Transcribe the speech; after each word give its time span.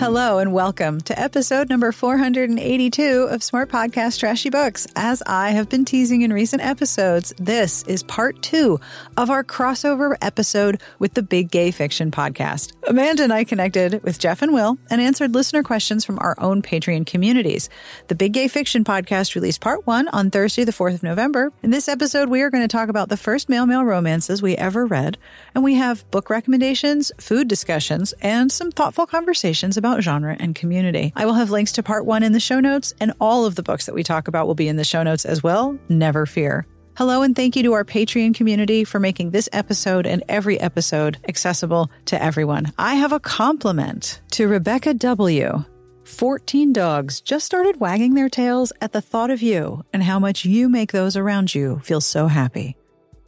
Hello 0.00 0.38
and 0.38 0.54
welcome 0.54 0.98
to 1.02 1.20
episode 1.20 1.68
number 1.68 1.92
482 1.92 3.28
of 3.30 3.42
Smart 3.42 3.68
Podcast 3.68 4.18
Trashy 4.18 4.48
Books. 4.48 4.86
As 4.96 5.22
I 5.26 5.50
have 5.50 5.68
been 5.68 5.84
teasing 5.84 6.22
in 6.22 6.32
recent 6.32 6.64
episodes, 6.64 7.34
this 7.36 7.82
is 7.82 8.02
part 8.04 8.40
two 8.40 8.80
of 9.18 9.28
our 9.28 9.44
crossover 9.44 10.16
episode 10.22 10.80
with 10.98 11.12
the 11.12 11.22
Big 11.22 11.50
Gay 11.50 11.70
Fiction 11.70 12.10
podcast. 12.10 12.72
Amanda 12.88 13.24
and 13.24 13.32
I 13.32 13.44
connected 13.44 14.02
with 14.02 14.18
Jeff 14.18 14.40
and 14.40 14.54
Will 14.54 14.78
and 14.88 15.02
answered 15.02 15.34
listener 15.34 15.62
questions 15.62 16.02
from 16.02 16.18
our 16.20 16.34
own 16.38 16.62
Patreon 16.62 17.04
communities. 17.04 17.68
The 18.08 18.14
Big 18.14 18.32
Gay 18.32 18.48
Fiction 18.48 18.84
podcast 18.84 19.34
released 19.34 19.60
part 19.60 19.86
one 19.86 20.08
on 20.08 20.30
Thursday, 20.30 20.64
the 20.64 20.72
4th 20.72 20.94
of 20.94 21.02
November. 21.02 21.52
In 21.62 21.72
this 21.72 21.88
episode, 21.88 22.30
we 22.30 22.40
are 22.40 22.48
going 22.48 22.64
to 22.64 22.68
talk 22.68 22.88
about 22.88 23.10
the 23.10 23.18
first 23.18 23.50
male 23.50 23.66
male 23.66 23.84
romances 23.84 24.40
we 24.40 24.56
ever 24.56 24.86
read, 24.86 25.18
and 25.54 25.62
we 25.62 25.74
have 25.74 26.10
book 26.10 26.30
recommendations, 26.30 27.12
food 27.18 27.48
discussions, 27.48 28.14
and 28.22 28.50
some 28.50 28.70
thoughtful 28.70 29.06
conversations 29.06 29.76
about 29.76 29.89
genre 29.98 30.36
and 30.38 30.54
community. 30.54 31.12
I 31.16 31.26
will 31.26 31.34
have 31.34 31.50
links 31.50 31.72
to 31.72 31.82
part 31.82 32.06
one 32.06 32.22
in 32.22 32.32
the 32.32 32.40
show 32.40 32.60
notes, 32.60 32.94
and 33.00 33.12
all 33.20 33.46
of 33.46 33.56
the 33.56 33.62
books 33.62 33.86
that 33.86 33.94
we 33.94 34.02
talk 34.02 34.28
about 34.28 34.46
will 34.46 34.54
be 34.54 34.68
in 34.68 34.76
the 34.76 34.84
show 34.84 35.02
notes 35.02 35.24
as 35.24 35.42
well. 35.42 35.76
Never 35.88 36.26
fear. 36.26 36.66
Hello, 36.96 37.22
and 37.22 37.34
thank 37.34 37.56
you 37.56 37.62
to 37.62 37.72
our 37.72 37.84
Patreon 37.84 38.34
community 38.34 38.84
for 38.84 39.00
making 39.00 39.30
this 39.30 39.48
episode 39.52 40.06
and 40.06 40.22
every 40.28 40.60
episode 40.60 41.18
accessible 41.28 41.90
to 42.06 42.22
everyone. 42.22 42.72
I 42.78 42.94
have 42.94 43.12
a 43.12 43.20
compliment 43.20 44.20
to 44.32 44.48
Rebecca 44.48 44.94
W. 44.94 45.64
14 46.04 46.72
dogs 46.72 47.20
just 47.20 47.46
started 47.46 47.80
wagging 47.80 48.14
their 48.14 48.28
tails 48.28 48.72
at 48.80 48.92
the 48.92 49.00
thought 49.00 49.30
of 49.30 49.42
you 49.42 49.84
and 49.92 50.02
how 50.02 50.18
much 50.18 50.44
you 50.44 50.68
make 50.68 50.92
those 50.92 51.16
around 51.16 51.54
you 51.54 51.80
feel 51.84 52.00
so 52.00 52.26
happy. 52.26 52.76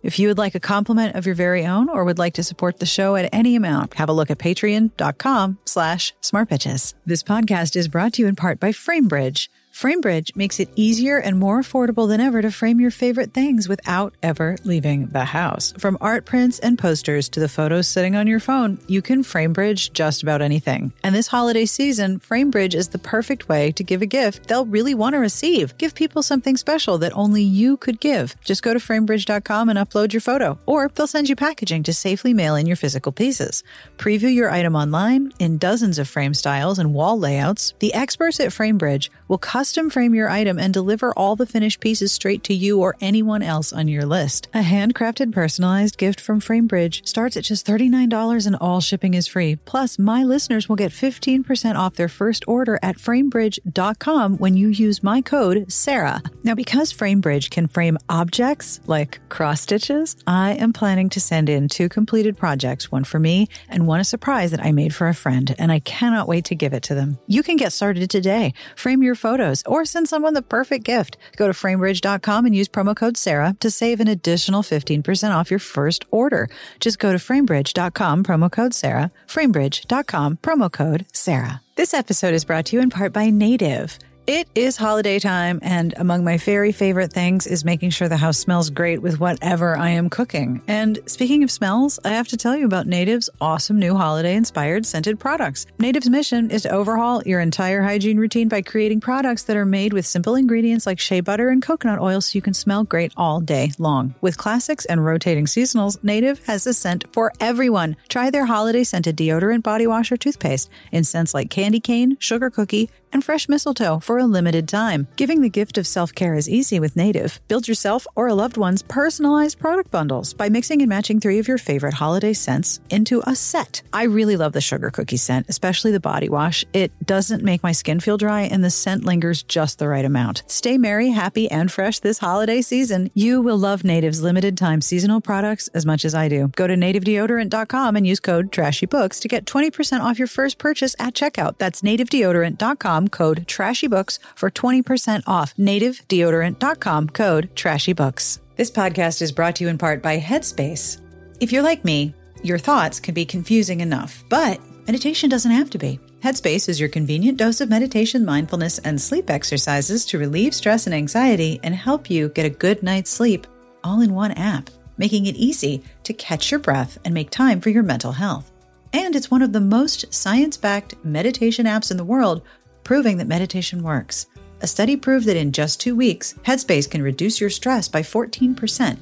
If 0.02 0.18
you 0.18 0.28
would 0.28 0.38
like 0.38 0.54
a 0.54 0.60
compliment 0.60 1.14
of 1.14 1.26
your 1.26 1.34
very 1.34 1.64
own 1.64 1.88
or 1.88 2.04
would 2.04 2.18
like 2.18 2.34
to 2.34 2.42
support 2.42 2.78
the 2.78 2.86
show 2.86 3.14
at 3.14 3.28
any 3.32 3.54
amount, 3.54 3.94
have 3.94 4.08
a 4.08 4.12
look 4.12 4.30
at 4.30 4.38
patreon.com 4.38 5.58
slash 5.64 6.12
smartbitches. 6.20 6.94
This 7.06 7.22
podcast 7.22 7.76
is 7.76 7.88
brought 7.88 8.14
to 8.14 8.22
you 8.22 8.28
in 8.28 8.34
part 8.34 8.58
by 8.58 8.72
FrameBridge. 8.72 9.48
FrameBridge 9.72 10.36
makes 10.36 10.60
it 10.60 10.68
easier 10.76 11.16
and 11.16 11.38
more 11.38 11.60
affordable 11.60 12.06
than 12.06 12.20
ever 12.20 12.42
to 12.42 12.50
frame 12.50 12.78
your 12.78 12.90
favorite 12.90 13.32
things 13.32 13.68
without 13.68 14.14
ever 14.22 14.56
leaving 14.64 15.06
the 15.08 15.24
house. 15.24 15.72
From 15.78 15.96
art 16.00 16.26
prints 16.26 16.58
and 16.58 16.78
posters 16.78 17.28
to 17.30 17.40
the 17.40 17.48
photos 17.48 17.88
sitting 17.88 18.14
on 18.14 18.26
your 18.26 18.38
phone, 18.38 18.78
you 18.86 19.00
can 19.00 19.22
FrameBridge 19.24 19.92
just 19.94 20.22
about 20.22 20.42
anything. 20.42 20.92
And 21.02 21.14
this 21.14 21.26
holiday 21.26 21.64
season, 21.64 22.20
FrameBridge 22.20 22.74
is 22.74 22.88
the 22.88 22.98
perfect 22.98 23.48
way 23.48 23.72
to 23.72 23.82
give 23.82 24.02
a 24.02 24.06
gift 24.06 24.46
they'll 24.46 24.66
really 24.66 24.94
want 24.94 25.14
to 25.14 25.18
receive. 25.18 25.76
Give 25.78 25.94
people 25.94 26.22
something 26.22 26.56
special 26.58 26.98
that 26.98 27.16
only 27.16 27.42
you 27.42 27.78
could 27.78 27.98
give. 27.98 28.36
Just 28.42 28.62
go 28.62 28.74
to 28.74 28.78
framebridge.com 28.78 29.70
and 29.70 29.78
upload 29.78 30.12
your 30.12 30.20
photo, 30.20 30.58
or 30.66 30.88
they'll 30.88 31.06
send 31.06 31.30
you 31.30 31.36
packaging 31.36 31.82
to 31.84 31.94
safely 31.94 32.34
mail 32.34 32.56
in 32.56 32.66
your 32.66 32.76
physical 32.76 33.10
pieces. 33.10 33.64
Preview 33.96 34.32
your 34.32 34.50
item 34.50 34.76
online 34.76 35.32
in 35.38 35.56
dozens 35.56 35.98
of 35.98 36.08
frame 36.08 36.34
styles 36.34 36.78
and 36.78 36.92
wall 36.92 37.18
layouts. 37.18 37.72
The 37.78 37.94
experts 37.94 38.38
at 38.38 38.50
FrameBridge 38.50 39.08
will 39.28 39.38
custom 39.62 39.88
frame 39.88 40.12
your 40.12 40.28
item 40.28 40.58
and 40.58 40.74
deliver 40.74 41.12
all 41.16 41.36
the 41.36 41.46
finished 41.46 41.78
pieces 41.78 42.10
straight 42.10 42.42
to 42.42 42.52
you 42.52 42.80
or 42.80 42.96
anyone 43.00 43.42
else 43.42 43.72
on 43.72 43.86
your 43.86 44.04
list. 44.04 44.48
A 44.52 44.62
handcrafted 44.62 45.30
personalized 45.30 45.98
gift 45.98 46.20
from 46.20 46.40
FrameBridge 46.40 47.06
starts 47.06 47.36
at 47.36 47.44
just 47.44 47.64
$39 47.64 48.44
and 48.44 48.56
all 48.56 48.80
shipping 48.80 49.14
is 49.14 49.28
free. 49.28 49.54
Plus, 49.54 50.00
my 50.00 50.24
listeners 50.24 50.68
will 50.68 50.74
get 50.74 50.90
15% 50.90 51.76
off 51.76 51.94
their 51.94 52.08
first 52.08 52.42
order 52.48 52.76
at 52.82 52.96
framebridge.com 52.96 54.38
when 54.38 54.56
you 54.56 54.66
use 54.66 55.00
my 55.00 55.22
code 55.22 55.70
SARAH. 55.70 56.22
Now, 56.42 56.56
because 56.56 56.92
FrameBridge 56.92 57.50
can 57.50 57.68
frame 57.68 57.98
objects 58.08 58.80
like 58.86 59.20
cross 59.28 59.60
stitches, 59.60 60.16
I 60.26 60.54
am 60.54 60.72
planning 60.72 61.08
to 61.10 61.20
send 61.20 61.48
in 61.48 61.68
two 61.68 61.88
completed 61.88 62.36
projects, 62.36 62.90
one 62.90 63.04
for 63.04 63.20
me 63.20 63.46
and 63.68 63.86
one 63.86 64.00
a 64.00 64.04
surprise 64.04 64.50
that 64.50 64.64
I 64.64 64.72
made 64.72 64.92
for 64.92 65.06
a 65.06 65.14
friend, 65.14 65.54
and 65.56 65.70
I 65.70 65.78
cannot 65.78 66.26
wait 66.26 66.46
to 66.46 66.56
give 66.56 66.72
it 66.72 66.82
to 66.84 66.96
them. 66.96 67.16
You 67.28 67.44
can 67.44 67.56
get 67.56 67.72
started 67.72 68.10
today. 68.10 68.54
Frame 68.74 69.04
your 69.04 69.14
photos 69.14 69.51
or 69.66 69.84
send 69.84 70.08
someone 70.08 70.34
the 70.34 70.42
perfect 70.42 70.84
gift. 70.84 71.16
Go 71.36 71.46
to 71.46 71.52
framebridge.com 71.52 72.46
and 72.46 72.54
use 72.54 72.68
promo 72.68 72.94
code 72.94 73.16
Sarah 73.16 73.56
to 73.60 73.70
save 73.70 74.00
an 74.00 74.08
additional 74.08 74.62
15% 74.62 75.34
off 75.34 75.50
your 75.50 75.58
first 75.58 76.04
order. 76.10 76.48
Just 76.78 76.98
go 76.98 77.12
to 77.12 77.18
framebridge.com, 77.18 78.24
promo 78.24 78.50
code 78.50 78.74
Sarah, 78.74 79.10
framebridge.com, 79.26 80.38
promo 80.38 80.72
code 80.72 81.06
Sarah. 81.12 81.60
This 81.74 81.92
episode 81.94 82.34
is 82.34 82.44
brought 82.44 82.66
to 82.66 82.76
you 82.76 82.82
in 82.82 82.90
part 82.90 83.12
by 83.12 83.30
Native. 83.30 83.98
It 84.24 84.48
is 84.54 84.76
holiday 84.76 85.18
time, 85.18 85.58
and 85.62 85.94
among 85.96 86.22
my 86.22 86.36
very 86.36 86.70
favorite 86.70 87.12
things 87.12 87.44
is 87.44 87.64
making 87.64 87.90
sure 87.90 88.08
the 88.08 88.16
house 88.16 88.38
smells 88.38 88.70
great 88.70 89.02
with 89.02 89.18
whatever 89.18 89.76
I 89.76 89.90
am 89.90 90.08
cooking. 90.08 90.62
And 90.68 91.00
speaking 91.06 91.42
of 91.42 91.50
smells, 91.50 91.98
I 92.04 92.10
have 92.10 92.28
to 92.28 92.36
tell 92.36 92.56
you 92.56 92.64
about 92.64 92.86
Native's 92.86 93.28
awesome 93.40 93.80
new 93.80 93.96
holiday 93.96 94.36
inspired 94.36 94.86
scented 94.86 95.18
products. 95.18 95.66
Native's 95.80 96.08
mission 96.08 96.52
is 96.52 96.62
to 96.62 96.70
overhaul 96.70 97.20
your 97.26 97.40
entire 97.40 97.82
hygiene 97.82 98.16
routine 98.16 98.46
by 98.46 98.62
creating 98.62 99.00
products 99.00 99.42
that 99.44 99.56
are 99.56 99.66
made 99.66 99.92
with 99.92 100.06
simple 100.06 100.36
ingredients 100.36 100.86
like 100.86 101.00
shea 101.00 101.20
butter 101.20 101.48
and 101.48 101.60
coconut 101.60 101.98
oil 101.98 102.20
so 102.20 102.36
you 102.36 102.42
can 102.42 102.54
smell 102.54 102.84
great 102.84 103.12
all 103.16 103.40
day 103.40 103.72
long. 103.80 104.14
With 104.20 104.38
classics 104.38 104.84
and 104.84 105.04
rotating 105.04 105.46
seasonals, 105.46 105.98
Native 106.04 106.44
has 106.46 106.64
a 106.68 106.74
scent 106.74 107.06
for 107.12 107.32
everyone. 107.40 107.96
Try 108.08 108.30
their 108.30 108.46
holiday 108.46 108.84
scented 108.84 109.16
deodorant, 109.16 109.64
body 109.64 109.88
wash, 109.88 110.12
or 110.12 110.16
toothpaste 110.16 110.70
in 110.92 111.02
scents 111.02 111.34
like 111.34 111.50
candy 111.50 111.80
cane, 111.80 112.16
sugar 112.20 112.50
cookie, 112.50 112.88
and 113.12 113.22
fresh 113.22 113.46
mistletoe 113.48 113.98
for 114.12 114.18
a 114.18 114.26
limited 114.26 114.68
time. 114.68 115.08
Giving 115.16 115.40
the 115.40 115.48
gift 115.48 115.78
of 115.78 115.86
self 115.86 116.14
care 116.14 116.34
is 116.34 116.46
easy 116.46 116.78
with 116.78 116.96
Native. 116.96 117.40
Build 117.48 117.66
yourself 117.66 118.06
or 118.14 118.28
a 118.28 118.34
loved 118.34 118.58
one's 118.58 118.82
personalized 118.82 119.58
product 119.58 119.90
bundles 119.90 120.34
by 120.34 120.50
mixing 120.50 120.82
and 120.82 120.88
matching 120.90 121.18
three 121.18 121.38
of 121.38 121.48
your 121.48 121.56
favorite 121.56 121.94
holiday 121.94 122.34
scents 122.34 122.78
into 122.90 123.22
a 123.26 123.34
set. 123.34 123.80
I 123.90 124.02
really 124.02 124.36
love 124.36 124.52
the 124.52 124.60
sugar 124.60 124.90
cookie 124.90 125.16
scent, 125.16 125.46
especially 125.48 125.92
the 125.92 126.08
body 126.12 126.28
wash. 126.28 126.66
It 126.74 126.92
doesn't 127.06 127.42
make 127.42 127.62
my 127.62 127.72
skin 127.72 128.00
feel 128.00 128.18
dry, 128.18 128.42
and 128.42 128.62
the 128.62 128.68
scent 128.68 129.02
lingers 129.02 129.42
just 129.44 129.78
the 129.78 129.88
right 129.88 130.04
amount. 130.04 130.42
Stay 130.46 130.76
merry, 130.76 131.08
happy, 131.08 131.50
and 131.50 131.72
fresh 131.72 132.00
this 132.00 132.18
holiday 132.18 132.60
season. 132.60 133.10
You 133.14 133.40
will 133.40 133.56
love 133.56 133.82
Native's 133.82 134.20
limited 134.20 134.58
time 134.58 134.82
seasonal 134.82 135.22
products 135.22 135.68
as 135.68 135.86
much 135.86 136.04
as 136.04 136.14
I 136.14 136.28
do. 136.28 136.48
Go 136.48 136.66
to 136.66 136.74
nativedeodorant.com 136.74 137.96
and 137.96 138.06
use 138.06 138.20
code 138.20 138.52
TRASHYBOOKS 138.52 139.20
to 139.22 139.28
get 139.28 139.46
20% 139.46 140.00
off 140.00 140.18
your 140.18 140.28
first 140.28 140.58
purchase 140.58 140.94
at 140.98 141.14
checkout. 141.14 141.56
That's 141.56 141.80
nativedeodorant.com 141.80 143.08
code 143.08 143.46
TRASHYBOOKS 143.46 144.01
for 144.36 144.50
20% 144.50 145.22
off. 145.26 145.54
native 145.58 146.06
Nativedeodorant.com 146.08 147.08
code 147.10 147.50
TRASHYBOOKS. 147.54 148.38
This 148.56 148.70
podcast 148.70 149.22
is 149.22 149.32
brought 149.32 149.56
to 149.56 149.64
you 149.64 149.70
in 149.70 149.78
part 149.78 150.02
by 150.02 150.18
Headspace. 150.18 151.00
If 151.40 151.52
you're 151.52 151.62
like 151.62 151.84
me, 151.84 152.14
your 152.42 152.58
thoughts 152.58 153.00
can 153.00 153.14
be 153.14 153.24
confusing 153.24 153.80
enough, 153.80 154.22
but 154.28 154.60
meditation 154.86 155.30
doesn't 155.30 155.50
have 155.50 155.70
to 155.70 155.78
be. 155.78 155.98
Headspace 156.22 156.68
is 156.68 156.78
your 156.78 156.88
convenient 156.88 157.38
dose 157.38 157.60
of 157.60 157.68
meditation, 157.70 158.24
mindfulness, 158.24 158.78
and 158.78 159.00
sleep 159.00 159.30
exercises 159.30 160.04
to 160.06 160.18
relieve 160.18 160.54
stress 160.54 160.86
and 160.86 160.94
anxiety 160.94 161.58
and 161.62 161.74
help 161.74 162.10
you 162.10 162.28
get 162.28 162.46
a 162.46 162.50
good 162.50 162.82
night's 162.82 163.10
sleep 163.10 163.46
all 163.82 164.00
in 164.00 164.14
one 164.14 164.32
app. 164.32 164.70
making 164.98 165.26
it 165.26 165.34
easy 165.34 165.82
to 166.04 166.12
catch 166.12 166.50
your 166.50 166.60
breath 166.60 166.98
and 167.04 167.14
make 167.14 167.30
time 167.30 167.60
for 167.60 167.70
your 167.70 167.82
mental 167.82 168.12
health. 168.12 168.52
And 168.92 169.16
it's 169.16 169.30
one 169.30 169.42
of 169.42 169.52
the 169.52 169.60
most 169.60 170.12
science 170.12 170.56
backed 170.56 171.02
meditation 171.04 171.66
apps 171.66 171.90
in 171.90 171.96
the 171.96 172.04
world, 172.04 172.42
proving 172.84 173.16
that 173.18 173.26
meditation 173.26 173.82
works. 173.82 174.26
A 174.60 174.66
study 174.66 174.96
proved 174.96 175.26
that 175.26 175.36
in 175.36 175.52
just 175.52 175.80
two 175.80 175.96
weeks, 175.96 176.34
Headspace 176.44 176.90
can 176.90 177.02
reduce 177.02 177.40
your 177.40 177.50
stress 177.50 177.88
by 177.88 178.02
14%. 178.02 178.98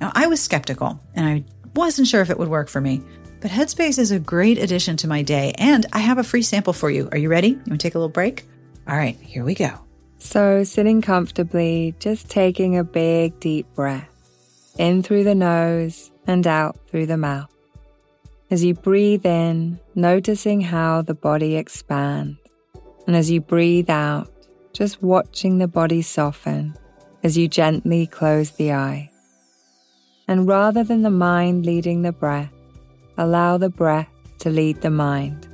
Now, 0.00 0.12
I 0.14 0.26
was 0.26 0.40
skeptical 0.42 1.00
and 1.14 1.26
I 1.26 1.44
wasn't 1.74 2.08
sure 2.08 2.20
if 2.20 2.30
it 2.30 2.38
would 2.38 2.48
work 2.48 2.68
for 2.68 2.80
me, 2.80 3.02
but 3.40 3.50
Headspace 3.50 3.98
is 3.98 4.10
a 4.10 4.18
great 4.18 4.58
addition 4.58 4.96
to 4.98 5.08
my 5.08 5.22
day, 5.22 5.54
and 5.56 5.86
I 5.92 6.00
have 6.00 6.18
a 6.18 6.24
free 6.24 6.42
sample 6.42 6.72
for 6.72 6.90
you. 6.90 7.08
Are 7.12 7.18
you 7.18 7.30
ready? 7.30 7.48
You 7.48 7.56
want 7.56 7.68
to 7.68 7.78
take 7.78 7.94
a 7.94 7.98
little 7.98 8.10
break? 8.10 8.44
All 8.86 8.96
right, 8.96 9.16
here 9.20 9.44
we 9.44 9.54
go. 9.54 9.78
So, 10.18 10.64
sitting 10.64 11.00
comfortably, 11.00 11.94
just 11.98 12.28
taking 12.28 12.76
a 12.76 12.84
big, 12.84 13.40
deep 13.40 13.66
breath 13.74 14.08
in 14.78 15.02
through 15.02 15.24
the 15.24 15.34
nose 15.34 16.10
and 16.26 16.46
out 16.46 16.76
through 16.88 17.06
the 17.06 17.16
mouth. 17.16 17.50
As 18.50 18.64
you 18.64 18.74
breathe 18.74 19.24
in, 19.24 19.78
noticing 19.94 20.60
how 20.60 21.02
the 21.02 21.14
body 21.14 21.56
expands. 21.56 22.39
And 23.06 23.16
as 23.16 23.30
you 23.30 23.40
breathe 23.40 23.90
out, 23.90 24.30
just 24.72 25.02
watching 25.02 25.58
the 25.58 25.68
body 25.68 26.02
soften 26.02 26.76
as 27.22 27.36
you 27.36 27.48
gently 27.48 28.06
close 28.06 28.52
the 28.52 28.72
eye. 28.72 29.10
And 30.28 30.46
rather 30.46 30.84
than 30.84 31.02
the 31.02 31.10
mind 31.10 31.66
leading 31.66 32.02
the 32.02 32.12
breath, 32.12 32.52
allow 33.18 33.58
the 33.58 33.70
breath 33.70 34.08
to 34.38 34.50
lead 34.50 34.80
the 34.80 34.90
mind. 34.90 35.48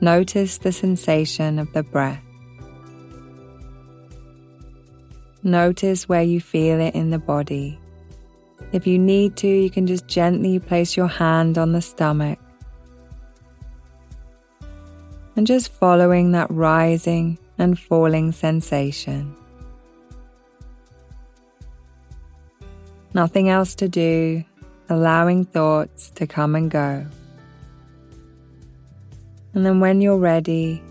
Notice 0.00 0.58
the 0.58 0.72
sensation 0.72 1.58
of 1.58 1.72
the 1.72 1.82
breath. 1.82 2.22
Notice 5.42 6.08
where 6.08 6.22
you 6.22 6.40
feel 6.40 6.80
it 6.80 6.94
in 6.94 7.10
the 7.10 7.18
body. 7.18 7.78
If 8.72 8.86
you 8.86 8.98
need 8.98 9.36
to, 9.36 9.46
you 9.46 9.70
can 9.70 9.86
just 9.86 10.08
gently 10.08 10.58
place 10.58 10.96
your 10.96 11.06
hand 11.06 11.56
on 11.56 11.72
the 11.72 11.80
stomach. 11.80 12.38
And 15.36 15.46
just 15.46 15.72
following 15.72 16.32
that 16.32 16.50
rising 16.50 17.38
and 17.58 17.78
falling 17.78 18.32
sensation. 18.32 19.36
Nothing 23.12 23.48
else 23.48 23.74
to 23.76 23.88
do, 23.88 24.44
allowing 24.88 25.44
thoughts 25.44 26.10
to 26.16 26.26
come 26.26 26.54
and 26.54 26.70
go. 26.70 27.06
And 29.54 29.64
then 29.64 29.80
when 29.80 30.02
you're 30.02 30.18
ready, 30.18 30.82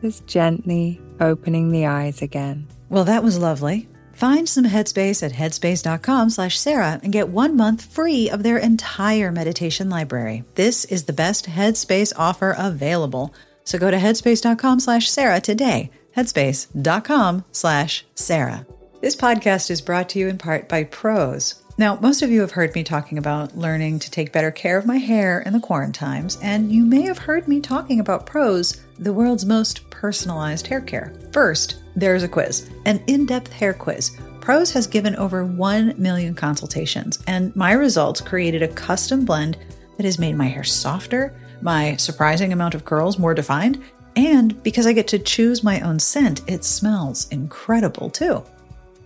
just 0.00 0.26
gently 0.26 1.00
opening 1.20 1.70
the 1.70 1.86
eyes 1.86 2.22
again. 2.22 2.66
Well, 2.88 3.04
that 3.04 3.24
was 3.24 3.38
lovely. 3.38 3.88
Find 4.12 4.48
some 4.48 4.64
headspace 4.64 5.22
at 5.24 5.32
headspace.com 5.32 6.30
slash 6.30 6.58
Sarah 6.60 7.00
and 7.02 7.12
get 7.12 7.28
one 7.28 7.56
month 7.56 7.84
free 7.84 8.30
of 8.30 8.44
their 8.44 8.58
entire 8.58 9.32
meditation 9.32 9.90
library. 9.90 10.44
This 10.54 10.84
is 10.84 11.04
the 11.04 11.12
best 11.12 11.46
headspace 11.46 12.12
offer 12.16 12.54
available. 12.56 13.34
So 13.64 13.78
go 13.78 13.90
to 13.90 13.96
headspace.com 13.96 14.80
slash 14.80 15.10
Sarah 15.10 15.40
today. 15.40 15.90
Headspace.com 16.16 17.44
slash 17.50 18.04
Sarah. 18.14 18.66
This 19.00 19.16
podcast 19.16 19.70
is 19.70 19.80
brought 19.80 20.08
to 20.10 20.18
you 20.18 20.28
in 20.28 20.38
part 20.38 20.68
by 20.68 20.84
Prose. 20.84 21.62
Now, 21.76 21.98
most 22.00 22.22
of 22.22 22.30
you 22.30 22.40
have 22.40 22.52
heard 22.52 22.72
me 22.76 22.84
talking 22.84 23.18
about 23.18 23.58
learning 23.58 23.98
to 23.98 24.10
take 24.10 24.32
better 24.32 24.52
care 24.52 24.78
of 24.78 24.86
my 24.86 24.98
hair 24.98 25.40
in 25.40 25.52
the 25.52 25.58
quarantines, 25.58 26.38
and 26.40 26.70
you 26.70 26.84
may 26.84 27.02
have 27.02 27.18
heard 27.18 27.48
me 27.48 27.60
talking 27.60 27.98
about 27.98 28.26
Prose, 28.26 28.84
the 28.98 29.12
world's 29.12 29.44
most 29.44 29.90
personalized 29.90 30.68
hair 30.68 30.80
care. 30.80 31.12
First, 31.32 31.82
there's 31.96 32.22
a 32.22 32.28
quiz, 32.28 32.70
an 32.84 33.02
in 33.08 33.26
depth 33.26 33.52
hair 33.52 33.74
quiz. 33.74 34.16
Prose 34.40 34.70
has 34.70 34.86
given 34.86 35.16
over 35.16 35.44
1 35.44 35.94
million 35.98 36.34
consultations, 36.34 37.18
and 37.26 37.54
my 37.56 37.72
results 37.72 38.20
created 38.20 38.62
a 38.62 38.68
custom 38.68 39.24
blend 39.24 39.58
that 39.96 40.06
has 40.06 40.18
made 40.18 40.36
my 40.36 40.46
hair 40.46 40.64
softer, 40.64 41.34
my 41.64 41.96
surprising 41.96 42.52
amount 42.52 42.74
of 42.74 42.84
curls 42.84 43.18
more 43.18 43.34
defined, 43.34 43.82
and 44.16 44.62
because 44.62 44.86
I 44.86 44.92
get 44.92 45.08
to 45.08 45.18
choose 45.18 45.64
my 45.64 45.80
own 45.80 45.98
scent, 45.98 46.42
it 46.46 46.62
smells 46.62 47.28
incredible 47.30 48.10
too. 48.10 48.44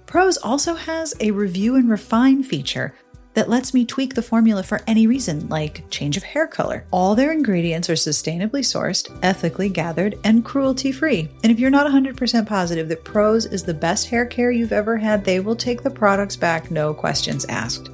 Prose 0.04 0.36
also 0.38 0.74
has 0.74 1.14
a 1.20 1.30
review 1.30 1.76
and 1.76 1.88
refine 1.88 2.42
feature 2.42 2.94
that 3.34 3.48
lets 3.48 3.72
me 3.72 3.84
tweak 3.84 4.14
the 4.14 4.22
formula 4.22 4.62
for 4.62 4.80
any 4.86 5.06
reason, 5.06 5.48
like 5.48 5.88
change 5.90 6.16
of 6.16 6.24
hair 6.24 6.46
color. 6.46 6.84
All 6.90 7.14
their 7.14 7.30
ingredients 7.30 7.88
are 7.88 7.94
sustainably 7.94 8.62
sourced, 8.62 9.16
ethically 9.22 9.68
gathered, 9.68 10.18
and 10.24 10.44
cruelty 10.44 10.90
free. 10.90 11.28
And 11.44 11.52
if 11.52 11.60
you're 11.60 11.70
not 11.70 11.86
100% 11.86 12.46
positive 12.46 12.88
that 12.88 13.04
Prose 13.04 13.46
is 13.46 13.62
the 13.62 13.74
best 13.74 14.08
hair 14.08 14.26
care 14.26 14.50
you've 14.50 14.72
ever 14.72 14.96
had, 14.96 15.24
they 15.24 15.38
will 15.38 15.54
take 15.54 15.82
the 15.82 15.90
products 15.90 16.36
back, 16.36 16.70
no 16.70 16.92
questions 16.92 17.44
asked. 17.44 17.90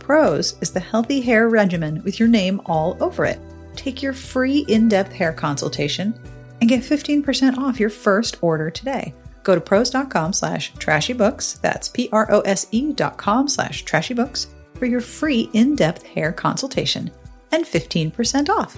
Prose 0.00 0.56
is 0.60 0.72
the 0.72 0.80
healthy 0.80 1.20
hair 1.20 1.48
regimen 1.48 2.02
with 2.02 2.18
your 2.18 2.28
name 2.28 2.60
all 2.66 2.96
over 3.00 3.24
it. 3.24 3.38
Take 3.78 4.02
your 4.02 4.12
free 4.12 4.64
in 4.66 4.88
depth 4.88 5.12
hair 5.12 5.32
consultation 5.32 6.12
and 6.60 6.68
get 6.68 6.82
15% 6.82 7.58
off 7.58 7.78
your 7.78 7.90
first 7.90 8.42
order 8.42 8.70
today. 8.70 9.14
Go 9.44 9.54
to 9.54 9.60
prose.com 9.60 10.32
slash 10.32 10.72
trashybooks, 10.74 11.60
that's 11.60 11.88
P-R-O-S-E 11.88 12.92
dot 12.94 13.16
com 13.16 13.46
slash 13.46 13.84
trashybooks, 13.84 14.48
for 14.74 14.86
your 14.86 15.00
free 15.00 15.48
in-depth 15.52 16.02
hair 16.02 16.32
consultation 16.32 17.08
and 17.52 17.64
15% 17.64 18.48
off. 18.48 18.76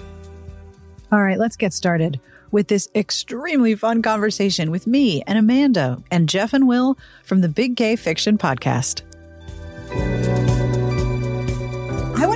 All 1.11 1.23
right, 1.23 1.39
let's 1.39 1.57
get 1.57 1.73
started 1.73 2.19
with 2.51 2.67
this 2.67 2.87
extremely 2.93 3.73
fun 3.73 4.03
conversation 4.03 4.69
with 4.69 4.85
me 4.85 5.23
and 5.23 5.39
Amanda 5.39 6.01
and 6.11 6.29
Jeff 6.29 6.53
and 6.53 6.67
Will 6.67 6.95
from 7.23 7.41
the 7.41 7.49
Big 7.49 7.73
Gay 7.75 7.95
Fiction 7.95 8.37
Podcast. 8.37 9.01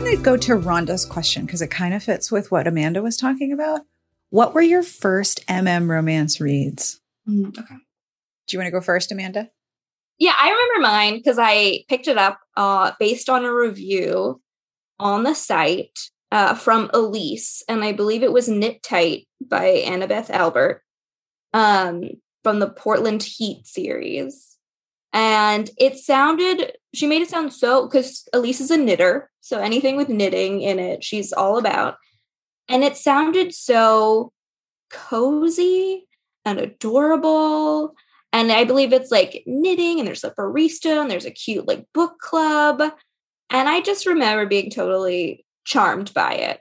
To 0.06 0.18
go 0.18 0.38
to 0.38 0.56
Rhonda's 0.56 1.04
question 1.04 1.48
because 1.48 1.64
it 1.64 1.72
kind 1.72 1.92
of 1.96 2.04
fits 2.04 2.32
with 2.32 2.52
what 2.52 2.68
Amanda 2.68 3.02
was 3.02 3.18
talking 3.18 3.52
about. 3.52 3.82
What 4.30 4.54
were 4.54 4.62
your 4.62 4.84
first 4.84 5.46
MM 5.48 5.90
romance 5.90 6.40
reads? 6.40 7.02
Mm, 7.28 7.58
okay. 7.58 7.76
Do 8.48 8.56
you 8.56 8.60
want 8.60 8.68
to 8.68 8.72
go 8.72 8.82
first, 8.82 9.12
Amanda? 9.12 9.50
Yeah, 10.20 10.34
I 10.40 10.52
remember 10.52 10.88
mine 10.88 11.16
because 11.16 11.40
I 11.40 11.86
picked 11.90 12.08
it 12.08 12.20
up 12.20 12.40
uh, 12.56 12.92
based 13.00 13.30
on 13.30 13.46
a 13.46 13.54
review 13.54 14.42
on 15.00 15.24
the 15.24 15.34
site 15.34 15.98
uh, 16.32 16.54
from 16.54 16.90
Elyse, 16.90 17.64
and 17.68 17.84
I 17.84 17.92
believe 17.92 18.22
it 18.22 18.32
was 18.32 18.48
Knit 18.48 18.84
Tight 18.84 19.28
by 19.42 19.84
Annabeth 19.88 20.30
Albert 20.30 20.84
um, 21.52 22.04
from 22.44 22.60
the 22.60 22.70
Portland 22.70 23.24
Heat 23.24 23.66
series. 23.66 24.55
And 25.16 25.70
it 25.80 25.98
sounded, 25.98 26.74
she 26.94 27.08
made 27.08 27.24
it 27.24 27.30
sound 27.30 27.54
so, 27.54 27.88
because 27.88 28.28
Elyse 28.36 28.62
is 28.62 28.70
a 28.70 28.78
knitter. 28.78 29.32
So 29.42 29.60
anything 29.60 29.96
with 29.96 30.10
knitting 30.10 30.62
in 30.62 30.78
it, 30.78 31.04
she's 31.04 31.34
all 31.34 31.58
about. 31.58 31.96
And 32.70 32.84
it 32.84 32.98
sounded 32.98 33.56
so 33.56 34.32
cozy 34.92 36.06
and 36.46 36.60
adorable 36.60 37.96
and 38.36 38.52
I 38.52 38.66
believe 38.66 38.92
it's 38.92 39.12
like 39.12 39.44
knitting 39.46 39.98
and 39.98 40.06
there's 40.06 40.26
a 40.26 40.32
barista 40.32 41.02
and 41.02 41.10
there's 41.10 41.26
a 41.26 41.32
cute 41.32 41.70
like 41.70 41.88
book 41.94 42.20
club. 42.20 42.82
And 43.50 43.70
I 43.70 43.80
just 43.80 44.06
remember 44.06 44.46
being 44.46 44.70
totally 44.70 45.46
charmed 45.64 46.14
by 46.14 46.34
it. 46.34 46.60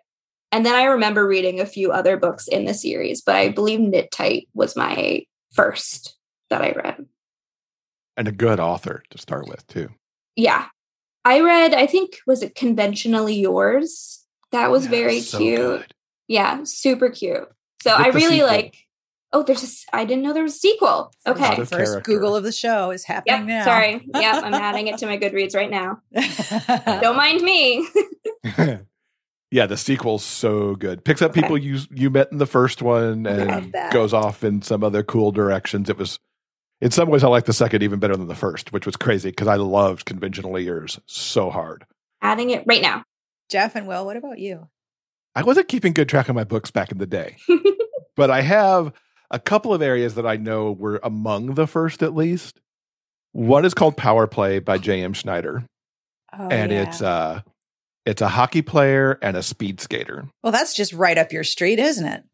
And 0.52 0.64
then 0.64 0.76
I 0.76 0.84
remember 0.84 1.26
reading 1.26 1.58
a 1.58 1.66
few 1.66 1.90
other 1.90 2.16
books 2.16 2.46
in 2.46 2.64
the 2.64 2.74
series, 2.74 3.22
but 3.22 3.34
I 3.34 3.48
believe 3.48 3.80
Knit 3.80 4.12
Tight 4.12 4.46
was 4.54 4.76
my 4.76 5.26
first 5.52 6.16
that 6.48 6.62
I 6.62 6.70
read. 6.70 7.06
And 8.16 8.28
a 8.28 8.32
good 8.32 8.60
author 8.60 9.02
to 9.10 9.18
start 9.18 9.48
with, 9.48 9.66
too. 9.66 9.90
Yeah. 10.36 10.66
I 11.24 11.40
read, 11.40 11.74
I 11.74 11.86
think, 11.86 12.18
was 12.26 12.42
it 12.42 12.54
Conventionally 12.54 13.34
Yours? 13.34 14.24
That 14.52 14.70
was 14.70 14.84
yeah, 14.84 14.90
very 14.90 15.20
so 15.20 15.38
cute. 15.38 15.58
Good. 15.58 15.94
Yeah, 16.28 16.60
super 16.64 17.10
cute. 17.10 17.48
So 17.82 17.90
I 17.90 18.08
really 18.08 18.42
like 18.42 18.84
Oh, 19.34 19.42
there's 19.42 19.64
a, 19.64 19.96
I 19.96 20.04
didn't 20.04 20.22
know 20.22 20.32
there 20.32 20.44
was 20.44 20.54
a 20.54 20.58
sequel. 20.58 21.12
Okay. 21.26 21.56
The 21.56 21.66
first 21.66 22.04
Google 22.04 22.36
of 22.36 22.44
the 22.44 22.52
show 22.52 22.92
is 22.92 23.02
happening 23.02 23.40
yep, 23.40 23.46
now. 23.48 23.64
Sorry. 23.64 24.00
Yep. 24.14 24.44
I'm 24.44 24.54
adding 24.54 24.86
it 24.86 24.98
to 24.98 25.06
my 25.06 25.18
Goodreads 25.18 25.56
right 25.56 25.68
now. 25.68 26.00
Don't 27.00 27.16
mind 27.16 27.42
me. 27.42 27.84
yeah, 29.50 29.66
the 29.66 29.76
sequel's 29.76 30.22
so 30.24 30.76
good. 30.76 31.04
Picks 31.04 31.20
up 31.20 31.32
okay. 31.32 31.42
people 31.42 31.58
you 31.58 31.80
you 31.90 32.10
met 32.10 32.30
in 32.30 32.38
the 32.38 32.46
first 32.46 32.80
one 32.80 33.26
and 33.26 33.74
goes 33.90 34.14
off 34.14 34.44
in 34.44 34.62
some 34.62 34.84
other 34.84 35.02
cool 35.02 35.32
directions. 35.32 35.90
It 35.90 35.98
was 35.98 36.20
in 36.80 36.90
some 36.90 37.08
ways 37.08 37.24
I 37.24 37.28
like 37.28 37.44
the 37.44 37.52
second 37.52 37.82
even 37.82 37.98
better 37.98 38.16
than 38.16 38.26
the 38.26 38.34
first, 38.34 38.72
which 38.72 38.86
was 38.86 38.96
crazy 38.96 39.30
because 39.30 39.48
I 39.48 39.56
loved 39.56 40.04
conventionally 40.04 40.64
yours 40.64 41.00
so 41.06 41.50
hard. 41.50 41.86
Adding 42.20 42.50
it 42.50 42.64
right 42.66 42.82
now. 42.82 43.04
Jeff 43.50 43.76
and 43.76 43.86
Will, 43.86 44.04
what 44.04 44.16
about 44.16 44.38
you? 44.38 44.68
I 45.34 45.42
wasn't 45.42 45.68
keeping 45.68 45.92
good 45.92 46.08
track 46.08 46.28
of 46.28 46.34
my 46.34 46.44
books 46.44 46.70
back 46.70 46.92
in 46.92 46.98
the 46.98 47.06
day. 47.06 47.36
but 48.16 48.30
I 48.30 48.42
have 48.42 48.92
a 49.30 49.38
couple 49.38 49.74
of 49.74 49.82
areas 49.82 50.14
that 50.14 50.26
I 50.26 50.36
know 50.36 50.72
were 50.72 51.00
among 51.02 51.54
the 51.54 51.66
first 51.66 52.02
at 52.02 52.14
least. 52.14 52.60
One 53.32 53.64
is 53.64 53.74
called 53.74 53.96
Power 53.96 54.26
Play 54.26 54.60
by 54.60 54.78
J.M. 54.78 55.12
Schneider. 55.12 55.66
Oh, 56.32 56.48
and 56.48 56.70
yeah. 56.72 56.82
it's 56.82 57.02
uh 57.02 57.42
it's 58.06 58.22
a 58.22 58.28
hockey 58.28 58.62
player 58.62 59.18
and 59.22 59.36
a 59.36 59.42
speed 59.42 59.80
skater. 59.80 60.28
Well, 60.42 60.52
that's 60.52 60.74
just 60.74 60.92
right 60.92 61.16
up 61.16 61.32
your 61.32 61.44
street, 61.44 61.78
isn't 61.78 62.06
it? 62.06 62.24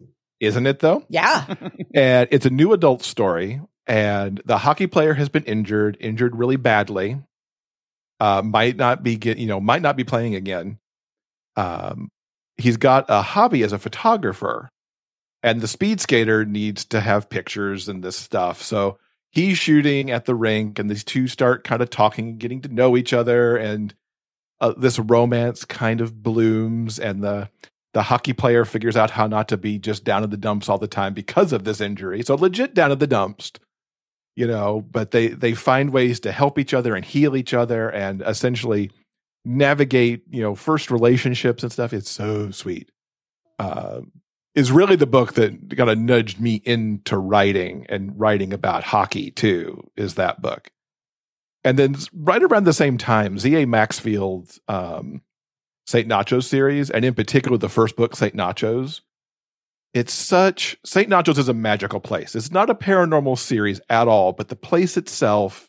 Isn't 0.40 0.66
it 0.66 0.80
though? 0.80 1.04
Yeah. 1.08 1.54
and 1.94 2.28
it's 2.30 2.46
a 2.46 2.50
new 2.50 2.72
adult 2.72 3.02
story 3.02 3.60
and 3.86 4.40
the 4.44 4.58
hockey 4.58 4.86
player 4.86 5.14
has 5.14 5.28
been 5.28 5.44
injured, 5.44 5.96
injured 6.00 6.36
really 6.36 6.56
badly. 6.56 7.18
uh, 8.20 8.42
might 8.44 8.76
not 8.76 9.02
be 9.02 9.16
get 9.16 9.38
you 9.38 9.46
know 9.46 9.60
might 9.60 9.82
not 9.82 9.96
be 9.96 10.04
playing 10.04 10.34
again. 10.34 10.78
Um, 11.56 12.10
he's 12.56 12.76
got 12.76 13.06
a 13.08 13.22
hobby 13.22 13.62
as 13.62 13.72
a 13.72 13.78
photographer, 13.78 14.68
and 15.42 15.60
the 15.60 15.68
speed 15.68 16.00
skater 16.00 16.44
needs 16.44 16.84
to 16.86 17.00
have 17.00 17.30
pictures 17.30 17.88
and 17.88 18.02
this 18.02 18.16
stuff. 18.16 18.62
So 18.62 18.98
he's 19.30 19.58
shooting 19.58 20.10
at 20.10 20.26
the 20.26 20.34
rink, 20.34 20.78
and 20.78 20.90
these 20.90 21.04
two 21.04 21.28
start 21.28 21.64
kind 21.64 21.82
of 21.82 21.90
talking, 21.90 22.28
and 22.28 22.38
getting 22.38 22.60
to 22.62 22.68
know 22.68 22.96
each 22.96 23.12
other, 23.12 23.56
and 23.56 23.94
uh, 24.60 24.74
this 24.76 24.98
romance 24.98 25.64
kind 25.64 26.00
of 26.00 26.22
blooms, 26.22 26.98
and 26.98 27.22
the 27.24 27.50
the 27.94 28.04
hockey 28.04 28.32
player 28.34 28.64
figures 28.64 28.96
out 28.96 29.12
how 29.12 29.26
not 29.26 29.48
to 29.48 29.56
be 29.56 29.78
just 29.78 30.04
down 30.04 30.22
in 30.24 30.30
the 30.30 30.36
dumps 30.36 30.68
all 30.68 30.78
the 30.78 30.86
time 30.88 31.14
because 31.14 31.52
of 31.52 31.64
this 31.64 31.80
injury. 31.80 32.22
So 32.22 32.36
legit 32.36 32.74
down 32.74 32.92
in 32.92 32.98
the 32.98 33.06
dumps, 33.06 33.52
you 34.36 34.46
know. 34.46 34.80
But 34.90 35.10
they 35.10 35.28
they 35.28 35.54
find 35.54 35.92
ways 35.92 36.20
to 36.20 36.32
help 36.32 36.58
each 36.58 36.74
other 36.74 36.94
and 36.94 37.04
heal 37.04 37.36
each 37.36 37.54
other, 37.54 37.90
and 37.90 38.22
essentially 38.22 38.90
navigate, 39.44 40.22
you 40.30 40.42
know, 40.42 40.54
first 40.54 40.90
relationships 40.90 41.62
and 41.62 41.72
stuff. 41.72 41.92
It's 41.92 42.10
so 42.10 42.50
sweet. 42.50 42.90
Uh, 43.58 44.02
is 44.54 44.72
really 44.72 44.96
the 44.96 45.06
book 45.06 45.34
that 45.34 45.76
kind 45.76 45.90
of 45.90 45.98
nudged 45.98 46.40
me 46.40 46.60
into 46.64 47.16
writing 47.16 47.86
and 47.88 48.18
writing 48.18 48.52
about 48.52 48.84
hockey 48.84 49.30
too. 49.30 49.82
Is 49.96 50.14
that 50.16 50.42
book? 50.42 50.70
And 51.62 51.78
then 51.78 51.96
right 52.12 52.42
around 52.42 52.64
the 52.64 52.72
same 52.72 52.98
time, 52.98 53.38
Z.A. 53.38 53.66
Maxfield's 53.66 54.60
um, 54.66 55.22
St. 55.86 56.08
Nachos 56.08 56.44
series, 56.44 56.90
and 56.90 57.04
in 57.04 57.14
particular 57.14 57.58
the 57.58 57.68
first 57.68 57.96
book, 57.96 58.16
St. 58.16 58.34
Nachos. 58.34 59.02
It's 59.92 60.12
such 60.12 60.76
St. 60.84 61.08
Nachos 61.08 61.38
is 61.38 61.48
a 61.48 61.54
magical 61.54 62.00
place. 62.00 62.34
It's 62.34 62.52
not 62.52 62.70
a 62.70 62.74
paranormal 62.74 63.38
series 63.38 63.80
at 63.90 64.06
all, 64.06 64.32
but 64.32 64.48
the 64.48 64.56
place 64.56 64.96
itself 64.96 65.68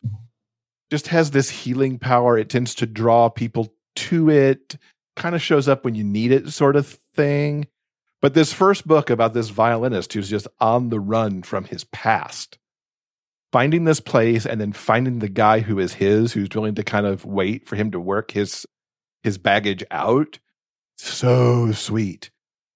just 0.91 1.07
has 1.07 1.31
this 1.31 1.49
healing 1.49 1.97
power. 1.97 2.37
It 2.37 2.49
tends 2.49 2.75
to 2.75 2.85
draw 2.85 3.29
people 3.29 3.73
to 3.95 4.29
it, 4.29 4.77
kind 5.15 5.33
of 5.33 5.41
shows 5.41 5.67
up 5.67 5.83
when 5.83 5.95
you 5.95 6.03
need 6.03 6.31
it, 6.31 6.49
sort 6.51 6.75
of 6.75 6.87
thing. 7.15 7.67
But 8.21 8.35
this 8.35 8.53
first 8.53 8.87
book 8.87 9.09
about 9.09 9.33
this 9.33 9.49
violinist 9.49 10.13
who's 10.13 10.29
just 10.29 10.47
on 10.59 10.89
the 10.89 10.99
run 10.99 11.41
from 11.41 11.63
his 11.65 11.83
past, 11.85 12.59
finding 13.51 13.85
this 13.85 13.99
place 13.99 14.45
and 14.45 14.61
then 14.61 14.71
finding 14.71 15.19
the 15.19 15.29
guy 15.29 15.61
who 15.61 15.79
is 15.79 15.93
his, 15.93 16.33
who's 16.33 16.49
willing 16.53 16.75
to 16.75 16.83
kind 16.83 17.07
of 17.07 17.25
wait 17.25 17.67
for 17.67 17.75
him 17.75 17.89
to 17.91 17.99
work 17.99 18.31
his 18.31 18.65
his 19.23 19.37
baggage 19.37 19.83
out, 19.91 20.39
so 20.97 21.71
sweet. 21.71 22.31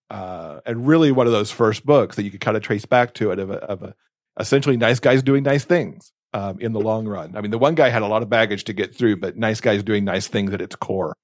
Uh, 0.09 0.59
and 0.65 0.87
really 0.87 1.11
one 1.11 1.25
of 1.25 1.33
those 1.33 1.51
first 1.51 1.85
books 1.85 2.15
that 2.15 2.23
you 2.23 2.31
could 2.31 2.41
kind 2.41 2.55
of 2.55 2.63
trace 2.63 2.85
back 2.85 3.13
to 3.15 3.31
it 3.31 3.39
of 3.39 3.49
a, 3.49 3.55
of 3.55 3.83
a 3.83 3.95
essentially 4.39 4.77
nice 4.77 4.99
guys 4.99 5.23
doing 5.23 5.43
nice 5.43 5.65
things 5.65 6.11
um, 6.33 6.59
in 6.59 6.73
the 6.73 6.79
long 6.79 7.07
run. 7.07 7.35
I 7.35 7.41
mean, 7.41 7.51
the 7.51 7.57
one 7.57 7.75
guy 7.75 7.89
had 7.89 8.01
a 8.01 8.07
lot 8.07 8.21
of 8.21 8.29
baggage 8.29 8.65
to 8.65 8.73
get 8.73 8.93
through, 8.93 9.17
but 9.17 9.37
nice 9.37 9.61
guys 9.61 9.83
doing 9.83 10.05
nice 10.05 10.27
things 10.27 10.53
at 10.53 10.61
its 10.61 10.75
core. 10.75 11.15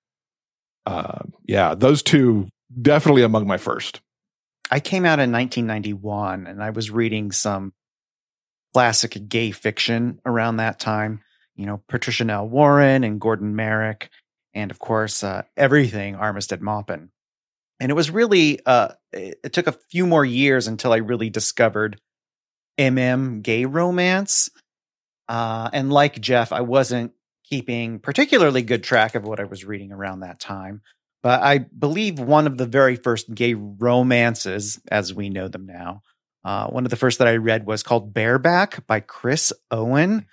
Uh, 0.86 1.20
yeah, 1.46 1.76
those 1.76 2.02
two 2.02 2.48
definitely 2.82 3.24
among 3.24 3.46
my 3.46 3.58
first. 3.58 4.02
I 4.72 4.80
came 4.80 5.04
out 5.04 5.20
in 5.20 5.32
1991 5.32 6.48
and 6.48 6.64
I 6.64 6.70
was 6.70 6.90
reading 6.90 7.32
some 7.32 7.74
classic 8.74 9.18
gay 9.28 9.52
fiction 9.52 10.20
around 10.26 10.58
that 10.58 10.80
time. 10.80 11.22
You 11.56 11.66
know, 11.66 11.82
Patricia 11.90 12.24
Nell 12.24 12.48
Warren 12.48 13.04
and 13.04 13.20
Gordon 13.20 13.56
Merrick, 13.56 14.10
and 14.54 14.72
of 14.72 14.80
course, 14.80 15.24
uh, 15.24 15.44
everything 15.58 16.16
Armistead 16.16 16.62
Maupin. 16.62 17.10
And 17.82 17.90
it 17.90 17.96
was 17.96 18.12
really, 18.12 18.60
uh, 18.64 18.90
it 19.12 19.54
took 19.54 19.66
a 19.66 19.72
few 19.72 20.06
more 20.06 20.24
years 20.24 20.68
until 20.68 20.94
I 20.94 20.98
really 20.98 21.32
discovered 21.32 22.00
MM 22.78 23.42
gay 23.42 23.66
romance. 23.66 24.52
Uh, 25.28 25.68
and 25.74 25.92
like 25.92 26.22
Jeff, 26.22 26.52
I 26.52 26.62
wasn't 26.62 27.14
keeping 27.44 27.98
particularly 27.98 28.62
good 28.62 28.84
track 28.84 29.16
of 29.16 29.26
what 29.26 29.40
I 29.40 29.46
was 29.46 29.66
reading 29.66 29.92
around 29.92 30.20
that 30.20 30.40
time. 30.40 30.84
But 31.24 31.42
I 31.42 31.58
believe 31.58 32.20
one 32.20 32.46
of 32.46 32.60
the 32.60 32.68
very 32.68 32.98
first 32.98 33.34
gay 33.34 33.56
romances, 33.56 34.80
as 34.92 35.12
we 35.12 35.30
know 35.30 35.48
them 35.48 35.66
now, 35.66 36.04
uh, 36.46 36.68
one 36.68 36.86
of 36.86 36.92
the 36.92 36.98
first 36.98 37.18
that 37.18 37.28
I 37.28 37.38
read 37.38 37.66
was 37.66 37.82
called 37.82 38.14
Bareback 38.14 38.86
by 38.86 39.00
Chris 39.00 39.52
Owen. 39.72 40.28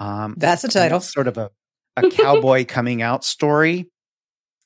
Um, 0.00 0.36
That's 0.38 0.64
a 0.64 0.68
title. 0.68 1.00
Sort 1.00 1.28
of 1.28 1.36
a, 1.36 1.50
a 1.98 2.08
cowboy 2.10 2.64
coming 2.64 3.02
out 3.02 3.26
story. 3.26 3.90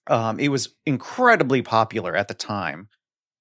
Um, 0.08 0.40
it 0.40 0.48
was 0.48 0.74
incredibly 0.86 1.62
popular 1.62 2.16
at 2.16 2.28
the 2.28 2.34
time. 2.34 2.88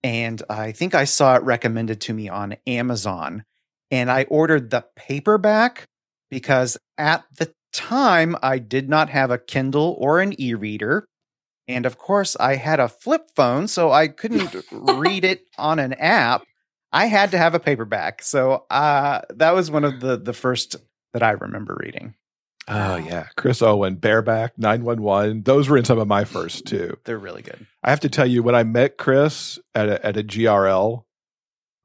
And 0.04 0.42
I 0.50 0.72
think 0.72 0.94
I 0.94 1.06
saw 1.06 1.36
it 1.36 1.44
recommended 1.44 2.02
to 2.02 2.14
me 2.14 2.30
on 2.30 2.58
Amazon. 2.68 3.44
And 3.90 4.12
I 4.12 4.24
ordered 4.24 4.70
the 4.70 4.86
paperback 4.96 5.86
because 6.30 6.78
at 6.98 7.24
the 7.38 7.54
time 7.74 8.36
I 8.42 8.60
did 8.60 8.90
not 8.90 9.10
have 9.10 9.32
a 9.32 9.38
Kindle 9.38 9.96
or 10.00 10.20
an 10.20 10.40
e 10.40 10.54
reader. 10.54 11.06
And 11.68 11.86
of 11.86 11.98
course, 11.98 12.36
I 12.40 12.56
had 12.56 12.80
a 12.80 12.88
flip 12.88 13.30
phone, 13.36 13.68
so 13.68 13.92
I 13.92 14.08
couldn't 14.08 14.56
read 14.72 15.26
it 15.26 15.42
on 15.58 15.80
an 15.80 15.94
app. 15.94 16.44
I 16.92 17.08
had 17.08 17.32
to 17.32 17.38
have 17.38 17.54
a 17.54 17.60
paperback. 17.60 18.24
So 18.24 18.66
uh, 18.70 19.22
that 19.30 19.54
was 19.54 19.70
one 19.70 19.84
of 19.84 20.00
the, 20.00 20.18
the 20.18 20.34
first 20.34 20.78
that 21.14 21.24
I 21.24 21.32
remember 21.32 21.78
reading. 21.80 22.16
Oh, 22.68 22.98
yeah. 22.98 23.28
Chris 23.38 23.62
Owen, 23.62 23.96
Bareback, 23.96 24.58
911. 24.58 25.44
Those 25.44 25.70
were 25.70 25.78
in 25.78 25.86
some 25.86 26.00
of 26.00 26.08
my 26.08 26.26
first 26.26 26.66
too. 26.66 26.98
They're 27.06 27.18
really 27.18 27.42
good. 27.42 27.66
I 27.84 27.90
have 27.90 28.02
to 28.02 28.10
tell 28.10 28.28
you, 28.28 28.44
when 28.44 28.56
I 28.56 28.64
met 28.64 28.98
Chris 28.98 29.58
at 29.74 29.88
a, 29.88 30.06
at 30.06 30.18
a 30.18 30.24
GRL, 30.24 31.04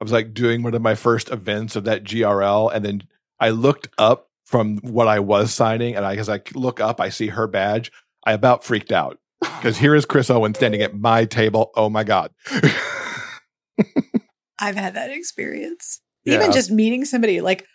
I 0.00 0.04
was 0.04 0.12
like 0.12 0.34
doing 0.34 0.62
one 0.62 0.74
of 0.74 0.82
my 0.82 0.96
first 0.96 1.30
events 1.30 1.76
of 1.76 1.84
that 1.84 2.02
GRL. 2.02 2.72
And 2.74 2.84
then 2.84 3.02
I 3.38 3.50
looked 3.50 3.88
up 3.96 4.30
from 4.44 4.78
what 4.78 5.06
I 5.06 5.20
was 5.20 5.54
signing. 5.54 5.94
And 5.94 6.04
I, 6.04 6.16
as 6.16 6.28
I 6.28 6.40
look 6.54 6.80
up, 6.80 7.00
I 7.00 7.10
see 7.10 7.28
her 7.28 7.46
badge. 7.46 7.92
I 8.24 8.32
about 8.32 8.64
freaked 8.64 8.90
out 8.92 9.18
because 9.40 9.78
here 9.78 9.94
is 9.94 10.04
Chris 10.04 10.30
Owen 10.30 10.54
standing 10.54 10.82
at 10.82 10.96
my 10.98 11.24
table. 11.24 11.70
Oh 11.76 11.88
my 11.88 12.02
God. 12.02 12.32
I've 14.58 14.76
had 14.76 14.94
that 14.94 15.10
experience. 15.10 16.00
Yeah. 16.24 16.36
Even 16.36 16.52
just 16.52 16.70
meeting 16.70 17.04
somebody 17.04 17.40
like, 17.40 17.66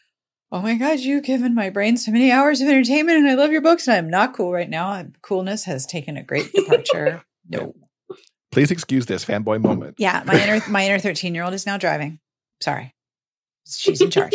oh 0.51 0.61
my 0.61 0.75
God, 0.75 0.99
you've 0.99 1.23
given 1.23 1.53
my 1.53 1.69
brain 1.69 1.97
so 1.97 2.11
many 2.11 2.31
hours 2.31 2.61
of 2.61 2.67
entertainment 2.67 3.17
and 3.17 3.27
I 3.27 3.35
love 3.35 3.51
your 3.51 3.61
books 3.61 3.87
and 3.87 3.97
I'm 3.97 4.09
not 4.09 4.33
cool 4.33 4.51
right 4.51 4.69
now. 4.69 5.05
Coolness 5.21 5.65
has 5.65 5.85
taken 5.85 6.17
a 6.17 6.23
great 6.23 6.51
departure. 6.53 7.23
no. 7.49 7.75
Please 8.51 8.71
excuse 8.71 9.05
this 9.05 9.25
fanboy 9.25 9.61
moment. 9.61 9.95
Yeah. 9.97 10.23
My 10.25 10.41
inner, 10.41 10.61
my 10.69 10.85
inner 10.85 10.99
13 10.99 11.35
year 11.35 11.43
old 11.43 11.53
is 11.53 11.65
now 11.65 11.77
driving. 11.77 12.19
Sorry. 12.61 12.93
She's 13.67 14.01
in 14.01 14.09
charge. 14.09 14.33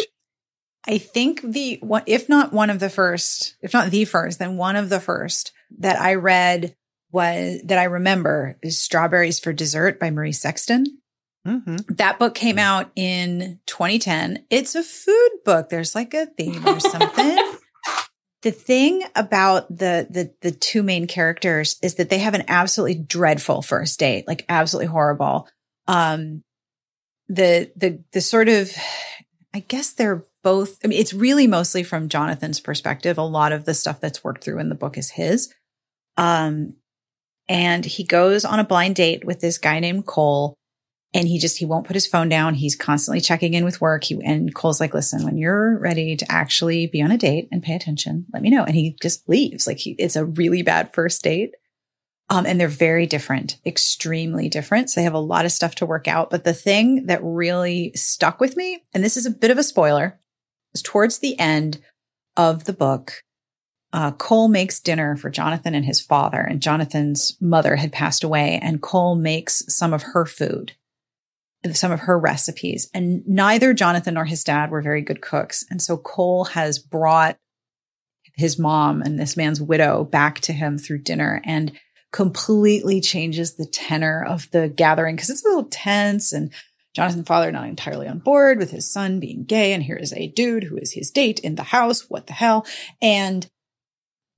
I 0.86 0.98
think 0.98 1.40
the 1.42 1.78
one, 1.80 2.02
if 2.06 2.28
not 2.28 2.52
one 2.52 2.68
of 2.68 2.80
the 2.80 2.90
first, 2.90 3.56
if 3.62 3.72
not 3.72 3.90
the 3.90 4.04
first, 4.04 4.38
then 4.38 4.56
one 4.56 4.76
of 4.76 4.88
the 4.88 5.00
first 5.00 5.52
that 5.78 5.98
I 5.98 6.14
read 6.14 6.74
was 7.12 7.62
that 7.64 7.78
I 7.78 7.84
remember 7.84 8.58
is 8.62 8.80
Strawberries 8.80 9.38
for 9.38 9.52
Dessert 9.52 10.00
by 10.00 10.10
Marie 10.10 10.32
Sexton. 10.32 11.01
Mm-hmm. 11.46 11.94
That 11.96 12.18
book 12.18 12.34
came 12.34 12.58
out 12.58 12.90
in 12.94 13.58
2010. 13.66 14.44
It's 14.50 14.74
a 14.74 14.82
food 14.82 15.30
book. 15.44 15.68
There's 15.68 15.94
like 15.94 16.14
a 16.14 16.26
theme 16.26 16.66
or 16.66 16.78
something. 16.80 17.54
the 18.42 18.50
thing 18.50 19.02
about 19.16 19.68
the, 19.68 20.06
the 20.08 20.32
the 20.40 20.52
two 20.52 20.82
main 20.82 21.06
characters 21.06 21.76
is 21.82 21.96
that 21.96 22.10
they 22.10 22.18
have 22.18 22.34
an 22.34 22.44
absolutely 22.48 22.94
dreadful 22.94 23.62
first 23.62 23.98
date, 23.98 24.26
like 24.28 24.44
absolutely 24.48 24.86
horrible. 24.86 25.48
Um, 25.88 26.42
the 27.28 27.72
the 27.76 28.02
the 28.12 28.20
sort 28.20 28.48
of, 28.48 28.72
I 29.52 29.60
guess 29.60 29.92
they're 29.92 30.24
both. 30.44 30.78
I 30.84 30.88
mean, 30.88 30.98
it's 31.00 31.14
really 31.14 31.46
mostly 31.46 31.82
from 31.82 32.08
Jonathan's 32.08 32.60
perspective. 32.60 33.18
A 33.18 33.22
lot 33.22 33.52
of 33.52 33.64
the 33.64 33.74
stuff 33.74 34.00
that's 34.00 34.22
worked 34.22 34.44
through 34.44 34.58
in 34.58 34.68
the 34.68 34.74
book 34.74 34.96
is 34.96 35.10
his. 35.10 35.52
Um, 36.16 36.74
and 37.48 37.84
he 37.84 38.04
goes 38.04 38.44
on 38.44 38.60
a 38.60 38.64
blind 38.64 38.96
date 38.96 39.24
with 39.24 39.40
this 39.40 39.58
guy 39.58 39.80
named 39.80 40.06
Cole. 40.06 40.54
And 41.14 41.28
he 41.28 41.38
just, 41.38 41.58
he 41.58 41.66
won't 41.66 41.86
put 41.86 41.96
his 41.96 42.06
phone 42.06 42.28
down. 42.28 42.54
He's 42.54 42.74
constantly 42.74 43.20
checking 43.20 43.52
in 43.54 43.64
with 43.64 43.80
work. 43.82 44.04
He, 44.04 44.18
and 44.24 44.54
Cole's 44.54 44.80
like, 44.80 44.94
listen, 44.94 45.24
when 45.24 45.36
you're 45.36 45.78
ready 45.78 46.16
to 46.16 46.32
actually 46.32 46.86
be 46.86 47.02
on 47.02 47.10
a 47.10 47.18
date 47.18 47.48
and 47.52 47.62
pay 47.62 47.74
attention, 47.74 48.26
let 48.32 48.42
me 48.42 48.48
know. 48.48 48.64
And 48.64 48.74
he 48.74 48.96
just 49.02 49.28
leaves. 49.28 49.66
Like 49.66 49.78
he, 49.78 49.90
it's 49.98 50.16
a 50.16 50.24
really 50.24 50.62
bad 50.62 50.94
first 50.94 51.22
date. 51.22 51.54
Um, 52.30 52.46
and 52.46 52.58
they're 52.58 52.68
very 52.68 53.04
different, 53.04 53.58
extremely 53.66 54.48
different. 54.48 54.88
So 54.88 55.00
they 55.00 55.04
have 55.04 55.12
a 55.12 55.18
lot 55.18 55.44
of 55.44 55.52
stuff 55.52 55.74
to 55.76 55.86
work 55.86 56.08
out. 56.08 56.30
But 56.30 56.44
the 56.44 56.54
thing 56.54 57.06
that 57.06 57.20
really 57.22 57.92
stuck 57.94 58.40
with 58.40 58.56
me, 58.56 58.82
and 58.94 59.04
this 59.04 59.18
is 59.18 59.26
a 59.26 59.30
bit 59.30 59.50
of 59.50 59.58
a 59.58 59.62
spoiler, 59.62 60.18
is 60.72 60.80
towards 60.80 61.18
the 61.18 61.38
end 61.38 61.82
of 62.34 62.64
the 62.64 62.72
book, 62.72 63.22
uh, 63.92 64.12
Cole 64.12 64.48
makes 64.48 64.80
dinner 64.80 65.16
for 65.16 65.28
Jonathan 65.28 65.74
and 65.74 65.84
his 65.84 66.00
father, 66.00 66.40
and 66.40 66.62
Jonathan's 66.62 67.36
mother 67.40 67.76
had 67.76 67.92
passed 67.92 68.24
away, 68.24 68.58
and 68.62 68.80
Cole 68.80 69.14
makes 69.14 69.62
some 69.68 69.92
of 69.92 70.02
her 70.02 70.24
food, 70.24 70.72
some 71.72 71.92
of 71.92 72.00
her 72.00 72.18
recipes. 72.18 72.90
And 72.92 73.26
neither 73.26 73.72
Jonathan 73.72 74.14
nor 74.14 74.24
his 74.24 74.44
dad 74.44 74.70
were 74.70 74.82
very 74.82 75.02
good 75.02 75.20
cooks. 75.20 75.64
And 75.70 75.80
so 75.80 75.96
Cole 75.96 76.44
has 76.46 76.78
brought 76.78 77.36
his 78.34 78.58
mom 78.58 79.02
and 79.02 79.18
this 79.18 79.36
man's 79.36 79.60
widow 79.60 80.04
back 80.04 80.40
to 80.40 80.52
him 80.52 80.78
through 80.78 81.02
dinner 81.02 81.40
and 81.44 81.72
completely 82.12 83.00
changes 83.00 83.54
the 83.54 83.66
tenor 83.66 84.24
of 84.24 84.50
the 84.50 84.68
gathering 84.68 85.16
because 85.16 85.30
it's 85.30 85.44
a 85.44 85.48
little 85.48 85.64
tense 85.64 86.32
and 86.32 86.52
Jonathan's 86.94 87.26
father 87.26 87.50
not 87.50 87.68
entirely 87.68 88.06
on 88.06 88.18
board 88.18 88.58
with 88.58 88.70
his 88.70 88.90
son 88.90 89.18
being 89.18 89.44
gay. 89.44 89.72
And 89.72 89.82
here 89.82 89.96
is 89.96 90.12
a 90.12 90.28
dude 90.28 90.64
who 90.64 90.76
is 90.76 90.92
his 90.92 91.10
date 91.10 91.38
in 91.40 91.54
the 91.54 91.62
house. 91.62 92.10
What 92.10 92.26
the 92.26 92.34
hell? 92.34 92.66
And 93.00 93.48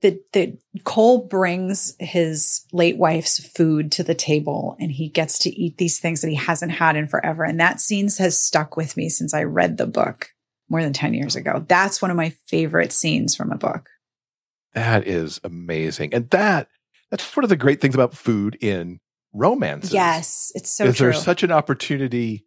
the 0.05 0.21
the 0.33 0.57
Cole 0.83 1.27
brings 1.27 1.95
his 1.99 2.61
late 2.71 2.97
wife's 2.97 3.45
food 3.45 3.91
to 3.93 4.03
the 4.03 4.15
table 4.15 4.75
and 4.79 4.91
he 4.91 5.09
gets 5.09 5.39
to 5.39 5.49
eat 5.49 5.77
these 5.77 5.99
things 5.99 6.21
that 6.21 6.29
he 6.29 6.35
hasn't 6.35 6.71
had 6.71 6.95
in 6.95 7.07
forever. 7.07 7.43
And 7.43 7.59
that 7.59 7.79
scene 7.79 8.09
has 8.17 8.39
stuck 8.39 8.77
with 8.77 8.95
me 8.95 9.09
since 9.09 9.33
I 9.33 9.43
read 9.43 9.77
the 9.77 9.87
book 9.87 10.29
more 10.69 10.83
than 10.83 10.93
10 10.93 11.13
years 11.13 11.35
ago. 11.35 11.63
That's 11.67 12.01
one 12.01 12.11
of 12.11 12.17
my 12.17 12.29
favorite 12.47 12.91
scenes 12.91 13.35
from 13.35 13.51
a 13.51 13.57
book. 13.57 13.89
That 14.73 15.07
is 15.07 15.39
amazing. 15.43 16.13
And 16.13 16.29
that 16.29 16.67
that's 17.09 17.35
one 17.35 17.43
of 17.43 17.49
the 17.49 17.55
great 17.55 17.81
things 17.81 17.95
about 17.95 18.13
food 18.13 18.57
in 18.61 18.99
romances. 19.33 19.93
Yes, 19.93 20.51
it's 20.55 20.69
so 20.69 20.85
is 20.85 20.97
true. 20.97 21.05
there's 21.05 21.23
such 21.23 21.43
an 21.43 21.51
opportunity 21.51 22.45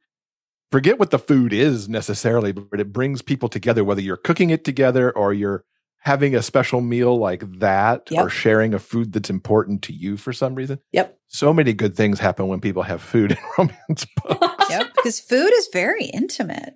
forget 0.70 0.98
what 0.98 1.10
the 1.10 1.18
food 1.18 1.52
is 1.52 1.88
necessarily, 1.88 2.52
but 2.52 2.78
it 2.78 2.92
brings 2.92 3.22
people 3.22 3.48
together, 3.48 3.82
whether 3.82 4.02
you're 4.02 4.16
cooking 4.16 4.50
it 4.50 4.64
together 4.64 5.10
or 5.10 5.32
you're 5.32 5.64
having 6.00 6.34
a 6.34 6.42
special 6.42 6.80
meal 6.80 7.18
like 7.18 7.42
that 7.58 8.08
Yep. 8.10 8.24
or 8.24 8.30
sharing 8.30 8.72
a 8.74 8.78
food 8.78 9.12
that's 9.12 9.30
important 9.30 9.82
to 9.82 9.92
you 9.92 10.16
for 10.16 10.32
some 10.32 10.54
reason. 10.54 10.78
Yep. 10.92 11.18
So 11.26 11.52
many 11.52 11.72
good 11.72 11.94
things 11.96 12.20
happen 12.20 12.46
when 12.48 12.60
people 12.60 12.82
have 12.84 13.02
food 13.02 13.32
in 13.32 13.38
romance 13.58 14.06
books. 14.24 14.46
Yep. 14.70 14.86
Because 14.96 15.18
food 15.18 15.50
is 15.54 15.68
very 15.72 16.04
intimate. 16.06 16.74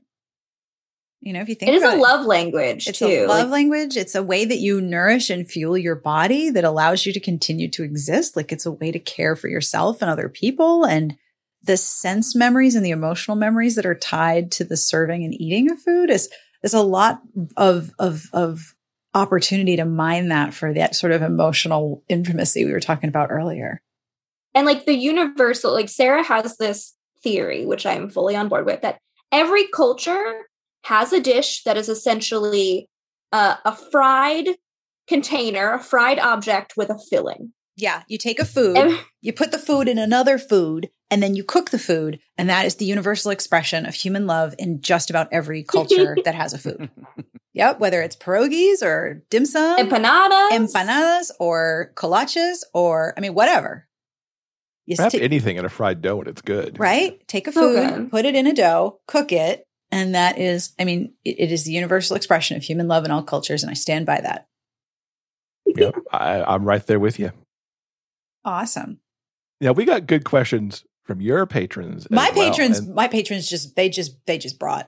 You 1.20 1.34
know, 1.34 1.40
if 1.40 1.48
you 1.48 1.54
think 1.54 1.68
It 1.70 1.74
is 1.76 1.82
about 1.82 1.98
a 1.98 2.00
love 2.00 2.26
language 2.26 2.88
It's 2.88 2.98
too. 2.98 3.06
a 3.06 3.26
love 3.26 3.48
Like, 3.48 3.52
language. 3.52 3.96
It's 3.96 4.14
a 4.14 4.22
way 4.22 4.44
that 4.46 4.58
you 4.58 4.80
nourish 4.80 5.30
and 5.30 5.48
fuel 5.48 5.76
your 5.78 5.94
body 5.94 6.50
that 6.50 6.64
allows 6.64 7.04
you 7.06 7.12
to 7.12 7.20
continue 7.20 7.68
to 7.70 7.82
exist. 7.84 8.34
Like 8.36 8.50
it's 8.50 8.66
a 8.66 8.72
way 8.72 8.90
to 8.90 8.98
care 8.98 9.36
for 9.36 9.48
yourself 9.48 10.00
and 10.02 10.10
other 10.10 10.28
people. 10.28 10.84
And 10.84 11.16
the 11.62 11.76
sense 11.76 12.34
memories 12.34 12.74
and 12.74 12.84
the 12.84 12.90
emotional 12.90 13.36
memories 13.36 13.76
that 13.76 13.86
are 13.86 13.94
tied 13.94 14.50
to 14.52 14.64
the 14.64 14.76
serving 14.76 15.22
and 15.24 15.32
eating 15.40 15.70
of 15.70 15.78
food 15.80 16.10
is 16.10 16.28
is 16.64 16.74
a 16.74 16.82
lot 16.82 17.20
of 17.56 17.92
of 17.98 18.24
of 18.32 18.74
opportunity 19.14 19.76
to 19.76 19.84
mine 19.84 20.28
that 20.28 20.54
for 20.54 20.72
that 20.72 20.94
sort 20.94 21.12
of 21.12 21.22
emotional 21.22 22.02
intimacy 22.08 22.64
we 22.64 22.72
were 22.72 22.80
talking 22.80 23.08
about 23.08 23.30
earlier. 23.30 23.82
and 24.54 24.66
like 24.66 24.84
the 24.84 24.94
universal, 24.94 25.72
like 25.72 25.88
Sarah 25.88 26.22
has 26.22 26.56
this 26.56 26.94
theory, 27.22 27.64
which 27.64 27.86
I'm 27.86 28.10
fully 28.10 28.36
on 28.36 28.48
board 28.48 28.66
with, 28.66 28.82
that 28.82 28.98
every 29.30 29.66
culture 29.68 30.46
has 30.84 31.12
a 31.12 31.20
dish 31.20 31.62
that 31.64 31.76
is 31.76 31.88
essentially 31.88 32.88
uh, 33.32 33.56
a 33.64 33.74
fried 33.74 34.48
container, 35.06 35.74
a 35.74 35.78
fried 35.78 36.18
object 36.18 36.74
with 36.76 36.90
a 36.90 36.98
filling. 37.10 37.52
Yeah, 37.76 38.02
you 38.08 38.18
take 38.18 38.38
a 38.38 38.44
food, 38.44 38.76
Ev- 38.76 39.04
you 39.20 39.32
put 39.32 39.52
the 39.52 39.58
food 39.58 39.88
in 39.88 39.96
another 39.98 40.36
food, 40.38 40.90
and 41.12 41.22
then 41.22 41.36
you 41.36 41.44
cook 41.44 41.70
the 41.70 41.78
food. 41.78 42.18
And 42.38 42.48
that 42.48 42.64
is 42.66 42.76
the 42.76 42.86
universal 42.86 43.30
expression 43.30 43.84
of 43.86 43.94
human 43.94 44.26
love 44.26 44.54
in 44.58 44.80
just 44.80 45.10
about 45.10 45.28
every 45.30 45.62
culture 45.62 46.16
that 46.24 46.34
has 46.34 46.54
a 46.54 46.58
food. 46.58 46.90
Yep, 47.52 47.80
whether 47.80 48.00
it's 48.00 48.16
pierogies 48.16 48.82
or 48.82 49.22
dim 49.28 49.44
sum, 49.44 49.78
empanadas. 49.78 50.50
empanadas 50.52 51.30
or 51.38 51.92
kolaches, 51.96 52.60
or 52.72 53.12
I 53.16 53.20
mean, 53.20 53.34
whatever. 53.34 53.86
You 54.86 54.96
Wrap 54.98 55.10
sti- 55.10 55.20
anything 55.20 55.58
in 55.58 55.64
a 55.66 55.68
fried 55.68 56.00
dough 56.00 56.18
and 56.20 56.28
it's 56.28 56.40
good. 56.42 56.80
right? 56.80 57.20
Take 57.28 57.46
a 57.46 57.52
food, 57.52 57.88
good. 57.88 58.10
put 58.10 58.24
it 58.24 58.34
in 58.34 58.46
a 58.46 58.54
dough, 58.54 59.00
cook 59.06 59.30
it. 59.32 59.64
And 59.92 60.14
that 60.14 60.38
is, 60.38 60.72
I 60.80 60.84
mean, 60.84 61.12
it- 61.24 61.38
it 61.38 61.52
is 61.52 61.64
the 61.64 61.72
universal 61.72 62.16
expression 62.16 62.56
of 62.56 62.62
human 62.62 62.88
love 62.88 63.04
in 63.04 63.10
all 63.10 63.22
cultures. 63.22 63.62
And 63.62 63.70
I 63.70 63.74
stand 63.74 64.06
by 64.06 64.22
that. 64.22 64.46
Yep. 65.66 65.94
I, 66.10 66.42
I'm 66.42 66.64
right 66.64 66.84
there 66.86 66.98
with 66.98 67.18
you. 67.18 67.32
Awesome. 68.44 68.98
Yeah, 69.60 69.70
we 69.70 69.84
got 69.84 70.06
good 70.06 70.24
questions 70.24 70.84
from 71.04 71.20
your 71.20 71.46
patrons. 71.46 72.06
My 72.10 72.30
well. 72.34 72.50
patrons, 72.50 72.78
And- 72.78 72.94
my 72.94 73.08
patrons 73.08 73.48
just, 73.48 73.76
they 73.76 73.88
just, 73.88 74.24
they 74.26 74.38
just 74.38 74.58
brought. 74.58 74.86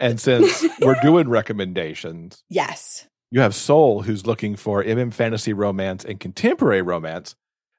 And 0.00 0.20
since 0.20 0.64
we're 0.80 1.00
doing 1.00 1.28
recommendations, 1.28 2.42
Yes. 2.48 3.06
you 3.30 3.40
have 3.40 3.54
Soul 3.54 4.02
who's 4.02 4.26
looking 4.26 4.56
for 4.56 4.82
MM 4.82 5.12
fantasy 5.12 5.52
romance 5.52 6.04
and 6.04 6.18
contemporary 6.18 6.82
romance. 6.82 7.36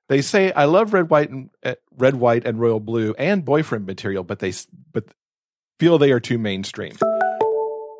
They 0.10 0.22
say 0.22 0.52
I 0.54 0.66
love 0.66 0.94
red, 0.94 1.10
white, 1.10 1.30
and 1.30 1.50
uh, 1.66 1.76
red, 1.98 2.16
white, 2.16 2.46
and 2.46 2.60
royal 2.60 2.80
blue 2.80 3.14
and 3.18 3.44
boyfriend 3.44 3.86
material, 3.86 4.24
but 4.24 4.40
they 4.40 4.54
but 4.92 5.06
feel 5.80 5.98
they 5.98 6.12
are 6.12 6.20
too 6.20 6.38
mainstream. 6.38 6.94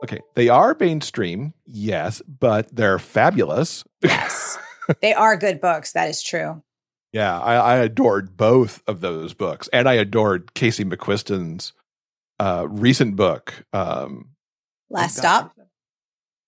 Okay, 0.04 0.20
they 0.36 0.50
are 0.50 0.76
mainstream, 0.80 1.54
yes, 1.66 2.22
but 2.28 2.74
they're 2.76 3.00
fabulous. 3.00 3.84
Yes. 4.04 4.58
they 5.02 5.14
are 5.14 5.38
good 5.38 5.62
books. 5.62 5.94
That 5.94 6.10
is 6.10 6.22
true. 6.22 6.62
Yeah, 7.14 7.40
I, 7.40 7.56
I 7.56 7.76
adored 7.78 8.36
both 8.36 8.82
of 8.88 9.00
those 9.02 9.36
books, 9.36 9.70
and 9.72 9.88
I 9.88 9.94
adored 9.94 10.56
Casey 10.56 10.84
McQuiston's 10.84 11.74
uh, 12.40 12.66
recent 12.68 13.16
book. 13.16 13.64
Um, 13.72 14.30
Last 14.90 15.18
stop. 15.18 15.56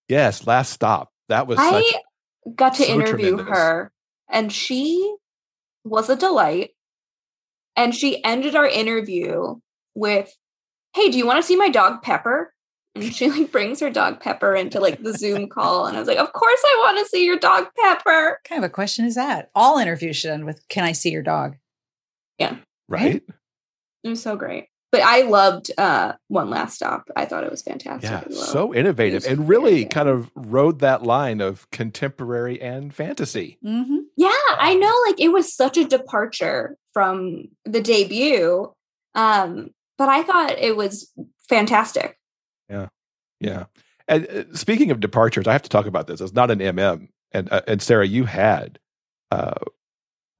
Yes, 0.09 0.45
Last 0.47 0.71
Stop. 0.71 1.11
That 1.29 1.47
was 1.47 1.59
I 1.59 1.71
such 1.71 2.55
got 2.55 2.73
to 2.75 2.83
so 2.83 2.93
interview 2.93 3.37
tremendous. 3.37 3.57
her, 3.57 3.91
and 4.29 4.51
she 4.51 5.15
was 5.83 6.09
a 6.09 6.15
delight. 6.15 6.71
And 7.75 7.93
she 7.93 8.23
ended 8.23 8.55
our 8.55 8.67
interview 8.67 9.55
with, 9.93 10.35
"Hey, 10.95 11.09
do 11.11 11.17
you 11.17 11.27
want 11.27 11.37
to 11.37 11.43
see 11.43 11.55
my 11.55 11.69
dog 11.69 12.01
Pepper?" 12.01 12.53
And 12.95 13.13
she 13.13 13.29
like 13.29 13.51
brings 13.51 13.81
her 13.81 13.89
dog 13.89 14.21
Pepper 14.21 14.55
into 14.55 14.79
like 14.79 15.03
the 15.03 15.13
Zoom 15.17 15.49
call, 15.49 15.85
and 15.85 15.97
I 15.97 15.99
was 15.99 16.07
like, 16.07 16.17
"Of 16.17 16.31
course, 16.31 16.61
I 16.63 16.81
want 16.83 16.99
to 16.99 17.09
see 17.09 17.25
your 17.25 17.37
dog 17.37 17.67
Pepper." 17.77 18.29
What 18.29 18.43
kind 18.47 18.63
of 18.63 18.69
a 18.69 18.73
question 18.73 19.05
is 19.05 19.15
that? 19.15 19.49
All 19.53 19.77
interviews 19.77 20.15
should 20.15 20.31
end 20.31 20.45
with, 20.45 20.65
can 20.69 20.85
I 20.85 20.93
see 20.93 21.09
your 21.11 21.23
dog? 21.23 21.57
Yeah. 22.37 22.57
Right. 22.87 23.23
It 24.03 24.09
was 24.09 24.21
so 24.21 24.35
great. 24.35 24.67
But 24.91 25.01
I 25.01 25.23
loved 25.23 25.71
uh 25.77 26.13
One 26.29 26.49
Last 26.49 26.75
Stop. 26.75 27.09
I 27.17 27.25
thought 27.25 27.43
it 27.43 27.51
was 27.51 27.63
fantastic. 27.63 28.09
Yeah, 28.09 28.23
so 28.29 28.73
innovative 28.73 29.25
and 29.25 29.49
really 29.49 29.71
very 29.71 29.83
good. 29.83 29.91
kind 29.91 30.07
of 30.09 30.31
rode 30.35 30.79
that 30.79 31.03
line 31.03 31.41
of 31.41 31.69
contemporary 31.71 32.61
and 32.61 32.93
fantasy. 32.93 33.57
Mm-hmm. 33.65 33.97
Yeah, 34.15 34.29
I 34.57 34.73
know 34.75 34.93
like 35.07 35.19
it 35.19 35.33
was 35.33 35.53
such 35.53 35.75
a 35.77 35.85
departure 35.85 36.77
from 36.93 37.49
the 37.65 37.81
debut. 37.81 38.71
Um, 39.15 39.71
but 39.97 40.07
I 40.07 40.23
thought 40.23 40.51
it 40.59 40.77
was 40.77 41.11
fantastic. 41.49 42.17
Yeah. 42.69 42.87
Yeah. 43.39 43.65
And 44.07 44.27
uh, 44.27 44.43
speaking 44.53 44.91
of 44.91 44.99
departures, 44.99 45.47
I 45.47 45.53
have 45.53 45.63
to 45.63 45.69
talk 45.69 45.85
about 45.85 46.07
this. 46.07 46.21
It's 46.21 46.33
not 46.33 46.51
an 46.51 46.59
MM. 46.59 47.07
And 47.31 47.51
uh, 47.51 47.61
and 47.67 47.81
Sarah, 47.81 48.05
you 48.07 48.25
had 48.25 48.79
uh, 49.31 49.55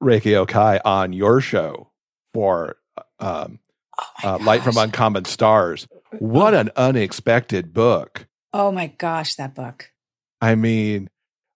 Ryka 0.02 0.46
Aoki 0.46 0.80
on 0.84 1.12
your 1.12 1.40
show 1.40 1.90
for 2.32 2.76
um, 3.18 3.58
Oh 4.24 4.34
uh, 4.34 4.38
Light 4.38 4.62
from. 4.62 4.76
Uncommon 4.76 5.24
Stars. 5.24 5.88
What 6.18 6.54
an 6.54 6.70
unexpected 6.76 7.72
book. 7.72 8.26
Oh 8.52 8.70
my 8.70 8.86
gosh, 8.98 9.34
that 9.34 9.54
book. 9.54 9.90
I 10.40 10.54
mean, 10.54 11.08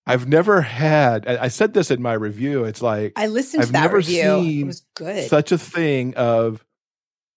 I've 0.07 0.27
never 0.27 0.63
had. 0.63 1.27
I 1.27 1.49
said 1.49 1.73
this 1.75 1.91
in 1.91 2.03
my 2.03 2.15
review. 2.15 2.65
It's 2.65 2.83
like 2.83 3.13
I 3.17 3.29
listened 3.29 3.63
I've 3.63 3.69
to 3.69 3.73
that 3.75 3.81
never 3.83 3.97
review. 3.99 4.23
seen 4.23 4.61
It 4.63 4.67
was 4.67 4.83
good. 4.97 5.29
such 5.29 5.53
a 5.53 5.59
thing 5.59 6.15
of 6.17 6.65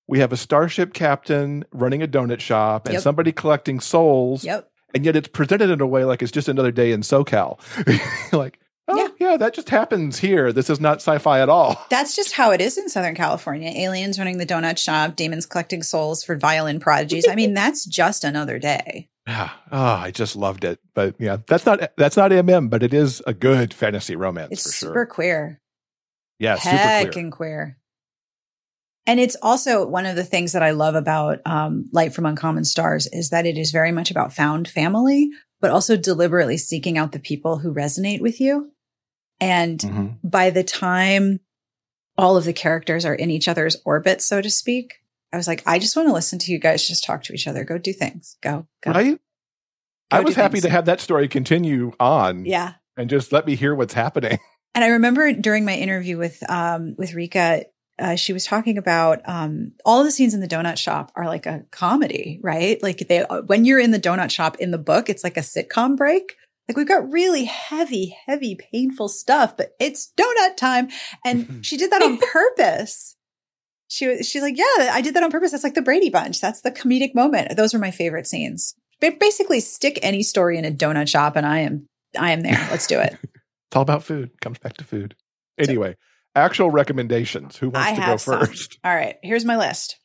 we 0.08 0.20
have 0.20 0.32
a 0.34 0.38
starship 0.38 0.94
captain 0.94 1.64
running 1.72 2.02
a 2.04 2.08
donut 2.08 2.40
shop 2.40 2.86
and 2.86 2.94
Yep. 2.94 3.04
somebody 3.04 3.32
collecting 3.32 3.80
souls 3.80 4.44
yep. 4.44 4.70
and 4.94 5.06
yet 5.06 5.16
it's 5.16 5.28
presented 5.28 5.70
in 5.70 5.82
a 5.82 5.88
way 5.88 6.04
like 6.06 6.22
it's 6.22 6.32
just 6.32 6.48
another 6.50 6.72
day 6.72 6.92
in 6.92 7.02
SoCal. 7.02 7.60
like, 8.34 8.60
oh 8.88 8.98
Yeah. 8.98 9.08
yeah. 9.32 9.38
that 9.38 9.54
just 9.54 9.70
happens 9.70 10.20
here. 10.20 10.52
This 10.52 10.70
is 10.70 10.80
not 10.80 10.98
sci-fi 10.98 11.40
at 11.40 11.50
all. 11.50 11.86
That's 11.90 12.16
just 12.16 12.34
how 12.34 12.52
it 12.52 12.60
is 12.62 12.78
in 12.78 12.90
Southern 12.90 13.16
California. 13.16 13.70
Aliens 13.70 14.20
running 14.20 14.38
the 14.40 14.46
donut 14.46 14.78
shop, 14.78 15.16
demons 15.16 15.46
collecting 15.46 15.84
souls 15.84 16.24
for 16.24 16.36
violin 16.38 16.80
prodigies. 16.80 17.26
I 17.28 17.36
mean, 17.36 17.54
that's 17.64 17.86
just 17.86 18.24
another 18.26 18.60
day. 18.60 19.10
Yeah. 19.26 19.52
Oh, 19.72 19.82
I 19.82 20.12
just 20.12 20.36
loved 20.36 20.66
it. 20.66 20.80
But 20.94 21.16
yeah, 21.18 21.38
that's 21.48 21.66
not 21.66 21.92
that's 21.96 22.18
not 22.18 22.32
MM, 22.32 22.70
but 22.70 22.84
it 22.84 22.94
is 22.94 23.22
a 23.26 23.34
good 23.34 23.74
fantasy 23.74 24.18
romance 24.18 24.52
It's 24.52 24.64
for 24.64 24.70
super 24.88 25.06
queer. 25.06 25.62
Yeah, 26.40 26.58
Heck 26.58 27.06
super 27.06 27.12
clear. 27.14 27.24
and 27.24 27.32
queer. 27.32 27.78
And 29.06 29.20
it's 29.20 29.36
also 29.42 29.86
one 29.86 30.06
of 30.06 30.16
the 30.16 30.24
things 30.24 30.54
that 30.54 30.64
I 30.64 30.72
love 30.72 30.96
about 30.96 31.40
um, 31.46 31.90
Light 31.92 32.14
from 32.14 32.26
Uncommon 32.26 32.64
Stars 32.66 33.08
is 33.08 33.30
that 33.32 33.46
it 33.46 33.58
is 33.58 33.72
very 33.72 33.92
much 33.92 34.10
about 34.12 34.32
found 34.34 34.68
family, 34.68 35.30
but 35.60 35.72
also 35.72 35.98
deliberately 35.98 36.58
seeking 36.58 36.98
out 36.98 37.12
the 37.12 37.20
people 37.20 37.58
who 37.58 37.74
resonate 37.74 38.22
with 38.22 38.40
you. 38.40 38.72
And 39.42 39.80
Mhm. 39.80 40.18
by 40.24 40.50
the 40.52 40.64
time 40.64 41.42
all 42.18 42.38
of 42.38 42.46
the 42.46 42.54
characters 42.54 43.04
are 43.06 43.16
in 43.16 43.30
each 43.30 43.48
other's 43.48 43.76
orbit, 43.84 44.22
so 44.22 44.42
to 44.42 44.50
speak, 44.50 44.94
I 45.34 45.38
was 45.38 45.48
like, 45.48 45.64
I 45.66 45.80
just 45.80 45.96
want 45.98 46.08
to 46.08 46.14
listen 46.14 46.40
to 46.40 46.52
you 46.52 46.60
guys 46.60 46.88
just 46.88 47.04
talk 47.04 47.24
to 47.24 47.34
each 47.34 47.48
other. 47.48 47.64
Go 47.66 47.78
do 47.78 47.92
things. 47.92 48.38
Go, 48.42 48.68
go. 48.82 48.92
Right? 48.92 49.20
I 50.12 50.20
was 50.22 50.36
happy 50.36 50.54
things. 50.54 50.64
to 50.66 50.70
have 50.70 50.86
that 50.86 51.02
story 51.02 51.28
continue 51.28 51.92
on 52.00 52.46
Yeah. 52.46 52.74
and 52.96 53.10
just 53.10 53.32
let 53.34 53.46
me 53.48 53.56
hear 53.56 53.76
what's 53.76 53.94
happening. 53.96 54.40
And 54.76 54.84
I 54.84 54.88
remember 54.88 55.32
during 55.34 55.66
my 55.66 55.76
interview 55.76 56.18
with 56.18 56.42
um 56.50 56.96
with 56.98 57.14
Rika, 57.14 57.66
uh, 58.00 58.16
she 58.16 58.34
was 58.34 58.46
talking 58.46 58.78
about 58.78 59.22
um 59.26 59.72
all 59.86 60.00
of 60.00 60.06
the 60.06 60.12
scenes 60.12 60.34
in 60.34 60.40
the 60.40 60.48
donut 60.48 60.78
shop 60.78 61.12
are 61.16 61.26
like 61.26 61.46
a 61.46 61.64
comedy, 61.72 62.40
right? 62.42 62.82
Like 62.82 63.08
they 63.08 63.22
when 63.46 63.66
you're 63.66 63.80
in 63.80 63.92
the 63.92 64.00
donut 64.00 64.32
shop 64.32 64.58
in 64.60 64.72
the 64.72 64.78
book, 64.78 65.10
it's 65.10 65.24
like 65.24 65.38
a 65.38 65.42
sitcom 65.42 65.96
break. 65.96 66.36
Like 66.68 66.78
we've 66.78 66.88
got 66.88 67.12
really 67.12 67.44
heavy, 67.46 68.16
heavy, 68.26 68.56
painful 68.56 69.10
stuff, 69.10 69.58
but 69.58 69.74
it's 69.80 70.12
donut 70.18 70.58
time, 70.58 70.90
and 71.26 71.60
she 71.66 71.78
did 71.78 71.92
that 71.92 72.02
on 72.02 72.18
purpose. 72.18 73.16
She 73.88 74.08
was 74.08 74.28
she's 74.28 74.42
like, 74.42 74.58
yeah, 74.58 74.90
I 74.92 75.02
did 75.02 75.14
that 75.16 75.24
on 75.24 75.32
purpose. 75.32 75.52
That's 75.52 75.64
like 75.64 75.76
the 75.76 75.82
Brady 75.82 76.10
Bunch. 76.10 76.42
That's 76.42 76.62
the 76.62 76.72
comedic 76.72 77.14
moment. 77.14 77.56
Those 77.56 77.74
were 77.74 77.80
my 77.80 77.92
favorite 77.92 78.26
scenes. 78.28 78.76
Ba- 79.02 79.18
Basically, 79.20 79.60
stick 79.60 80.00
any 80.02 80.24
story 80.24 80.58
in 80.58 80.66
a 80.66 80.72
donut 80.72 81.08
shop, 81.10 81.36
and 81.36 81.46
I 81.46 81.60
am 81.60 81.88
I 82.18 82.32
am 82.32 82.42
there. 82.42 82.68
Let's 82.72 82.88
do 82.88 83.00
it. 83.00 83.18
It's 83.74 83.76
all 83.78 83.82
about 83.82 84.04
food. 84.04 84.40
Comes 84.40 84.60
back 84.60 84.74
to 84.78 84.84
food. 84.84 85.16
Anyway, 85.58 85.96
actual 86.36 86.70
recommendations. 86.72 87.58
Who 87.58 87.70
wants 87.70 87.90
I 87.92 87.96
to 87.96 88.02
go 88.06 88.18
some. 88.18 88.40
first? 88.40 88.78
All 88.84 88.94
right, 88.96 89.18
here's 89.24 89.46
my 89.46 89.58
list. 89.58 89.98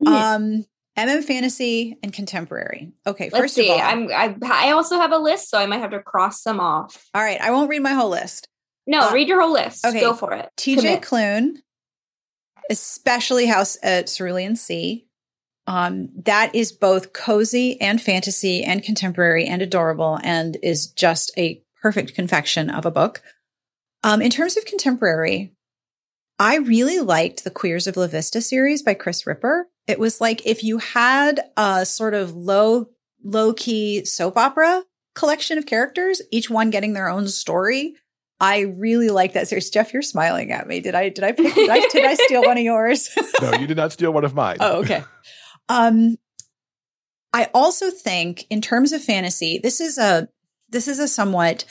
Yeah. 0.00 0.34
Um, 0.34 0.64
MM 0.98 1.24
fantasy 1.24 1.96
and 2.02 2.12
contemporary. 2.12 2.92
Okay, 3.06 3.24
Let's 3.32 3.36
first 3.42 3.54
see. 3.54 3.70
of 3.70 3.78
all, 3.78 3.82
I'm 3.82 4.08
I, 4.12 4.36
I 4.44 4.70
also 4.72 4.96
have 4.96 5.10
a 5.12 5.18
list, 5.18 5.50
so 5.50 5.58
I 5.58 5.66
might 5.66 5.78
have 5.80 5.90
to 5.90 6.00
cross 6.00 6.40
some 6.42 6.60
off. 6.60 7.04
all 7.14 7.22
right. 7.22 7.40
I 7.40 7.50
won't 7.50 7.68
read 7.68 7.82
my 7.82 7.92
whole 7.94 8.10
list. 8.10 8.48
No, 8.86 9.08
Uh, 9.08 9.12
read 9.12 9.26
your 9.28 9.40
whole 9.40 9.52
list. 9.52 9.84
okay. 9.84 10.00
Go 10.00 10.14
for 10.14 10.32
it. 10.34 10.50
TJ 10.56 10.76
Commit. 10.76 11.02
Klune, 11.02 11.54
especially 12.70 13.46
House 13.46 13.76
at 13.82 14.06
Cerulean 14.08 14.56
Sea. 14.56 15.06
Um, 15.66 16.10
that 16.24 16.54
is 16.54 16.72
both 16.72 17.12
cozy 17.12 17.80
and 17.80 18.00
fantasy 18.00 18.62
and 18.62 18.82
contemporary 18.82 19.46
and 19.46 19.62
adorable 19.62 20.18
and 20.22 20.56
is 20.62 20.88
just 20.88 21.32
a 21.38 21.62
perfect 21.80 22.14
confection 22.14 22.68
of 22.70 22.84
a 22.84 22.90
book. 22.90 23.22
Um, 24.04 24.20
in 24.20 24.30
terms 24.30 24.56
of 24.58 24.66
contemporary, 24.66 25.54
I 26.38 26.56
really 26.58 27.00
liked 27.00 27.42
the 27.42 27.50
Queers 27.50 27.86
of 27.86 27.96
La 27.96 28.06
Vista 28.06 28.42
series 28.42 28.82
by 28.82 28.92
Kris 28.92 29.26
Ripper. 29.26 29.66
It 29.86 29.98
was 29.98 30.20
like 30.20 30.44
if 30.46 30.62
you 30.62 30.78
had 30.78 31.40
a 31.56 31.86
sort 31.86 32.12
of 32.12 32.36
low, 32.36 32.88
low 33.24 33.54
key 33.54 34.04
soap 34.04 34.36
opera 34.36 34.84
collection 35.14 35.58
of 35.58 35.66
characters, 35.66 36.20
each 36.30 36.50
one 36.50 36.70
getting 36.70 36.92
their 36.92 37.08
own 37.08 37.28
story. 37.28 37.94
I 38.40 38.60
really 38.60 39.08
like 39.08 39.32
that 39.32 39.48
series. 39.48 39.70
Jeff, 39.70 39.92
you're 39.92 40.02
smiling 40.02 40.52
at 40.52 40.66
me. 40.66 40.80
Did 40.80 40.94
I 40.94 41.08
did 41.08 41.24
I 41.24 41.32
pick, 41.32 41.54
did, 41.54 41.70
I, 41.70 41.86
did 41.88 42.04
I 42.04 42.14
steal 42.26 42.42
one 42.42 42.58
of 42.58 42.64
yours? 42.64 43.08
No, 43.40 43.52
you 43.54 43.66
did 43.66 43.76
not 43.76 43.92
steal 43.92 44.12
one 44.12 44.24
of 44.24 44.34
mine. 44.34 44.58
oh, 44.60 44.82
okay. 44.82 45.02
Um 45.68 46.16
I 47.32 47.48
also 47.54 47.90
think 47.90 48.44
in 48.50 48.60
terms 48.60 48.92
of 48.92 49.02
fantasy, 49.02 49.58
this 49.62 49.80
is 49.80 49.98
a 49.98 50.28
this 50.68 50.88
is 50.88 50.98
a 50.98 51.08
somewhat 51.08 51.64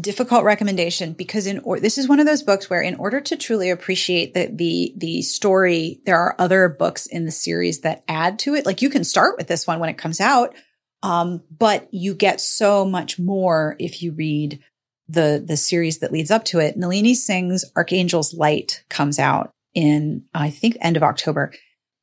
difficult 0.00 0.44
recommendation 0.44 1.12
because 1.12 1.46
in 1.46 1.58
or 1.60 1.80
this 1.80 1.98
is 1.98 2.08
one 2.08 2.20
of 2.20 2.26
those 2.26 2.42
books 2.42 2.68
where 2.68 2.82
in 2.82 2.96
order 2.96 3.20
to 3.20 3.36
truly 3.36 3.70
appreciate 3.70 4.34
the 4.34 4.46
the 4.52 4.92
the 4.96 5.22
story, 5.22 6.00
there 6.04 6.18
are 6.18 6.36
other 6.38 6.68
books 6.68 7.06
in 7.06 7.24
the 7.24 7.30
series 7.30 7.80
that 7.80 8.04
add 8.08 8.38
to 8.40 8.54
it. 8.54 8.66
Like 8.66 8.82
you 8.82 8.90
can 8.90 9.04
start 9.04 9.36
with 9.38 9.48
this 9.48 9.66
one 9.66 9.80
when 9.80 9.88
it 9.88 9.98
comes 9.98 10.20
out, 10.20 10.54
um, 11.02 11.42
but 11.56 11.88
you 11.92 12.14
get 12.14 12.40
so 12.40 12.84
much 12.84 13.18
more 13.18 13.76
if 13.78 14.02
you 14.02 14.12
read 14.12 14.60
the 15.08 15.42
the 15.44 15.56
series 15.56 15.98
that 15.98 16.12
leads 16.12 16.30
up 16.30 16.44
to 16.46 16.58
it. 16.58 16.76
Nalini 16.76 17.14
Singh's 17.14 17.64
Archangel's 17.74 18.34
Light 18.34 18.84
comes 18.88 19.18
out 19.18 19.50
in 19.74 20.24
I 20.34 20.50
think 20.50 20.76
end 20.80 20.96
of 20.96 21.02
October. 21.02 21.52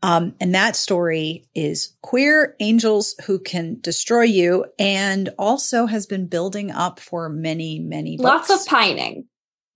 Um, 0.04 0.36
and 0.42 0.54
that 0.54 0.76
story 0.76 1.46
is 1.56 1.96
queer 2.02 2.58
angels 2.60 3.16
who 3.26 3.40
can 3.40 3.80
destroy 3.80 4.24
you 4.24 4.66
and 4.78 5.30
also 5.40 5.86
has 5.86 6.06
been 6.06 6.28
building 6.28 6.72
up 6.72 7.00
for 7.00 7.30
many, 7.30 7.80
many 7.80 8.18
Lots 8.18 8.50
of 8.50 8.66
pining. 8.66 9.30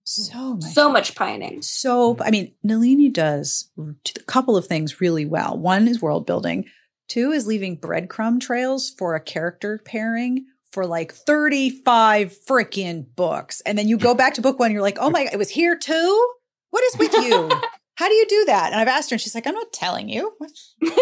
so 0.04 0.54
much. 0.56 0.64
So 0.64 0.92
much 0.92 1.14
pining. 1.14 1.62
So, 1.62 2.18
I 2.20 2.30
mean, 2.30 2.52
Nalini 2.62 3.08
does 3.08 3.70
a 3.78 3.94
couple 4.26 4.54
of 4.54 4.66
things 4.66 5.00
really 5.00 5.24
well. 5.24 5.56
One 5.58 5.88
is 5.88 6.02
world 6.02 6.26
building. 6.26 6.66
Two 7.08 7.32
is 7.32 7.46
leaving 7.46 7.78
breadcrumb 7.78 8.38
trails 8.38 8.90
for 8.90 9.14
a 9.14 9.20
character 9.20 9.80
pairing 9.82 10.44
for 10.72 10.86
like 10.86 11.12
35 11.12 12.36
freaking 12.46 13.06
books. 13.16 13.62
And 13.62 13.78
then 13.78 13.88
you 13.88 13.96
go 13.96 14.14
back 14.14 14.34
to 14.34 14.42
book 14.42 14.58
one, 14.58 14.72
you're 14.72 14.82
like, 14.82 14.98
oh 15.00 15.08
my 15.08 15.24
God, 15.24 15.32
it 15.32 15.38
was 15.38 15.48
here 15.48 15.74
too? 15.74 16.28
What 16.68 16.84
is 16.84 16.98
with 16.98 17.14
you? 17.14 17.50
How 17.98 18.08
do 18.08 18.14
you 18.14 18.26
do 18.26 18.44
that? 18.44 18.70
And 18.70 18.80
I've 18.80 18.86
asked 18.86 19.10
her, 19.10 19.14
and 19.14 19.20
she's 19.20 19.34
like, 19.34 19.44
I'm 19.44 19.56
not 19.56 19.72
telling 19.72 20.08
you. 20.08 20.32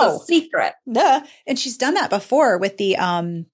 No 0.00 0.18
secret. 0.24 0.72
Duh. 0.90 1.20
And 1.46 1.58
she's 1.58 1.76
done 1.76 1.92
that 1.92 2.08
before 2.08 2.56
with 2.56 2.78
the 2.78 2.96
um 2.96 3.44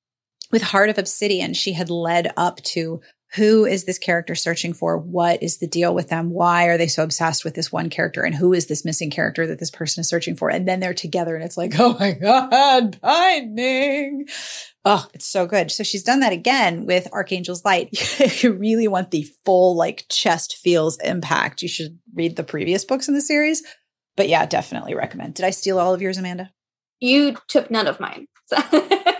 with 0.52 0.62
Heart 0.62 0.90
of 0.90 0.98
Obsidian. 0.98 1.54
She 1.54 1.72
had 1.72 1.90
led 1.90 2.32
up 2.36 2.62
to 2.62 3.00
who 3.34 3.64
is 3.64 3.84
this 3.84 3.98
character 3.98 4.34
searching 4.34 4.72
for? 4.72 4.96
What 4.96 5.42
is 5.42 5.58
the 5.58 5.66
deal 5.66 5.94
with 5.94 6.08
them? 6.08 6.30
Why 6.30 6.66
are 6.66 6.78
they 6.78 6.86
so 6.86 7.02
obsessed 7.02 7.44
with 7.44 7.54
this 7.54 7.72
one 7.72 7.90
character? 7.90 8.22
And 8.22 8.34
who 8.34 8.52
is 8.52 8.66
this 8.66 8.84
missing 8.84 9.10
character 9.10 9.46
that 9.46 9.58
this 9.58 9.70
person 9.70 10.00
is 10.00 10.08
searching 10.08 10.36
for? 10.36 10.48
And 10.48 10.66
then 10.66 10.80
they're 10.80 10.94
together 10.94 11.34
and 11.34 11.44
it's 11.44 11.56
like, 11.56 11.74
oh 11.78 11.96
my 11.98 12.12
God, 12.12 13.00
binding. 13.00 14.26
Oh, 14.84 15.06
it's 15.12 15.26
so 15.26 15.46
good. 15.46 15.72
So 15.72 15.82
she's 15.82 16.04
done 16.04 16.20
that 16.20 16.32
again 16.32 16.86
with 16.86 17.08
Archangel's 17.12 17.64
Light. 17.64 17.88
if 17.92 18.44
you 18.44 18.52
really 18.52 18.86
want 18.86 19.10
the 19.10 19.26
full 19.44 19.76
like 19.76 20.06
chest 20.08 20.56
feels 20.56 20.96
impact, 20.98 21.62
you 21.62 21.68
should 21.68 21.98
read 22.14 22.36
the 22.36 22.44
previous 22.44 22.84
books 22.84 23.08
in 23.08 23.14
the 23.14 23.20
series. 23.20 23.62
But 24.16 24.28
yeah, 24.28 24.46
definitely 24.46 24.94
recommend. 24.94 25.34
Did 25.34 25.44
I 25.44 25.50
steal 25.50 25.78
all 25.78 25.92
of 25.92 26.00
yours, 26.00 26.16
Amanda? 26.16 26.52
You 27.00 27.36
took 27.48 27.70
none 27.70 27.88
of 27.88 28.00
mine. 28.00 28.28
So- 28.46 28.88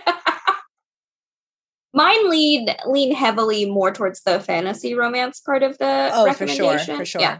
mine 1.97 2.29
lean 2.29 2.67
lean 2.87 3.13
heavily 3.13 3.65
more 3.69 3.91
towards 3.91 4.21
the 4.21 4.39
fantasy 4.39 4.93
romance 4.93 5.39
part 5.39 5.63
of 5.63 5.77
the 5.79 6.09
Oh, 6.13 6.31
for 6.33 6.47
sure, 6.47 6.77
for 6.79 7.05
sure. 7.05 7.21
Yeah. 7.21 7.39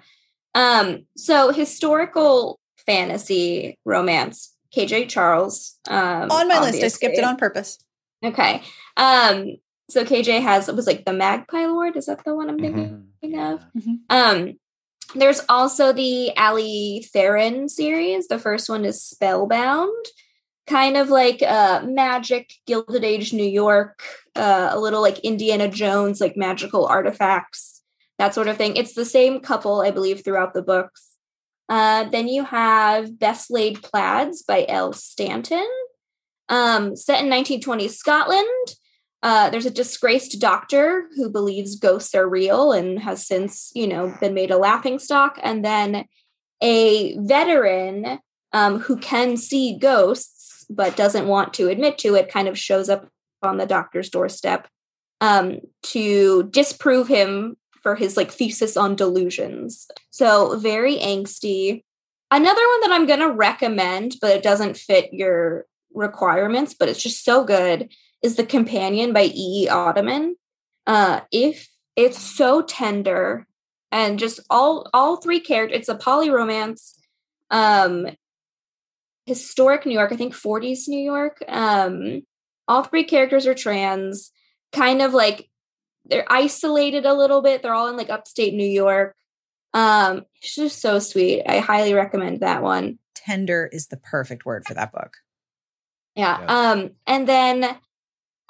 Um, 0.56 1.06
so 1.16 1.52
historical 1.52 2.60
fantasy 2.86 3.78
romance, 3.86 4.56
KJ 4.76 5.08
Charles. 5.10 5.78
Um, 5.88 6.32
on 6.32 6.48
my 6.48 6.60
list. 6.62 6.84
I 6.84 6.88
skipped 6.88 7.18
it 7.18 7.24
on 7.24 7.38
purpose. 7.38 7.78
Okay. 8.26 8.62
Um, 8.98 9.58
so 9.90 10.04
KJ 10.04 10.42
has 10.42 10.68
it 10.68 10.76
was 10.76 10.88
like 10.88 11.06
the 11.06 11.14
Magpie 11.14 11.66
Lord. 11.68 11.96
Is 11.96 12.08
that 12.08 12.24
the 12.26 12.36
one 12.36 12.50
I'm 12.50 12.60
thinking 12.60 13.06
Mhm. 13.24 13.54
of? 13.54 13.62
Mhm. 13.78 14.00
Um, 14.10 14.54
there's 15.16 15.42
also 15.48 15.94
the 15.94 16.36
Allie 16.36 17.06
Therin 17.16 17.70
series. 17.70 18.28
The 18.28 18.40
first 18.40 18.68
one 18.70 18.84
is 18.84 19.02
Spellbound, 19.02 20.06
kind 20.68 20.98
of 20.98 21.10
like 21.10 21.42
uh, 21.42 21.82
magic, 21.86 22.54
Gilded 22.66 23.04
Age 23.04 23.34
New 23.34 23.46
York, 23.46 24.04
uh, 24.36 24.70
a 24.72 24.80
little 24.80 25.02
like 25.02 25.20
Indiana 25.20 25.68
Jones, 25.68 26.22
like 26.22 26.38
magical 26.38 26.86
artifacts, 26.86 27.82
that 28.20 28.34
sort 28.34 28.48
of 28.48 28.58
thing. 28.58 28.76
It's 28.76 28.94
the 28.94 29.06
same 29.06 29.40
couple, 29.40 29.82
I 29.82 29.92
believe, 29.92 30.24
throughout 30.24 30.54
the 30.54 30.62
books. 30.62 31.16
Uh, 31.70 32.06
then 32.06 32.28
you 32.28 32.44
have 32.46 33.20
Best 33.20 33.50
Laid 33.50 33.82
Plaids 33.82 34.44
by 34.44 34.66
L. 34.68 34.94
Stanton, 34.94 35.68
um, 36.50 36.96
set 36.96 37.24
in 37.24 37.30
1920s 37.30 37.92
Scotland. 37.92 38.76
Uh, 39.24 39.50
there's 39.50 39.66
a 39.66 39.72
disgraced 39.72 40.40
doctor 40.40 41.08
who 41.16 41.30
believes 41.30 41.80
ghosts 41.80 42.14
are 42.14 42.30
real 42.30 42.72
and 42.72 43.00
has 43.00 43.26
since, 43.26 43.72
you 43.74 43.88
know, 43.88 44.16
been 44.22 44.34
made 44.34 44.52
a 44.52 44.58
laughing 44.58 45.00
stock. 45.00 45.40
And 45.42 45.66
then 45.66 46.06
a 46.62 47.18
veteran 47.18 48.20
um, 48.54 48.80
who 48.80 48.98
can 48.98 49.36
see 49.36 49.78
ghosts 49.78 50.37
but 50.70 50.98
doesn't 50.98 51.28
want 51.28 51.54
to 51.56 51.70
admit 51.70 51.98
to 52.00 52.16
it 52.16 52.32
kind 52.32 52.48
of 52.48 52.58
shows 52.58 52.90
up 52.90 53.08
on 53.42 53.58
the 53.58 53.66
doctor's 53.66 54.10
doorstep 54.10 54.68
um, 55.22 55.60
to 55.84 56.44
disprove 56.52 57.08
him 57.08 57.56
for 57.82 57.96
his 57.96 58.18
like 58.18 58.32
thesis 58.32 58.76
on 58.76 58.96
delusions. 58.96 59.88
So 60.10 60.58
very 60.58 60.98
angsty. 60.98 61.84
Another 62.30 62.62
one 62.62 62.82
that 62.82 62.92
I'm 62.92 63.06
going 63.06 63.22
to 63.22 63.32
recommend, 63.32 64.16
but 64.20 64.32
it 64.32 64.44
doesn't 64.44 64.78
fit 64.78 65.14
your 65.14 65.66
requirements, 65.94 66.76
but 66.78 66.90
it's 66.90 67.02
just 67.02 67.24
so 67.24 67.44
good 67.44 67.90
is 68.22 68.36
The 68.36 68.46
Companion 68.46 69.14
by 69.14 69.26
E. 69.26 69.64
E. 69.64 69.68
Ottoman. 69.70 70.36
Uh, 70.86 71.22
if 71.32 71.68
it's 71.96 72.20
so 72.20 72.62
tender 72.62 73.46
and 73.92 74.20
just 74.20 74.40
all 74.50 74.90
all 74.94 75.18
three 75.18 75.40
characters, 75.40 75.80
it's 75.80 75.90
a 75.90 75.96
poly 75.96 76.30
romance. 76.30 77.00
Um, 77.52 78.08
historic 79.28 79.86
New 79.86 79.94
York, 79.94 80.12
I 80.12 80.16
think 80.16 80.34
40s 80.34 80.88
New 80.88 81.00
York. 81.00 81.44
Um, 81.48 82.22
all 82.68 82.84
three 82.84 83.04
characters 83.04 83.46
are 83.46 83.54
trans, 83.54 84.32
kind 84.72 85.02
of 85.02 85.14
like 85.14 85.50
they're 86.06 86.26
isolated 86.30 87.06
a 87.06 87.14
little 87.14 87.42
bit. 87.42 87.62
They're 87.62 87.74
all 87.74 87.90
in 87.90 87.98
like 87.98 88.10
upstate 88.10 88.54
New 88.54 88.68
York. 88.68 89.16
Um, 89.74 90.26
it's 90.42 90.56
just 90.56 90.82
so 90.82 91.00
sweet. 91.00 91.44
I 91.48 91.60
highly 91.60 91.94
recommend 91.94 92.40
that 92.40 92.64
one. 92.64 93.00
Tender 93.14 93.70
is 93.72 93.88
the 93.88 93.98
perfect 93.98 94.46
word 94.46 94.64
for 94.66 94.74
that 94.74 94.94
book. 94.94 95.18
Yeah. 96.16 96.40
Yeah. 96.42 96.46
Um, 96.46 96.92
and 97.06 97.28
then 97.28 97.78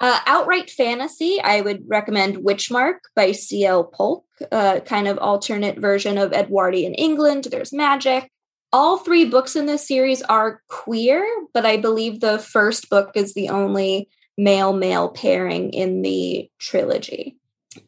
uh, 0.00 0.20
outright 0.26 0.70
fantasy, 0.70 1.40
I 1.42 1.60
would 1.60 1.82
recommend 1.88 2.38
Witchmark 2.38 2.98
by 3.16 3.32
C.L. 3.32 3.84
Polk, 3.84 4.24
uh, 4.52 4.80
kind 4.80 5.08
of 5.08 5.18
alternate 5.18 5.78
version 5.78 6.16
of 6.18 6.32
Edwardian 6.32 6.94
England. 6.94 7.48
There's 7.50 7.72
magic. 7.72 8.30
All 8.72 8.98
three 8.98 9.24
books 9.24 9.56
in 9.56 9.66
this 9.66 9.86
series 9.86 10.22
are 10.22 10.62
queer, 10.68 11.26
but 11.54 11.64
I 11.64 11.78
believe 11.78 12.20
the 12.20 12.38
first 12.38 12.90
book 12.90 13.12
is 13.14 13.34
the 13.34 13.48
only 13.48 14.08
male 14.36 14.72
male 14.72 15.08
pairing 15.08 15.70
in 15.70 16.02
the 16.02 16.50
trilogy. 16.58 17.36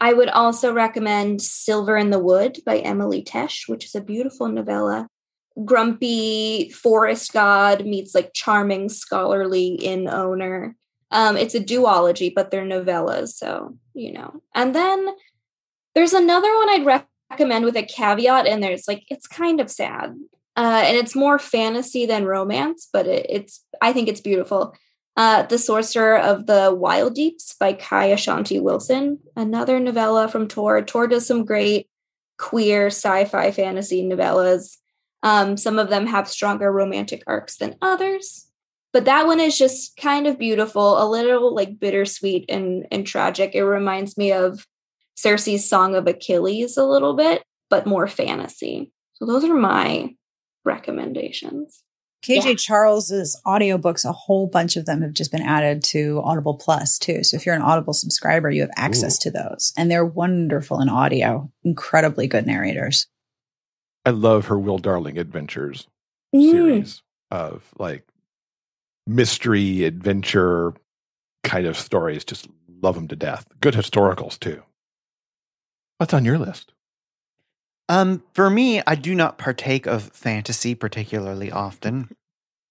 I 0.01 0.13
would 0.13 0.29
also 0.29 0.73
recommend 0.73 1.43
Silver 1.43 1.97
in 1.97 2.11
the 2.11 2.19
Wood 2.19 2.59
by 2.65 2.79
Emily 2.79 3.23
Tesh, 3.23 3.69
which 3.69 3.85
is 3.85 3.95
a 3.95 4.01
beautiful 4.01 4.49
novella. 4.49 5.09
Grumpy 5.65 6.71
forest 6.71 7.33
god 7.33 7.85
meets 7.85 8.15
like 8.15 8.33
charming 8.35 8.89
scholarly 8.89 9.75
inn 9.75 10.09
owner. 10.09 10.77
Um, 11.11 11.37
it's 11.37 11.55
a 11.55 11.61
duology, 11.61 12.33
but 12.35 12.51
they're 12.51 12.65
novellas, 12.65 13.29
so 13.29 13.77
you 13.95 14.13
know. 14.13 14.43
And 14.55 14.75
then 14.75 15.09
there's 15.95 16.13
another 16.13 16.55
one 16.57 16.71
I'd 16.71 17.05
recommend 17.31 17.65
with 17.65 17.77
a 17.77 17.83
caveat, 17.83 18.47
and 18.47 18.63
there's 18.63 18.87
like 18.87 19.05
it's 19.09 19.27
kind 19.27 19.61
of 19.61 19.71
sad, 19.71 20.17
uh, 20.57 20.83
and 20.85 20.97
it's 20.97 21.15
more 21.15 21.39
fantasy 21.39 22.07
than 22.07 22.25
romance, 22.25 22.89
but 22.93 23.07
it, 23.07 23.27
it's 23.29 23.65
I 23.81 23.93
think 23.93 24.09
it's 24.09 24.21
beautiful. 24.21 24.75
Uh, 25.17 25.43
the 25.43 25.59
Sorcerer 25.59 26.19
of 26.19 26.47
the 26.47 26.75
Wildeeps 26.75 27.59
by 27.59 27.73
Kai 27.73 28.11
Ashante 28.11 28.61
Wilson, 28.61 29.19
another 29.37 29.79
novella 29.79 30.29
from 30.29 30.49
Tor. 30.49 30.83
Tor 30.83 31.07
does 31.07 31.27
some 31.27 31.45
great 31.45 31.89
queer 32.39 32.87
sci-fi 32.87 33.51
fantasy 33.51 34.03
novellas. 34.03 34.79
Um, 35.23 35.57
some 35.57 35.79
of 35.79 35.91
them 35.91 36.07
have 36.07 36.29
stronger 36.29 36.73
romantic 36.73 37.23
arcs 37.27 37.57
than 37.57 37.77
others, 37.83 38.49
but 38.93 39.05
that 39.05 39.27
one 39.27 39.41
is 39.41 39.59
just 39.59 39.97
kind 39.97 40.27
of 40.27 40.39
beautiful, 40.39 41.03
a 41.03 41.07
little 41.09 41.55
like 41.55 41.79
bittersweet 41.79 42.47
and 42.49 42.87
and 42.91 43.07
tragic. 43.07 43.55
It 43.55 43.65
reminds 43.65 44.17
me 44.17 44.33
of 44.33 44.67
Circe's 45.17 45.69
Song 45.69 45.95
of 45.95 46.07
Achilles 46.07 46.77
a 46.77 46.85
little 46.87 47.15
bit, 47.15 47.43
but 47.69 47.87
more 47.87 48.09
fantasy. 48.09 48.93
So 49.15 49.27
those 49.27 49.45
are 49.45 49.55
my 49.55 50.15
recommendations. 50.65 51.83
KJ 52.23 52.45
Yeah. 52.51 52.55
Charles's 52.57 53.41
audiobooks, 53.47 54.05
a 54.05 54.13
whole 54.13 54.47
bunch 54.47 54.77
of 54.77 54.85
them 54.85 55.01
have 55.01 55.15
just 55.15 55.33
been 55.33 55.41
added 55.43 55.83
to 55.85 56.21
Audible 56.23 56.55
Plus 56.55 56.99
too. 56.99 57.25
So 57.25 57.37
if 57.37 57.47
you're 57.47 57.55
an 57.55 57.63
Audible 57.63 57.95
subscriber, 57.95 58.51
you 58.51 58.61
have 58.61 58.71
access 58.77 59.19
to 59.21 59.31
those. 59.31 59.73
And 59.77 59.91
they're 59.91 60.05
wonderful 60.05 60.81
in 60.81 60.91
audio, 60.91 61.51
incredibly 61.65 62.27
good 62.27 62.47
narrators. 62.47 63.07
I 64.05 64.11
love 64.11 64.47
her 64.47 64.59
Will 64.59 64.79
Darling 64.79 65.19
Adventures 65.19 65.87
Mm. 66.35 66.51
series 66.51 67.03
of 67.31 67.73
like 67.79 68.07
mystery, 69.07 69.85
adventure 69.85 70.75
kind 71.43 71.67
of 71.67 71.77
stories. 71.79 72.25
Just 72.25 72.49
love 72.83 72.95
them 72.97 73.09
to 73.09 73.17
death. 73.17 73.47
Good 73.61 73.75
historicals 73.75 74.39
too. 74.39 74.63
What's 75.99 76.15
on 76.15 76.25
your 76.25 76.39
list? 76.39 76.73
Um, 77.91 78.23
for 78.35 78.49
me, 78.49 78.81
I 78.87 78.95
do 78.95 79.17
not 79.17 79.37
partake 79.37 79.87
of 79.87 80.13
fantasy 80.13 80.77
particularly 80.77 81.51
often, 81.51 82.15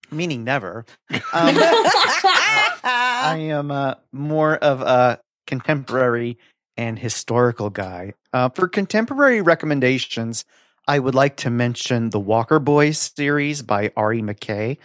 meaning 0.10 0.46
never. 0.46 0.86
Um, 1.12 1.20
I 1.34 2.80
am 3.52 3.70
uh, 3.70 3.96
more 4.14 4.56
of 4.56 4.80
a 4.80 5.20
contemporary 5.46 6.38
and 6.78 6.98
historical 6.98 7.70
guy. 7.70 8.14
Uh, 8.32 8.48
for 8.48 8.70
contemporary 8.70 9.42
recommendations, 9.42 10.46
I 10.88 11.00
would 11.00 11.16
like 11.16 11.36
to 11.38 11.50
mention 11.50 12.12
the 12.12 12.20
Walker 12.20 12.58
Boys 12.58 12.98
series 12.98 13.62
by 13.62 13.92
Ari 13.98 14.22
McKay. 14.22 14.78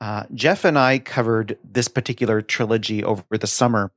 Uh, 0.00 0.24
Jeff 0.32 0.64
and 0.64 0.78
I 0.78 1.00
covered 1.00 1.58
this 1.62 1.88
particular 1.88 2.40
trilogy 2.40 3.04
over 3.04 3.24
the 3.30 3.46
summer 3.46 3.92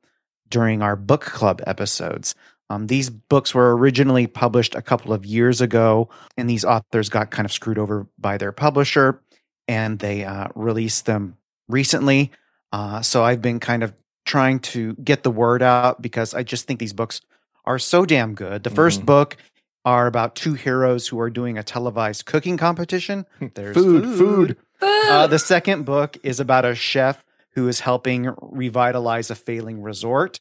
during 0.49 0.81
our 0.81 0.97
book 0.97 1.21
club 1.21 1.61
episodes. 1.65 2.35
Um, 2.69 2.87
these 2.87 3.09
books 3.09 3.53
were 3.53 3.75
originally 3.77 4.25
published 4.27 4.73
a 4.75 4.81
couple 4.81 5.13
of 5.13 5.25
years 5.25 5.61
ago, 5.61 6.09
and 6.37 6.49
these 6.49 6.65
authors 6.65 7.09
got 7.09 7.29
kind 7.31 7.45
of 7.45 7.51
screwed 7.51 7.77
over 7.77 8.07
by 8.17 8.37
their 8.37 8.51
publisher, 8.51 9.21
and 9.67 9.99
they 9.99 10.23
uh, 10.25 10.47
released 10.55 11.05
them 11.05 11.37
recently. 11.67 12.31
Uh, 12.71 13.01
so 13.01 13.23
I've 13.23 13.41
been 13.41 13.59
kind 13.59 13.83
of 13.83 13.93
trying 14.25 14.59
to 14.59 14.93
get 14.95 15.21
the 15.23 15.29
word 15.31 15.61
out 15.61 16.01
because 16.01 16.33
I 16.33 16.41
just 16.43 16.65
think 16.65 16.79
these 16.79 16.93
books 16.93 17.21
are 17.65 17.77
so 17.79 18.05
damn 18.05 18.33
good. 18.33 18.63
The 18.63 18.69
1st 18.71 19.01
Mhm. 19.01 19.05
book 19.05 19.37
are 19.85 20.07
about 20.07 20.35
two 20.35 20.55
heroes 20.55 21.07
who 21.07 21.19
are 21.19 21.29
doing 21.29 21.59
a 21.59 21.63
televised 21.63 22.25
cooking 22.25 22.57
competition. 22.57 23.25
There's 23.53 23.75
food, 23.75 24.17
food. 24.17 24.57
uh, 24.81 25.27
the 25.27 25.37
second 25.39 25.85
book 25.85 26.17
is 26.23 26.39
about 26.39 26.65
a 26.65 26.73
chef 26.73 27.23
who 27.51 27.67
is 27.67 27.81
helping 27.81 28.33
revitalize 28.41 29.29
a 29.29 29.35
failing 29.35 29.81
resort. 29.83 30.39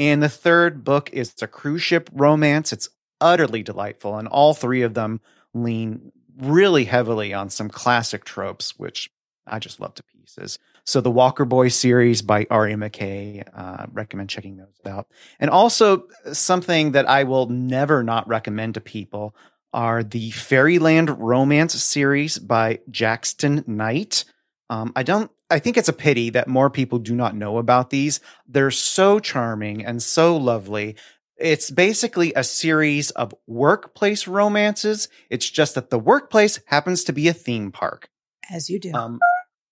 And 0.00 0.22
the 0.22 0.30
third 0.30 0.82
book 0.82 1.10
is 1.12 1.34
a 1.42 1.46
cruise 1.46 1.82
ship 1.82 2.08
romance. 2.14 2.72
It's 2.72 2.88
utterly 3.20 3.62
delightful. 3.62 4.16
And 4.16 4.26
all 4.26 4.54
three 4.54 4.80
of 4.80 4.94
them 4.94 5.20
lean 5.52 6.10
really 6.38 6.86
heavily 6.86 7.34
on 7.34 7.50
some 7.50 7.68
classic 7.68 8.24
tropes, 8.24 8.78
which 8.78 9.10
I 9.46 9.58
just 9.58 9.78
love 9.78 9.94
to 9.96 10.02
pieces. 10.02 10.58
So 10.86 11.02
the 11.02 11.10
Walker 11.10 11.44
Boy 11.44 11.68
series 11.68 12.22
by 12.22 12.46
Ari 12.50 12.76
McKay, 12.76 13.46
uh, 13.54 13.88
recommend 13.92 14.30
checking 14.30 14.56
those 14.56 14.68
out. 14.86 15.06
And 15.38 15.50
also 15.50 16.04
something 16.32 16.92
that 16.92 17.06
I 17.06 17.24
will 17.24 17.50
never 17.50 18.02
not 18.02 18.26
recommend 18.26 18.74
to 18.74 18.80
people 18.80 19.36
are 19.74 20.02
the 20.02 20.30
Fairyland 20.30 21.10
Romance 21.10 21.74
series 21.74 22.38
by 22.38 22.78
Jackson 22.90 23.64
Knight. 23.66 24.24
Um, 24.70 24.92
I 24.94 25.02
don't. 25.02 25.30
I 25.50 25.58
think 25.58 25.76
it's 25.76 25.88
a 25.88 25.92
pity 25.92 26.30
that 26.30 26.46
more 26.46 26.70
people 26.70 27.00
do 27.00 27.14
not 27.14 27.34
know 27.34 27.58
about 27.58 27.90
these. 27.90 28.20
They're 28.46 28.70
so 28.70 29.18
charming 29.18 29.84
and 29.84 30.00
so 30.00 30.36
lovely. 30.36 30.96
It's 31.36 31.70
basically 31.70 32.32
a 32.34 32.44
series 32.44 33.10
of 33.10 33.34
workplace 33.48 34.28
romances. 34.28 35.08
It's 35.28 35.50
just 35.50 35.74
that 35.74 35.90
the 35.90 35.98
workplace 35.98 36.60
happens 36.66 37.02
to 37.04 37.12
be 37.12 37.26
a 37.26 37.32
theme 37.32 37.72
park. 37.72 38.08
As 38.48 38.70
you 38.70 38.78
do. 38.78 38.92
Um, 38.92 39.18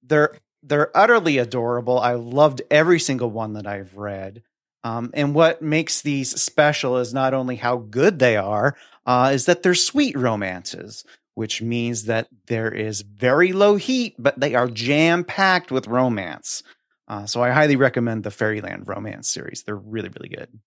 they're 0.03 0.37
they're 0.65 0.97
utterly 0.97 1.39
adorable. 1.39 2.01
I 2.01 2.15
loved 2.15 2.63
every 2.69 2.99
single 2.99 3.31
one 3.31 3.53
that 3.53 3.67
I've 3.67 3.97
read. 3.97 4.43
Um, 4.83 5.11
and 5.15 5.35
what 5.35 5.63
makes 5.63 6.03
these 6.03 6.41
special 6.41 6.99
is 6.99 7.15
not 7.15 7.35
only 7.35 7.57
how 7.57 7.77
good 7.77 8.19
they 8.19 8.37
are, 8.37 8.77
uh, 9.07 9.31
is 9.33 9.47
that 9.47 9.63
they're 9.63 9.75
sweet 9.75 10.17
romances, 10.17 11.05
which 11.39 11.63
means 11.63 12.07
that 12.07 12.27
there 12.49 12.69
is 12.69 13.03
very 13.03 13.53
low 13.53 13.77
heat, 13.77 14.17
but 14.19 14.41
they 14.41 14.57
are 14.57 14.67
jam 14.67 15.23
packed 15.23 15.71
with 15.71 15.87
romance. 15.87 16.65
Uh, 17.07 17.27
so 17.27 17.41
I 17.41 17.51
highly 17.51 17.77
recommend 17.77 18.25
the 18.25 18.33
Fairyland 18.33 18.89
romance 18.89 19.31
series. 19.31 19.63
They're 19.63 19.77
really, 19.77 20.09
really 20.09 20.31
good. 20.31 20.59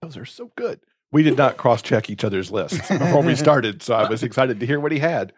Those 0.00 0.16
are 0.16 0.24
so 0.24 0.52
good. 0.56 0.80
We 1.12 1.22
did 1.22 1.36
not 1.36 1.58
cross 1.58 1.82
check 1.82 2.08
each 2.08 2.24
other's 2.24 2.50
lists 2.50 2.88
before 2.88 3.22
we 3.22 3.36
started, 3.36 3.82
so 3.82 3.92
I 3.92 4.08
was 4.08 4.22
excited 4.22 4.58
to 4.60 4.66
hear 4.66 4.80
what 4.80 4.90
he 4.90 5.00
had. 5.00 5.34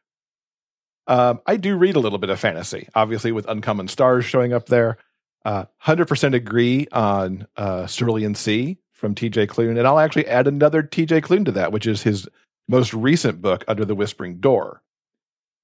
Um, 1.08 1.40
I 1.44 1.56
do 1.56 1.76
read 1.76 1.96
a 1.96 2.00
little 2.00 2.18
bit 2.18 2.30
of 2.30 2.38
fantasy, 2.38 2.88
obviously, 2.94 3.32
with 3.32 3.48
Uncommon 3.48 3.88
Stars 3.88 4.24
showing 4.24 4.52
up 4.52 4.66
there. 4.66 4.96
Uh, 5.44 5.64
100% 5.86 6.34
agree 6.34 6.86
on 6.92 7.48
uh, 7.56 7.88
Cerulean 7.88 8.36
Sea 8.36 8.78
from 8.92 9.16
TJ 9.16 9.48
Klune. 9.48 9.76
And 9.76 9.88
I'll 9.88 9.98
actually 9.98 10.28
add 10.28 10.46
another 10.46 10.84
TJ 10.84 11.22
Klune 11.22 11.46
to 11.46 11.50
that, 11.50 11.72
which 11.72 11.88
is 11.88 12.04
his 12.04 12.28
most 12.68 12.94
recent 12.94 13.42
book, 13.42 13.64
Under 13.68 13.84
the 13.84 13.94
Whispering 13.94 14.38
Door, 14.38 14.82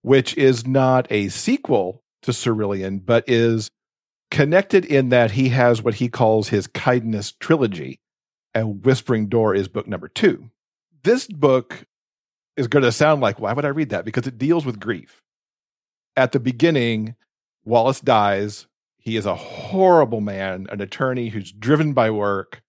which 0.03 0.37
is 0.37 0.67
not 0.67 1.07
a 1.11 1.29
sequel 1.29 2.03
to 2.23 2.33
Cerulean, 2.33 2.99
but 2.99 3.25
is 3.27 3.71
connected 4.31 4.85
in 4.85 5.09
that 5.09 5.33
he 5.33 5.49
has 5.51 5.83
what 5.83 5.95
he 5.95 6.09
calls 6.09 6.49
his 6.49 6.67
kindness 6.67 7.33
trilogy, 7.33 7.99
and 8.55 8.85
Whispering 8.85 9.29
Door 9.29 9.55
is 9.55 9.69
book 9.69 9.87
number 9.87 10.09
two. 10.09 10.51
This 11.03 11.27
book 11.27 11.87
is 12.57 12.67
going 12.67 12.83
to 12.83 12.93
sound 12.93 13.21
like, 13.21 13.39
why 13.39 13.53
would 13.53 13.65
I 13.65 13.69
read 13.69 13.91
that? 13.91 14.05
Because 14.05 14.27
it 14.27 14.39
deals 14.39 14.67
with 14.67 14.81
grief. 14.81 15.23
At 16.17 16.33
the 16.33 16.41
beginning, 16.41 17.15
Wallace 17.65 18.01
dies. 18.01 18.67
He 18.99 19.17
is 19.17 19.25
a 19.27 19.37
horrible 19.37 20.21
man, 20.21 20.67
an 20.71 20.81
attorney 20.81 21.29
who's 21.29 21.53
driven 21.53 21.93
by 21.93 22.11
work. 22.11 22.63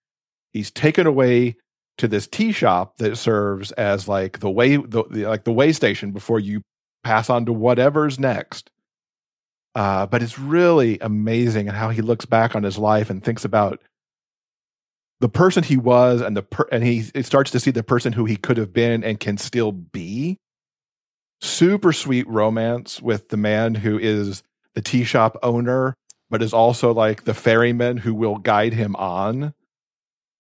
He's 0.52 0.72
taken 0.72 1.08
away 1.08 1.56
to 2.00 2.08
this 2.08 2.28
tea 2.28 2.52
shop 2.52 2.98
that 2.98 3.18
serves 3.18 3.72
as 3.74 4.08
like 4.08 4.40
the 4.40 4.50
way, 4.50 4.78
the, 4.78 5.04
the 5.10 5.26
like 5.26 5.44
the 5.44 5.54
way 5.54 5.72
station 5.72 6.12
before 6.12 6.40
you 6.40 6.62
pass 7.04 7.30
on 7.30 7.46
to 7.46 7.54
whatever's 7.54 8.20
next. 8.20 8.70
Uh, 9.76 10.06
but 10.06 10.24
it's 10.24 10.40
really 10.40 10.98
amazing 11.00 11.68
and 11.68 11.78
how 11.78 11.90
he 11.90 12.02
looks 12.02 12.26
back 12.26 12.56
on 12.56 12.64
his 12.64 12.78
life 12.78 13.10
and 13.10 13.24
thinks 13.24 13.46
about 13.46 13.80
the 15.20 15.30
person 15.30 15.64
he 15.64 15.78
was 15.78 16.22
and 16.22 16.36
the 16.36 16.42
per- 16.42 16.68
and 16.72 16.84
he 16.84 17.06
it 17.14 17.26
starts 17.26 17.52
to 17.52 17.60
see 17.60 17.72
the 17.72 17.84
person 17.84 18.14
who 18.14 18.26
he 18.26 18.36
could 18.36 18.58
have 18.58 18.74
been 18.74 19.04
and 19.04 19.20
can 19.20 19.38
still 19.38 19.72
be. 19.72 20.38
Super 21.42 21.94
sweet 21.94 22.28
romance 22.28 23.02
with 23.02 23.30
the 23.30 23.38
man 23.38 23.76
who 23.76 23.98
is 23.98 24.44
the 24.76 24.82
tea 24.82 25.04
shop 25.04 25.38
owner, 25.42 25.94
but 26.30 26.42
is 26.42 26.54
also 26.54 26.94
like 26.94 27.24
the 27.24 27.34
ferryman 27.34 27.98
who 27.98 28.14
will 28.14 28.38
guide 28.38 28.74
him 28.74 28.96
on. 28.96 29.54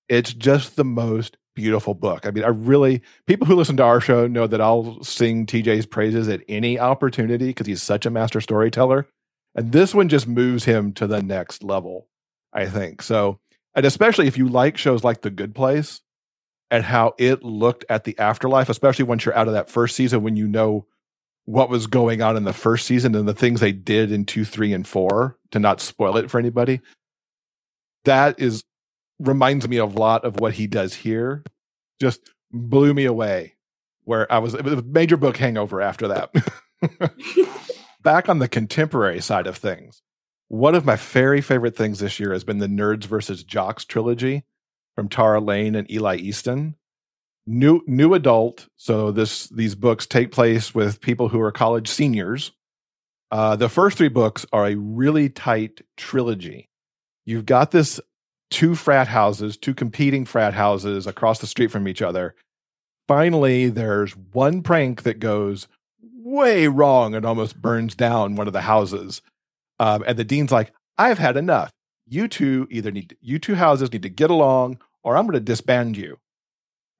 It's 0.10 0.34
just 0.34 0.76
the 0.76 0.84
most 0.84 1.38
beautiful 1.60 1.93
book. 1.93 2.26
I 2.26 2.32
mean, 2.32 2.45
I 2.45 2.48
really 2.48 3.02
people 3.28 3.45
who 3.45 3.56
listen 3.56 3.76
to 3.78 3.84
our 3.84 4.00
show 4.00 4.28
know 4.28 4.48
that 4.48 4.62
I'll 4.62 5.04
sing 5.04 5.45
TJ's 5.45 5.86
praises 5.86 6.30
at 6.30 6.41
any 6.48 6.80
opportunity 6.80 7.48
because 7.48 7.67
he's 7.67 7.84
such 7.84 8.06
a 8.06 8.10
master 8.10 8.39
storyteller. 8.39 9.08
And 9.56 9.74
this 9.74 9.93
one 9.93 10.08
just 10.08 10.28
moves 10.28 10.63
him 10.63 10.93
to 10.93 11.08
the 11.08 11.22
next 11.22 11.63
level, 11.63 12.08
I 12.54 12.67
think. 12.67 13.02
So, 13.02 13.39
and 13.76 13.86
especially 13.86 14.28
if 14.28 14.38
you 14.38 14.48
like 14.48 14.78
shows 14.78 15.04
like 15.04 15.22
The 15.22 15.30
Good 15.30 15.54
Place 15.54 16.02
and 16.72 16.84
how 16.84 17.13
it 17.17 17.43
looked 17.43 17.84
at 17.89 18.06
the 18.06 18.17
afterlife, 18.17 18.69
especially 18.69 19.06
once 19.06 19.26
you're 19.26 19.36
out 19.36 19.48
of 19.48 19.54
that 19.54 19.69
first 19.69 19.95
season 19.95 20.22
when 20.22 20.38
you 20.38 20.48
know 20.48 20.86
what 21.45 21.69
was 21.69 21.88
going 21.88 22.22
on 22.22 22.38
in 22.38 22.43
the 22.43 22.54
first 22.54 22.86
season 22.86 23.15
and 23.15 23.28
the 23.28 23.34
things 23.34 23.60
they 23.60 23.72
did 23.72 24.12
in 24.12 24.24
two, 24.24 24.45
three, 24.45 24.72
and 24.72 24.88
four 24.88 25.38
to 25.52 25.60
not 25.60 25.82
spoil 25.82 26.15
it 26.15 26.30
for 26.30 26.39
anybody. 26.39 26.80
That 28.06 28.39
is 28.39 28.63
reminds 29.19 29.67
me 29.67 29.77
a 29.77 29.86
lot 29.86 30.25
of 30.25 30.39
what 30.39 30.53
he 30.53 30.67
does 30.67 30.93
here. 30.93 31.43
Just 31.99 32.29
blew 32.51 32.93
me 32.93 33.05
away. 33.05 33.55
Where 34.03 34.32
I 34.32 34.39
was, 34.39 34.53
it 34.55 34.63
was 34.63 34.73
a 34.73 34.82
major 34.82 35.17
book 35.17 35.38
hangover 35.38 35.82
after 35.82 36.08
that. 36.08 36.34
Back 38.01 38.29
on 38.29 38.39
the 38.39 38.47
contemporary 38.47 39.21
side 39.21 39.45
of 39.45 39.58
things, 39.58 40.01
one 40.47 40.73
of 40.73 40.86
my 40.86 40.95
very 40.95 41.41
favorite 41.41 41.75
things 41.75 41.99
this 41.99 42.19
year 42.19 42.34
has 42.34 42.43
been 42.43 42.58
the 42.58 42.67
Nerds 42.67 43.03
versus 43.03 43.43
Jocks 43.43 43.86
trilogy 43.86 44.45
from 44.95 45.10
Tara 45.10 45.39
Lain 45.39 45.75
and 45.75 45.89
Eli 45.91 46.15
Easton. 46.15 46.75
New 47.45 47.82
new 47.88 48.13
adult, 48.13 48.67
so 48.75 49.12
this 49.12 49.47
these 49.49 49.75
books 49.75 50.05
take 50.05 50.32
place 50.32 50.73
with 50.73 51.01
people 51.01 51.29
who 51.29 51.41
are 51.41 51.51
college 51.51 51.88
seniors. 51.88 52.51
Uh, 53.32 53.55
the 53.55 53.69
first 53.69 53.97
three 53.97 54.10
books 54.10 54.45
are 54.53 54.67
a 54.67 54.75
really 54.75 55.29
tight 55.29 55.82
trilogy 55.97 56.69
you've 57.29 57.45
got 57.45 57.69
this 57.69 58.01
two 58.49 58.75
frat 58.75 59.07
houses, 59.07 59.57
two 59.57 59.73
competing 59.73 60.25
frat 60.25 60.53
houses 60.53 61.07
across 61.07 61.39
the 61.39 61.47
street 61.47 61.71
from 61.71 61.88
each 61.88 62.01
other. 62.01 62.35
Finally, 63.07 63.69
there's 63.69 64.15
one 64.15 64.62
prank 64.62 65.03
that 65.03 65.19
goes 65.19 65.67
way 66.21 66.67
wrong 66.67 67.15
and 67.15 67.25
almost 67.25 67.62
burns 67.62 67.95
down 67.95 68.35
one 68.35 68.47
of 68.47 68.53
the 68.53 68.62
houses. 68.62 69.21
Um, 69.79 70.03
and 70.05 70.17
the 70.17 70.23
dean's 70.23 70.51
like, 70.51 70.71
I've 70.97 71.17
had 71.17 71.38
enough. 71.38 71.71
You 72.05 72.27
two 72.27 72.67
either 72.69 72.91
need, 72.91 73.17
you 73.21 73.39
two 73.39 73.55
houses 73.55 73.91
need 73.91 74.03
to 74.03 74.09
get 74.09 74.29
along 74.29 74.79
or 75.03 75.15
I'm 75.15 75.25
going 75.25 75.33
to 75.33 75.39
disband 75.39 75.97
you. 75.97 76.19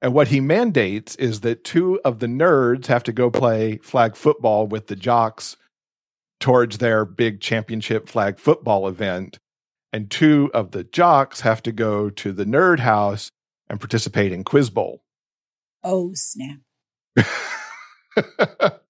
And 0.02 0.14
what 0.14 0.28
he 0.28 0.40
mandates 0.40 1.14
is 1.16 1.40
that 1.40 1.64
two 1.64 2.00
of 2.04 2.20
the 2.20 2.26
nerds 2.26 2.86
have 2.86 3.02
to 3.04 3.12
go 3.12 3.30
play 3.30 3.78
flag 3.78 4.16
football 4.16 4.66
with 4.66 4.86
the 4.86 4.96
jocks 4.96 5.56
towards 6.38 6.78
their 6.78 7.04
big 7.04 7.40
championship 7.40 8.08
flag 8.08 8.38
football 8.38 8.88
event. 8.88 9.38
And 9.92 10.10
two 10.10 10.50
of 10.54 10.70
the 10.70 10.84
jocks 10.84 11.40
have 11.40 11.62
to 11.64 11.72
go 11.72 12.10
to 12.10 12.32
the 12.32 12.44
nerd 12.44 12.80
house 12.80 13.32
and 13.68 13.80
participate 13.80 14.32
in 14.32 14.44
Quiz 14.44 14.70
Bowl. 14.70 15.02
Oh, 15.82 16.12
snap. 16.14 16.58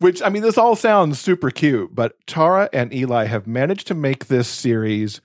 Which, 0.00 0.22
I 0.22 0.28
mean, 0.28 0.42
this 0.42 0.58
all 0.58 0.76
sounds 0.76 1.18
super 1.18 1.50
cute, 1.50 1.94
but 1.94 2.14
Tara 2.26 2.68
and 2.72 2.94
Eli 2.94 3.26
have 3.26 3.46
managed 3.46 3.86
to 3.88 3.94
make 3.94 4.26
this 4.26 4.48
series 4.48 5.20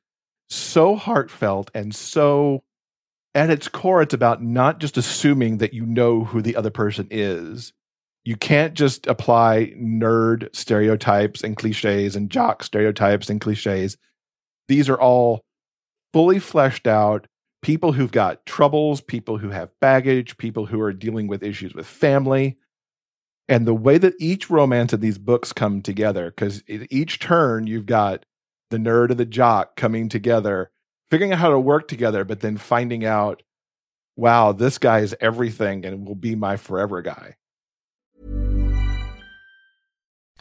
so 0.49 0.95
heartfelt 0.95 1.71
and 1.73 1.95
so 1.95 2.63
at 3.35 3.49
its 3.49 3.67
core, 3.67 4.01
it's 4.01 4.13
about 4.13 4.43
not 4.43 4.79
just 4.79 4.97
assuming 4.97 5.57
that 5.57 5.73
you 5.73 5.85
know 5.85 6.23
who 6.23 6.41
the 6.41 6.55
other 6.55 6.69
person 6.69 7.07
is. 7.09 7.73
You 8.23 8.35
can't 8.35 8.73
just 8.73 9.07
apply 9.07 9.73
nerd 9.75 10.55
stereotypes 10.55 11.43
and 11.43 11.57
cliches 11.57 12.15
and 12.15 12.29
jock 12.29 12.63
stereotypes 12.63 13.29
and 13.29 13.41
cliches. 13.41 13.97
These 14.67 14.89
are 14.89 14.99
all 14.99 15.41
fully 16.13 16.39
fleshed 16.39 16.87
out 16.87 17.27
people 17.61 17.93
who've 17.93 18.11
got 18.11 18.45
troubles, 18.45 19.01
people 19.01 19.37
who 19.37 19.49
have 19.49 19.71
baggage, 19.79 20.37
people 20.37 20.65
who 20.65 20.81
are 20.81 20.91
dealing 20.91 21.27
with 21.27 21.43
issues 21.43 21.73
with 21.73 21.87
family. 21.87 22.57
And 23.47 23.65
the 23.65 23.73
way 23.73 23.97
that 23.97 24.15
each 24.19 24.49
romance 24.49 24.93
of 24.93 25.01
these 25.01 25.17
books 25.17 25.53
come 25.53 25.81
together, 25.81 26.29
because 26.29 26.63
each 26.67 27.19
turn 27.19 27.67
you've 27.67 27.85
got 27.85 28.25
the 28.69 28.77
nerd 28.77 29.11
and 29.11 29.19
the 29.19 29.25
jock 29.25 29.75
coming 29.75 30.09
together 30.09 30.71
figuring 31.13 31.31
out 31.31 31.37
how 31.37 31.51
to 31.51 31.59
work 31.59 31.87
together, 31.87 32.25
but 32.25 32.39
then 32.39 32.57
finding 32.57 33.05
out, 33.05 33.43
wow, 34.15 34.51
this 34.51 34.79
guy 34.79 34.97
is 34.97 35.15
everything 35.21 35.85
and 35.85 36.07
will 36.07 36.15
be 36.15 36.33
my 36.33 36.57
forever 36.57 37.03
guy. 37.03 37.35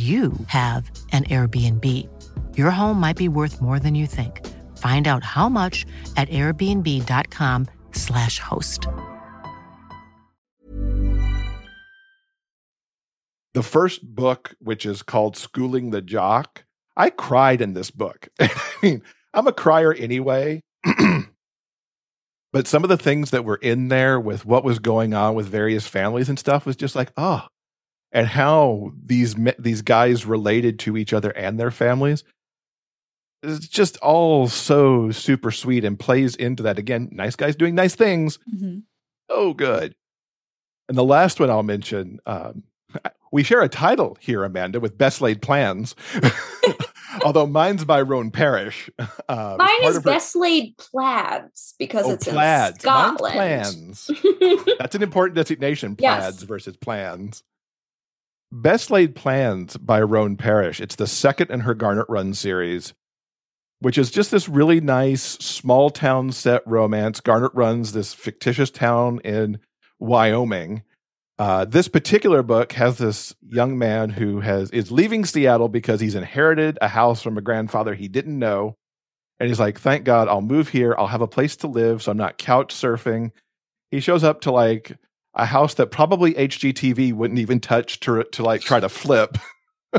you 0.00 0.32
have 0.46 0.88
an 1.12 1.24
Airbnb. 1.24 1.84
Your 2.56 2.70
home 2.70 3.00
might 3.00 3.16
be 3.16 3.28
worth 3.28 3.60
more 3.60 3.80
than 3.80 3.96
you 3.96 4.06
think. 4.06 4.46
Find 4.76 5.08
out 5.08 5.24
how 5.24 5.48
much 5.48 5.84
at 6.16 6.28
airbnb.com/slash 6.28 8.38
host. 8.38 8.86
The 13.52 13.64
first 13.64 14.14
book, 14.14 14.54
which 14.60 14.86
is 14.86 15.02
called 15.02 15.36
Schooling 15.36 15.90
the 15.90 16.00
Jock, 16.00 16.62
I 16.96 17.10
cried 17.10 17.60
in 17.60 17.74
this 17.74 17.90
book. 17.90 18.28
I 18.40 18.48
mean, 18.82 19.02
I'm 19.34 19.48
a 19.48 19.52
crier 19.52 19.92
anyway. 19.92 20.62
but 22.52 22.68
some 22.68 22.84
of 22.84 22.88
the 22.88 22.96
things 22.96 23.30
that 23.30 23.44
were 23.44 23.56
in 23.56 23.88
there 23.88 24.20
with 24.20 24.46
what 24.46 24.64
was 24.64 24.78
going 24.78 25.14
on 25.14 25.34
with 25.34 25.48
various 25.48 25.86
families 25.86 26.28
and 26.28 26.38
stuff 26.38 26.64
was 26.64 26.76
just 26.76 26.94
like, 26.94 27.10
oh, 27.16 27.48
and 28.12 28.26
how 28.26 28.92
these 29.04 29.36
these 29.58 29.82
guys 29.82 30.26
related 30.26 30.78
to 30.80 30.96
each 30.96 31.12
other 31.12 31.30
and 31.30 31.58
their 31.58 31.70
families 31.70 32.24
it's 33.42 33.68
just 33.68 33.96
all 33.98 34.48
so 34.48 35.10
super 35.10 35.50
sweet 35.50 35.84
and 35.84 35.98
plays 35.98 36.36
into 36.36 36.62
that 36.62 36.78
again 36.78 37.08
nice 37.12 37.36
guys 37.36 37.56
doing 37.56 37.74
nice 37.74 37.94
things 37.94 38.38
mm-hmm. 38.52 38.80
oh 39.28 39.54
good 39.54 39.94
and 40.88 40.98
the 40.98 41.04
last 41.04 41.40
one 41.40 41.50
i'll 41.50 41.62
mention 41.62 42.18
um, 42.26 42.64
we 43.32 43.42
share 43.42 43.62
a 43.62 43.68
title 43.68 44.16
here 44.20 44.44
amanda 44.44 44.80
with 44.80 44.98
best 44.98 45.20
laid 45.20 45.40
plans 45.40 45.94
although 47.24 47.46
mine's 47.46 47.84
by 47.84 48.00
Roan 48.00 48.30
Parrish 48.30 48.90
uh, 49.28 49.56
mine 49.58 49.84
is 49.84 50.00
best 50.00 50.36
laid 50.36 50.76
plaids 50.76 51.74
because 51.78 52.06
oh, 52.06 52.12
it's 52.12 52.28
plaids. 52.28 52.76
in 52.76 52.80
scotland 52.80 53.34
plans 53.34 54.10
that's 54.78 54.94
an 54.94 55.02
important 55.02 55.36
designation 55.36 55.96
plaids 55.96 56.24
yes. 56.24 56.42
versus 56.42 56.76
plans 56.76 57.42
Best 58.52 58.90
Laid 58.90 59.14
Plans 59.14 59.76
by 59.76 60.00
Roan 60.02 60.36
Parrish. 60.36 60.80
It's 60.80 60.96
the 60.96 61.06
second 61.06 61.50
in 61.50 61.60
her 61.60 61.74
Garnet 61.74 62.06
Run 62.08 62.34
series, 62.34 62.94
which 63.78 63.96
is 63.96 64.10
just 64.10 64.32
this 64.32 64.48
really 64.48 64.80
nice 64.80 65.22
small 65.22 65.88
town 65.90 66.32
set 66.32 66.66
romance. 66.66 67.20
Garnet 67.20 67.52
Run's 67.54 67.92
this 67.92 68.12
fictitious 68.12 68.70
town 68.70 69.20
in 69.24 69.60
Wyoming. 70.00 70.82
Uh, 71.38 71.64
this 71.64 71.86
particular 71.86 72.42
book 72.42 72.72
has 72.72 72.98
this 72.98 73.34
young 73.40 73.78
man 73.78 74.10
who 74.10 74.40
has 74.40 74.70
is 74.72 74.90
leaving 74.90 75.24
Seattle 75.24 75.68
because 75.68 76.00
he's 76.00 76.16
inherited 76.16 76.76
a 76.82 76.88
house 76.88 77.22
from 77.22 77.38
a 77.38 77.42
grandfather 77.42 77.94
he 77.94 78.08
didn't 78.08 78.38
know, 78.38 78.74
and 79.38 79.48
he's 79.48 79.60
like, 79.60 79.78
"Thank 79.78 80.04
God, 80.04 80.26
I'll 80.26 80.42
move 80.42 80.70
here. 80.70 80.94
I'll 80.98 81.06
have 81.06 81.22
a 81.22 81.28
place 81.28 81.54
to 81.58 81.68
live, 81.68 82.02
so 82.02 82.10
I'm 82.10 82.18
not 82.18 82.36
couch 82.36 82.74
surfing." 82.74 83.30
He 83.92 84.00
shows 84.00 84.24
up 84.24 84.40
to 84.42 84.50
like 84.50 84.98
a 85.34 85.46
house 85.46 85.74
that 85.74 85.88
probably 85.88 86.34
HGTV 86.34 87.12
wouldn't 87.12 87.40
even 87.40 87.60
touch 87.60 88.00
to 88.00 88.24
to 88.24 88.42
like 88.42 88.60
try 88.60 88.80
to 88.80 88.88
flip. 88.88 89.38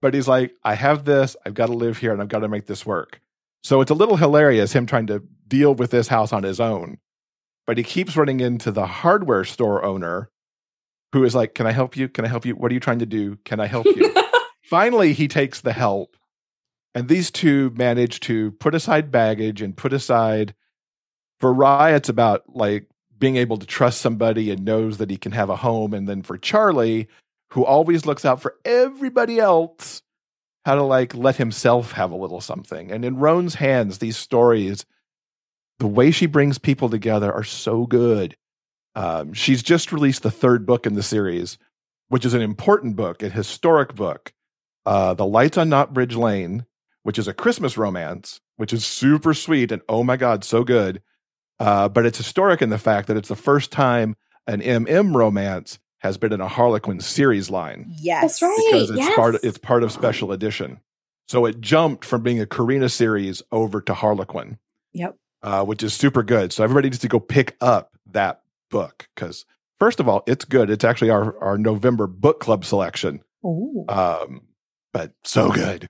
but 0.00 0.14
he's 0.14 0.28
like, 0.28 0.52
I 0.64 0.74
have 0.74 1.04
this, 1.04 1.36
I've 1.44 1.54
got 1.54 1.66
to 1.66 1.74
live 1.74 1.98
here 1.98 2.12
and 2.12 2.20
I've 2.22 2.28
got 2.28 2.40
to 2.40 2.48
make 2.48 2.66
this 2.66 2.86
work. 2.86 3.20
So 3.62 3.80
it's 3.80 3.90
a 3.90 3.94
little 3.94 4.16
hilarious 4.16 4.72
him 4.72 4.86
trying 4.86 5.06
to 5.08 5.22
deal 5.46 5.74
with 5.74 5.90
this 5.90 6.08
house 6.08 6.32
on 6.32 6.42
his 6.42 6.60
own. 6.60 6.98
But 7.66 7.76
he 7.76 7.84
keeps 7.84 8.16
running 8.16 8.40
into 8.40 8.72
the 8.72 8.86
hardware 8.86 9.44
store 9.44 9.84
owner 9.84 10.30
who 11.12 11.24
is 11.24 11.34
like, 11.34 11.54
Can 11.54 11.66
I 11.66 11.72
help 11.72 11.96
you? 11.96 12.08
Can 12.08 12.24
I 12.24 12.28
help 12.28 12.46
you? 12.46 12.54
What 12.54 12.70
are 12.70 12.74
you 12.74 12.80
trying 12.80 13.00
to 13.00 13.06
do? 13.06 13.36
Can 13.44 13.60
I 13.60 13.66
help 13.66 13.86
you? 13.86 14.14
Finally, 14.64 15.12
he 15.12 15.28
takes 15.28 15.60
the 15.60 15.72
help. 15.72 16.16
And 16.94 17.08
these 17.08 17.30
two 17.30 17.70
manage 17.76 18.20
to 18.20 18.52
put 18.52 18.74
aside 18.74 19.10
baggage 19.10 19.62
and 19.62 19.76
put 19.76 19.92
aside 19.92 20.54
for 21.38 21.52
Rye, 21.52 21.90
about 21.90 22.42
like 22.48 22.86
being 23.20 23.36
able 23.36 23.58
to 23.58 23.66
trust 23.66 24.00
somebody 24.00 24.50
and 24.50 24.64
knows 24.64 24.98
that 24.98 25.10
he 25.10 25.16
can 25.16 25.32
have 25.32 25.50
a 25.50 25.56
home. 25.56 25.94
And 25.94 26.08
then 26.08 26.22
for 26.22 26.38
Charlie, 26.38 27.06
who 27.50 27.64
always 27.64 28.06
looks 28.06 28.24
out 28.24 28.40
for 28.40 28.56
everybody 28.64 29.38
else, 29.38 30.02
how 30.64 30.74
to 30.74 30.82
like 30.82 31.14
let 31.14 31.36
himself 31.36 31.92
have 31.92 32.10
a 32.10 32.16
little 32.16 32.40
something. 32.40 32.90
And 32.90 33.04
in 33.04 33.16
Roan's 33.16 33.54
hands, 33.54 33.98
these 33.98 34.16
stories, 34.16 34.84
the 35.78 35.86
way 35.86 36.10
she 36.10 36.26
brings 36.26 36.58
people 36.58 36.88
together 36.88 37.32
are 37.32 37.44
so 37.44 37.86
good. 37.86 38.36
Um, 38.94 39.32
she's 39.34 39.62
just 39.62 39.92
released 39.92 40.22
the 40.22 40.30
third 40.30 40.66
book 40.66 40.86
in 40.86 40.94
the 40.94 41.02
series, 41.02 41.58
which 42.08 42.24
is 42.24 42.34
an 42.34 42.42
important 42.42 42.96
book, 42.96 43.22
a 43.22 43.28
historic 43.28 43.94
book, 43.94 44.32
uh, 44.84 45.14
The 45.14 45.26
Lights 45.26 45.58
on 45.58 45.68
Knockbridge 45.68 46.16
Lane, 46.16 46.66
which 47.02 47.18
is 47.18 47.28
a 47.28 47.34
Christmas 47.34 47.76
romance, 47.76 48.40
which 48.56 48.72
is 48.72 48.84
super 48.84 49.32
sweet 49.32 49.72
and 49.72 49.82
oh 49.88 50.02
my 50.02 50.16
God, 50.16 50.44
so 50.44 50.64
good. 50.64 51.02
Uh, 51.60 51.88
but 51.88 52.06
it's 52.06 52.18
historic 52.18 52.62
in 52.62 52.70
the 52.70 52.78
fact 52.78 53.06
that 53.06 53.16
it's 53.16 53.28
the 53.28 53.36
first 53.36 53.70
time 53.70 54.16
an 54.46 54.60
MM 54.60 55.14
romance 55.14 55.78
has 55.98 56.16
been 56.16 56.32
in 56.32 56.40
a 56.40 56.48
Harlequin 56.48 57.00
series 57.00 57.50
line. 57.50 57.86
Yes, 58.00 58.22
that's 58.22 58.42
right. 58.42 58.68
Because 58.72 58.90
it's 58.90 58.98
yes. 58.98 59.14
part 59.14 59.34
of, 59.34 59.40
it's 59.44 59.58
part 59.58 59.82
of 59.82 59.92
special 59.92 60.32
edition. 60.32 60.80
So 61.28 61.44
it 61.44 61.60
jumped 61.60 62.04
from 62.04 62.22
being 62.22 62.40
a 62.40 62.46
Carina 62.46 62.88
series 62.88 63.42
over 63.52 63.80
to 63.82 63.94
Harlequin, 63.94 64.58
Yep. 64.94 65.16
uh, 65.42 65.64
which 65.64 65.82
is 65.82 65.92
super 65.92 66.22
good. 66.22 66.52
So 66.52 66.64
everybody 66.64 66.88
needs 66.88 66.98
to 67.00 67.08
go 67.08 67.20
pick 67.20 67.56
up 67.60 67.92
that 68.10 68.40
book 68.70 69.08
because, 69.14 69.44
first 69.78 70.00
of 70.00 70.08
all, 70.08 70.24
it's 70.26 70.46
good. 70.46 70.70
It's 70.70 70.84
actually 70.84 71.10
our, 71.10 71.38
our 71.38 71.58
November 71.58 72.06
book 72.06 72.40
club 72.40 72.64
selection. 72.64 73.22
Ooh. 73.44 73.84
Um, 73.88 74.40
but 74.92 75.12
so 75.22 75.52
good. 75.52 75.86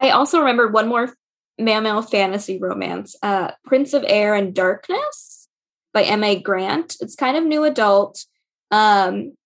I 0.00 0.10
also 0.10 0.40
remember 0.40 0.68
one 0.68 0.88
more 0.88 1.14
male 1.58 2.02
fantasy 2.02 2.58
romance, 2.58 3.16
uh, 3.22 3.52
Prince 3.64 3.94
of 3.94 4.04
Air 4.06 4.34
and 4.34 4.54
Darkness 4.54 5.48
by 5.92 6.02
M.A. 6.02 6.40
Grant. 6.40 6.96
It's 7.00 7.14
kind 7.14 7.36
of 7.36 7.44
new 7.44 7.64
adult. 7.64 8.24
Um, 8.70 9.36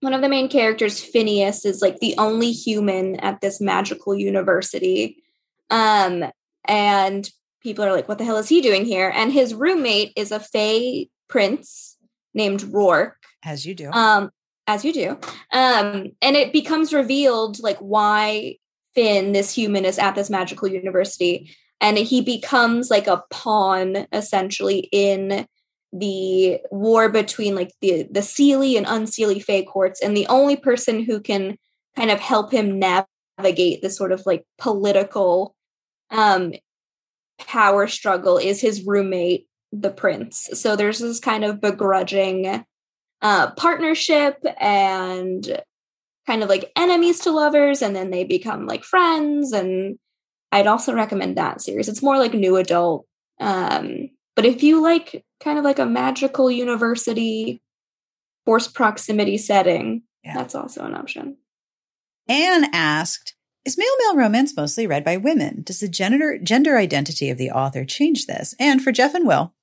one 0.00 0.14
of 0.14 0.20
the 0.20 0.28
main 0.28 0.48
characters, 0.48 1.00
Phineas, 1.00 1.64
is 1.64 1.80
like 1.80 2.00
the 2.00 2.14
only 2.18 2.50
human 2.50 3.16
at 3.20 3.40
this 3.40 3.60
magical 3.60 4.14
university. 4.14 5.22
Um, 5.70 6.24
and 6.64 7.28
people 7.62 7.84
are 7.84 7.92
like, 7.92 8.08
what 8.08 8.18
the 8.18 8.24
hell 8.24 8.36
is 8.36 8.48
he 8.48 8.60
doing 8.60 8.84
here? 8.84 9.12
And 9.14 9.32
his 9.32 9.54
roommate 9.54 10.12
is 10.16 10.32
a 10.32 10.40
Fey 10.40 11.08
prince 11.28 11.96
named 12.34 12.62
Rourke. 12.64 13.16
As 13.44 13.64
you 13.64 13.74
do. 13.74 13.90
Um, 13.92 14.30
as 14.66 14.84
you 14.84 14.92
do. 14.92 15.10
Um, 15.52 16.12
and 16.20 16.36
it 16.36 16.52
becomes 16.52 16.92
revealed 16.92 17.62
like 17.62 17.78
why 17.78 18.56
Finn, 18.94 19.32
this 19.32 19.54
human, 19.54 19.84
is 19.84 19.98
at 19.98 20.14
this 20.14 20.30
magical 20.30 20.68
university. 20.68 21.54
And 21.80 21.98
he 21.98 22.20
becomes 22.20 22.90
like 22.90 23.06
a 23.06 23.22
pawn 23.30 24.06
essentially 24.12 24.88
in 24.92 25.46
the 25.92 26.58
war 26.70 27.08
between 27.08 27.54
like 27.54 27.70
the 27.80 28.06
the 28.10 28.20
Seelie 28.20 28.76
and 28.78 28.86
unseelie 28.86 29.42
Fey 29.42 29.64
courts. 29.64 30.00
And 30.00 30.16
the 30.16 30.26
only 30.28 30.56
person 30.56 31.02
who 31.02 31.20
can 31.20 31.58
kind 31.96 32.10
of 32.10 32.20
help 32.20 32.52
him 32.52 32.78
navigate 32.78 33.82
this 33.82 33.96
sort 33.96 34.12
of 34.12 34.22
like 34.24 34.44
political 34.58 35.54
um 36.10 36.52
power 37.38 37.86
struggle 37.88 38.38
is 38.38 38.60
his 38.60 38.84
roommate, 38.86 39.48
the 39.72 39.90
prince. 39.90 40.48
So 40.54 40.76
there's 40.76 40.98
this 40.98 41.20
kind 41.20 41.44
of 41.44 41.60
begrudging 41.60 42.64
uh, 43.20 43.50
partnership 43.52 44.42
and 44.60 45.62
kind 46.26 46.42
of 46.42 46.48
like 46.48 46.70
enemies 46.76 47.20
to 47.20 47.30
lovers, 47.30 47.82
and 47.82 47.94
then 47.96 48.10
they 48.10 48.24
become 48.24 48.66
like 48.66 48.84
friends. 48.84 49.52
And 49.52 49.98
I'd 50.52 50.66
also 50.66 50.94
recommend 50.94 51.36
that 51.36 51.60
series. 51.60 51.88
It's 51.88 52.02
more 52.02 52.18
like 52.18 52.34
new 52.34 52.56
adult. 52.56 53.06
Um, 53.40 54.10
but 54.36 54.44
if 54.44 54.62
you 54.62 54.80
like 54.82 55.24
kind 55.40 55.58
of 55.58 55.64
like 55.64 55.78
a 55.78 55.86
magical 55.86 56.50
university 56.50 57.60
force 58.44 58.68
proximity 58.68 59.38
setting, 59.38 60.02
Yeah. 60.24 60.34
that's 60.34 60.54
also 60.54 60.84
an 60.84 60.94
option. 60.94 61.36
Anne 62.28 62.66
asked, 62.72 63.34
is 63.64 63.78
male 63.78 63.86
male 64.00 64.16
romance 64.16 64.56
mostly 64.56 64.86
read 64.86 65.04
by 65.04 65.16
women? 65.16 65.62
Does 65.62 65.80
the 65.80 65.88
gender 65.88 66.38
gender 66.38 66.76
identity 66.76 67.30
of 67.30 67.38
the 67.38 67.50
author 67.50 67.84
change 67.84 68.26
this? 68.26 68.54
And 68.58 68.82
for 68.82 68.90
Jeff 68.92 69.14
and 69.14 69.26
Will, 69.26 69.54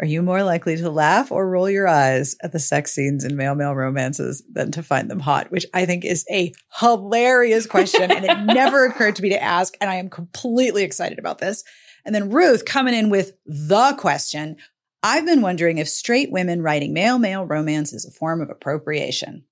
are 0.00 0.06
you 0.06 0.22
more 0.22 0.42
likely 0.42 0.76
to 0.78 0.88
laugh 0.88 1.30
or 1.30 1.48
roll 1.48 1.68
your 1.68 1.86
eyes 1.86 2.34
at 2.42 2.52
the 2.52 2.58
sex 2.58 2.92
scenes 2.92 3.22
in 3.22 3.36
male 3.36 3.54
male 3.54 3.74
romances 3.74 4.42
than 4.50 4.72
to 4.72 4.82
find 4.82 5.10
them 5.10 5.20
hot? 5.20 5.50
Which 5.50 5.66
I 5.74 5.84
think 5.84 6.06
is 6.06 6.24
a 6.30 6.54
hilarious 6.78 7.66
question. 7.66 8.10
and 8.10 8.24
it 8.24 8.38
never 8.54 8.86
occurred 8.86 9.16
to 9.16 9.22
me 9.22 9.28
to 9.28 9.42
ask. 9.42 9.76
And 9.78 9.90
I 9.90 9.96
am 9.96 10.08
completely 10.08 10.84
excited 10.84 11.18
about 11.18 11.38
this. 11.38 11.64
And 12.06 12.14
then 12.14 12.30
Ruth 12.30 12.64
coming 12.64 12.94
in 12.94 13.10
with 13.10 13.32
the 13.44 13.94
question 13.98 14.56
I've 15.02 15.26
been 15.26 15.42
wondering 15.42 15.78
if 15.78 15.88
straight 15.88 16.30
women 16.30 16.62
writing 16.62 16.92
male 16.92 17.18
male 17.18 17.44
romance 17.44 17.92
is 17.92 18.04
a 18.06 18.10
form 18.10 18.40
of 18.40 18.50
appropriation. 18.50 19.44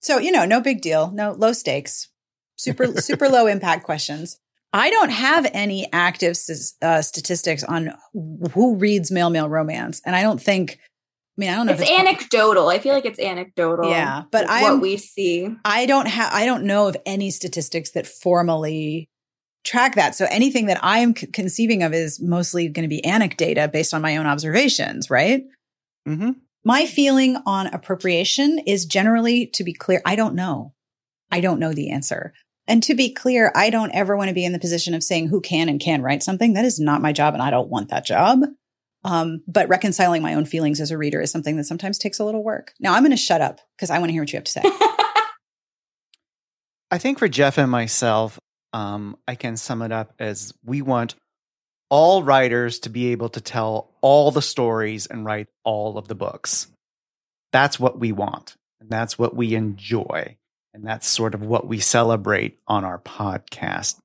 So, 0.00 0.18
you 0.18 0.30
know, 0.30 0.44
no 0.44 0.60
big 0.60 0.80
deal, 0.80 1.10
no 1.12 1.32
low 1.32 1.52
stakes, 1.52 2.08
super, 2.56 3.00
super 3.00 3.28
low 3.30 3.46
impact 3.46 3.84
questions. 3.84 4.38
I 4.76 4.90
don't 4.90 5.08
have 5.10 5.50
any 5.54 5.90
active 5.90 6.36
uh, 6.82 7.00
statistics 7.00 7.64
on 7.64 7.94
who 8.52 8.76
reads 8.76 9.10
male 9.10 9.30
male 9.30 9.48
romance. 9.48 10.02
And 10.04 10.14
I 10.14 10.22
don't 10.22 10.40
think, 10.40 10.78
I 10.78 11.36
mean, 11.38 11.48
I 11.48 11.56
don't 11.56 11.66
know 11.66 11.72
It's, 11.72 11.82
if 11.82 11.98
anecdotal. 11.98 12.68
I 12.68 12.78
feel 12.78 12.92
like 12.92 13.06
it's 13.06 13.18
anecdotal. 13.18 13.88
Yeah, 13.88 14.24
but 14.30 14.48
I'm- 14.50 14.62
what 14.62 14.82
we 14.82 14.98
see. 14.98 15.48
I 15.64 15.86
don't 15.86 16.06
have, 16.08 16.30
I 16.32 16.44
don't 16.44 16.64
know 16.64 16.88
of 16.88 16.96
any 17.06 17.30
statistics 17.30 17.92
that 17.92 18.06
formally 18.06 19.08
track 19.64 19.94
that. 19.94 20.14
So 20.14 20.26
anything 20.30 20.66
that 20.66 20.78
I 20.84 20.98
am 20.98 21.16
c- 21.16 21.26
conceiving 21.28 21.82
of 21.82 21.94
is 21.94 22.20
mostly 22.20 22.68
going 22.68 22.84
to 22.84 22.88
be 22.88 23.00
anecdata 23.00 23.72
based 23.72 23.94
on 23.94 24.02
my 24.02 24.18
own 24.18 24.26
observations, 24.26 25.08
right? 25.10 25.42
Mm-hmm. 26.06 26.32
My 26.64 26.84
feeling 26.84 27.38
on 27.46 27.68
appropriation 27.68 28.58
is 28.66 28.84
generally, 28.84 29.46
to 29.54 29.64
be 29.64 29.72
clear, 29.72 30.02
I 30.04 30.16
don't 30.16 30.34
know. 30.34 30.74
I 31.30 31.40
don't 31.40 31.60
know 31.60 31.72
the 31.72 31.90
answer. 31.90 32.34
And 32.68 32.82
to 32.82 32.94
be 32.94 33.12
clear, 33.12 33.52
I 33.54 33.70
don't 33.70 33.92
ever 33.92 34.16
want 34.16 34.28
to 34.28 34.34
be 34.34 34.44
in 34.44 34.52
the 34.52 34.58
position 34.58 34.94
of 34.94 35.02
saying 35.02 35.28
who 35.28 35.40
can 35.40 35.68
and 35.68 35.80
can 35.80 36.02
write 36.02 36.22
something. 36.22 36.54
That 36.54 36.64
is 36.64 36.80
not 36.80 37.02
my 37.02 37.12
job, 37.12 37.34
and 37.34 37.42
I 37.42 37.50
don't 37.50 37.68
want 37.68 37.90
that 37.90 38.04
job. 38.04 38.40
Um, 39.04 39.42
but 39.46 39.68
reconciling 39.68 40.20
my 40.20 40.34
own 40.34 40.46
feelings 40.46 40.80
as 40.80 40.90
a 40.90 40.98
reader 40.98 41.20
is 41.20 41.30
something 41.30 41.56
that 41.56 41.64
sometimes 41.64 41.96
takes 41.96 42.18
a 42.18 42.24
little 42.24 42.42
work. 42.42 42.74
Now 42.80 42.94
I'm 42.94 43.02
going 43.02 43.12
to 43.12 43.16
shut 43.16 43.40
up 43.40 43.60
because 43.76 43.88
I 43.88 43.98
want 44.00 44.08
to 44.08 44.12
hear 44.12 44.22
what 44.22 44.32
you 44.32 44.36
have 44.36 44.44
to 44.44 44.50
say. 44.50 44.62
I 46.90 46.98
think 46.98 47.20
for 47.20 47.28
Jeff 47.28 47.56
and 47.56 47.70
myself, 47.70 48.40
um, 48.72 49.16
I 49.28 49.36
can 49.36 49.56
sum 49.56 49.82
it 49.82 49.92
up 49.92 50.12
as 50.18 50.52
we 50.64 50.82
want 50.82 51.14
all 51.88 52.24
writers 52.24 52.80
to 52.80 52.90
be 52.90 53.12
able 53.12 53.28
to 53.30 53.40
tell 53.40 53.92
all 54.00 54.32
the 54.32 54.42
stories 54.42 55.06
and 55.06 55.24
write 55.24 55.46
all 55.64 55.98
of 55.98 56.08
the 56.08 56.14
books. 56.16 56.66
That's 57.52 57.78
what 57.78 58.00
we 58.00 58.10
want. 58.12 58.56
And 58.80 58.90
that's 58.90 59.18
what 59.18 59.36
we 59.36 59.54
enjoy. 59.54 60.36
And 60.76 60.84
that's 60.86 61.08
sort 61.08 61.32
of 61.34 61.42
what 61.42 61.66
we 61.66 61.80
celebrate 61.80 62.58
on 62.68 62.84
our 62.84 62.98
podcast. 62.98 63.98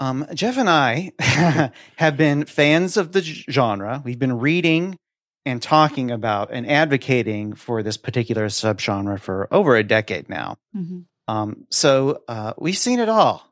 Um, 0.00 0.26
Jeff 0.32 0.56
and 0.56 0.70
I 0.70 1.12
have 1.96 2.16
been 2.16 2.46
fans 2.46 2.96
of 2.96 3.12
the 3.12 3.20
genre. 3.20 4.00
We've 4.02 4.18
been 4.18 4.38
reading 4.38 4.96
and 5.44 5.60
talking 5.60 6.10
about 6.10 6.48
and 6.50 6.66
advocating 6.66 7.52
for 7.52 7.82
this 7.82 7.98
particular 7.98 8.46
subgenre 8.46 9.20
for 9.20 9.48
over 9.50 9.76
a 9.76 9.84
decade 9.84 10.30
now. 10.30 10.56
Mhm. 10.74 11.04
Um, 11.28 11.66
so 11.68 12.22
uh, 12.26 12.54
we've 12.56 12.78
seen 12.78 12.98
it 12.98 13.10
all. 13.10 13.46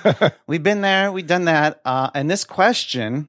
we've 0.46 0.62
been 0.62 0.82
there, 0.82 1.10
we've 1.12 1.26
done 1.26 1.46
that. 1.46 1.80
Uh, 1.82 2.10
and 2.14 2.30
this 2.30 2.44
question 2.44 3.26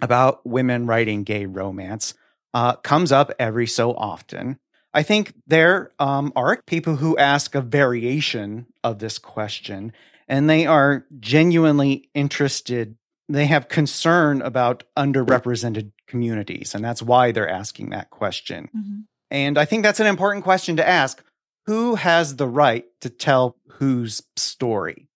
about 0.00 0.46
women 0.46 0.86
writing 0.86 1.24
gay 1.24 1.46
romance 1.46 2.14
uh, 2.54 2.76
comes 2.76 3.10
up 3.10 3.32
every 3.40 3.66
so 3.66 3.92
often. 3.94 4.60
I 4.94 5.02
think 5.02 5.34
there 5.46 5.90
um, 5.98 6.32
are 6.36 6.60
people 6.66 6.96
who 6.96 7.18
ask 7.18 7.54
a 7.54 7.60
variation 7.60 8.66
of 8.84 9.00
this 9.00 9.18
question, 9.18 9.92
and 10.28 10.48
they 10.48 10.66
are 10.66 11.04
genuinely 11.18 12.08
interested. 12.14 12.96
They 13.28 13.46
have 13.46 13.68
concern 13.68 14.40
about 14.40 14.84
underrepresented 14.96 15.90
communities, 16.06 16.74
and 16.74 16.84
that's 16.84 17.02
why 17.02 17.32
they're 17.32 17.48
asking 17.48 17.90
that 17.90 18.10
question. 18.10 18.68
Mhm. 18.74 19.04
And 19.30 19.58
I 19.58 19.64
think 19.64 19.82
that's 19.82 20.00
an 20.00 20.06
important 20.06 20.44
question 20.44 20.76
to 20.76 20.88
ask. 20.88 21.22
Who 21.66 21.96
has 21.96 22.36
the 22.36 22.46
right 22.46 22.84
to 23.00 23.10
tell 23.10 23.56
whose 23.78 24.22
story? 24.36 25.08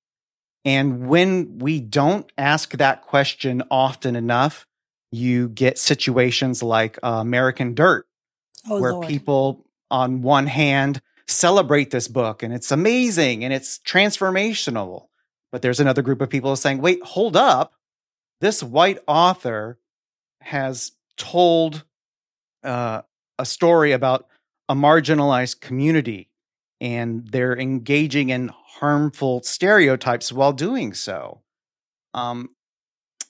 And 0.64 1.06
when 1.08 1.58
we 1.58 1.80
don't 1.80 2.30
ask 2.36 2.72
that 2.72 3.02
question 3.02 3.62
often 3.70 4.16
enough, 4.16 4.66
you 5.12 5.48
get 5.50 5.78
situations 5.78 6.62
like 6.62 6.98
uh, 7.02 7.18
American 7.20 7.74
Dirt, 7.74 8.06
Oh, 8.68 8.80
where 8.80 8.92
Lord. 8.92 9.06
people, 9.06 9.64
on 9.91 10.22
one 10.22 10.47
hand, 10.47 11.01
celebrate 11.26 11.91
this 11.91 12.09
book 12.09 12.43
and 12.43 12.53
it's 12.53 12.72
amazing 12.72 13.45
and 13.45 13.53
it's 13.53 13.78
transformational. 13.80 15.07
But 15.53 15.62
there's 15.62 15.80
another 15.80 16.03
group 16.03 16.20
of 16.20 16.30
people 16.30 16.57
saying, 16.57 16.80
wait, 16.80 17.03
hold 17.03 17.36
up. 17.36 17.74
This 18.41 18.62
white 18.62 18.99
author 19.07 19.78
has 20.41 20.93
told 21.16 21.84
uh, 22.62 23.03
a 23.39 23.47
story 23.47 23.93
about 23.93 24.26
a 24.68 24.74
marginalized 24.74 25.61
community 25.61 26.30
and 26.80 27.26
they're 27.28 27.59
engaging 27.59 28.30
in 28.30 28.53
harmful 28.55 29.43
stereotypes 29.43 30.32
while 30.32 30.53
doing 30.53 30.95
so. 30.95 31.43
Um, 32.14 32.51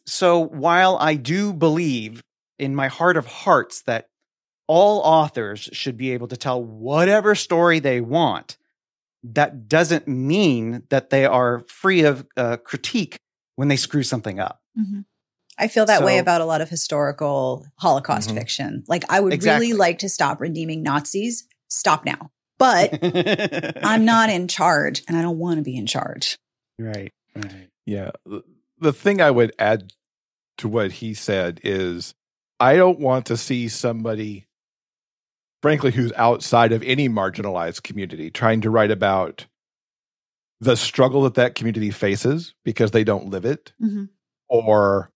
so 0.06 0.38
while 0.38 0.96
I 1.00 1.14
do 1.14 1.52
believe 1.52 2.22
in 2.58 2.74
my 2.74 2.88
heart 2.88 3.16
of 3.16 3.26
hearts 3.26 3.82
that 3.82 4.08
all 4.68 5.00
authors 5.00 5.68
should 5.72 5.96
be 5.96 6.12
able 6.12 6.28
to 6.28 6.36
tell 6.36 6.62
whatever 6.62 7.34
story 7.34 7.80
they 7.80 8.00
want, 8.00 8.56
that 9.24 9.66
doesn't 9.68 10.06
mean 10.06 10.84
that 10.90 11.10
they 11.10 11.24
are 11.26 11.64
free 11.68 12.02
of 12.04 12.24
uh, 12.36 12.56
critique 12.58 13.18
when 13.56 13.66
they 13.68 13.76
screw 13.76 14.04
something 14.04 14.38
up. 14.38 14.60
Mhm. 14.78 15.04
I 15.58 15.66
feel 15.66 15.86
that 15.86 16.04
way 16.04 16.18
about 16.18 16.40
a 16.40 16.44
lot 16.44 16.60
of 16.60 16.68
historical 16.68 17.66
Holocaust 17.80 18.30
Mhm. 18.30 18.34
fiction. 18.34 18.84
Like, 18.86 19.04
I 19.08 19.18
would 19.18 19.32
Exactly. 19.32 19.66
really 19.68 19.76
like 19.78 19.98
to 20.00 20.08
stop 20.08 20.40
redeeming 20.40 20.84
Nazis. 20.84 21.48
Stop 21.68 22.04
now. 22.04 22.30
But 22.58 22.98
I'm 23.84 24.04
not 24.04 24.30
in 24.30 24.46
charge 24.46 25.02
and 25.08 25.16
I 25.16 25.22
don't 25.22 25.38
want 25.38 25.56
to 25.58 25.62
be 25.64 25.76
in 25.76 25.86
charge. 25.86 26.38
right, 26.78 27.12
right. 27.34 27.68
Yeah. 27.86 28.10
The- 28.24 28.44
The 28.80 28.92
thing 28.92 29.20
I 29.20 29.32
would 29.32 29.52
add 29.58 29.92
to 30.58 30.68
what 30.68 30.92
he 30.92 31.12
said 31.14 31.60
is 31.64 32.14
I 32.60 32.76
don't 32.76 33.00
want 33.00 33.26
to 33.26 33.36
see 33.36 33.66
somebody, 33.68 34.46
frankly, 35.62 35.90
who's 35.92 36.12
outside 36.14 36.72
of 36.72 36.82
any 36.82 37.08
marginalized 37.08 37.82
community 37.82 38.30
trying 38.30 38.60
to 38.60 38.70
write 38.70 38.90
about 38.90 39.46
the 40.60 40.76
struggle 40.76 41.22
that 41.22 41.34
that 41.34 41.54
community 41.54 41.90
faces 41.90 42.54
because 42.64 42.90
they 42.90 43.04
don't 43.04 43.30
live 43.30 43.44
it 43.44 43.72
Mm-hmm. 43.82 44.04
or 44.48 45.10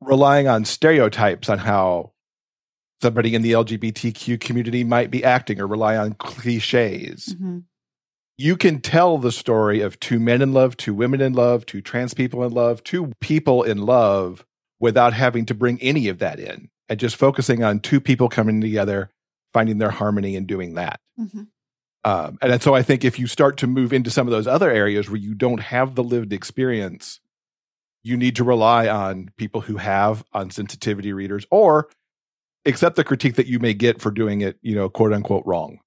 relying 0.00 0.46
on 0.46 0.64
stereotypes 0.64 1.48
on 1.48 1.58
how 1.58 2.12
somebody 3.02 3.34
in 3.34 3.42
the 3.42 3.52
LGBTQ 3.52 4.40
community 4.40 4.84
might 4.84 5.10
be 5.10 5.24
acting 5.24 5.60
or 5.60 5.66
rely 5.66 5.96
on 5.96 6.14
cliches. 6.14 7.34
Mm-hmm. 7.34 7.58
You 8.36 8.56
can 8.56 8.80
tell 8.80 9.18
the 9.18 9.32
story 9.32 9.80
of 9.80 9.98
two 9.98 10.20
men 10.20 10.42
in 10.42 10.52
love, 10.52 10.76
two 10.76 10.94
women 10.94 11.20
in 11.20 11.32
love, 11.32 11.66
two 11.66 11.80
trans 11.80 12.14
people 12.14 12.44
in 12.44 12.52
love, 12.52 12.84
two 12.84 13.12
people 13.20 13.64
in 13.64 13.78
love 13.78 14.44
without 14.78 15.12
having 15.12 15.44
to 15.46 15.54
bring 15.54 15.80
any 15.82 16.08
of 16.08 16.18
that 16.20 16.38
in 16.38 16.70
and 16.88 17.00
just 17.00 17.16
focusing 17.16 17.64
on 17.64 17.80
two 17.80 18.00
people 18.00 18.28
coming 18.28 18.60
together, 18.60 19.10
finding 19.52 19.78
their 19.78 19.90
harmony 19.90 20.36
and 20.36 20.46
doing 20.46 20.74
that. 20.74 21.00
Mm-hmm. 21.18 21.42
Um, 22.04 22.38
and 22.40 22.62
so 22.62 22.74
I 22.74 22.82
think 22.82 23.04
if 23.04 23.18
you 23.18 23.26
start 23.26 23.56
to 23.58 23.66
move 23.66 23.92
into 23.92 24.10
some 24.10 24.26
of 24.26 24.30
those 24.30 24.46
other 24.46 24.70
areas 24.70 25.08
where 25.08 25.18
you 25.18 25.34
don't 25.34 25.60
have 25.60 25.94
the 25.94 26.04
lived 26.04 26.32
experience, 26.32 27.20
you 28.02 28.16
need 28.16 28.36
to 28.36 28.44
rely 28.44 28.88
on 28.88 29.30
people 29.36 29.62
who 29.62 29.76
have 29.76 30.24
on 30.32 30.50
sensitivity 30.50 31.12
readers 31.12 31.44
or 31.50 31.88
accept 32.64 32.96
the 32.96 33.04
critique 33.04 33.34
that 33.34 33.46
you 33.46 33.58
may 33.58 33.74
get 33.74 34.00
for 34.00 34.10
doing 34.10 34.40
it, 34.40 34.58
you 34.62 34.74
know, 34.74 34.88
quote 34.88 35.12
unquote 35.12 35.44
wrong. 35.44 35.80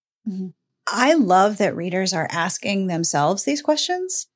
I 0.88 1.14
love 1.14 1.58
that 1.58 1.76
readers 1.76 2.14
are 2.14 2.28
asking 2.32 2.88
themselves 2.88 3.44
these 3.44 3.62
questions. 3.62 4.28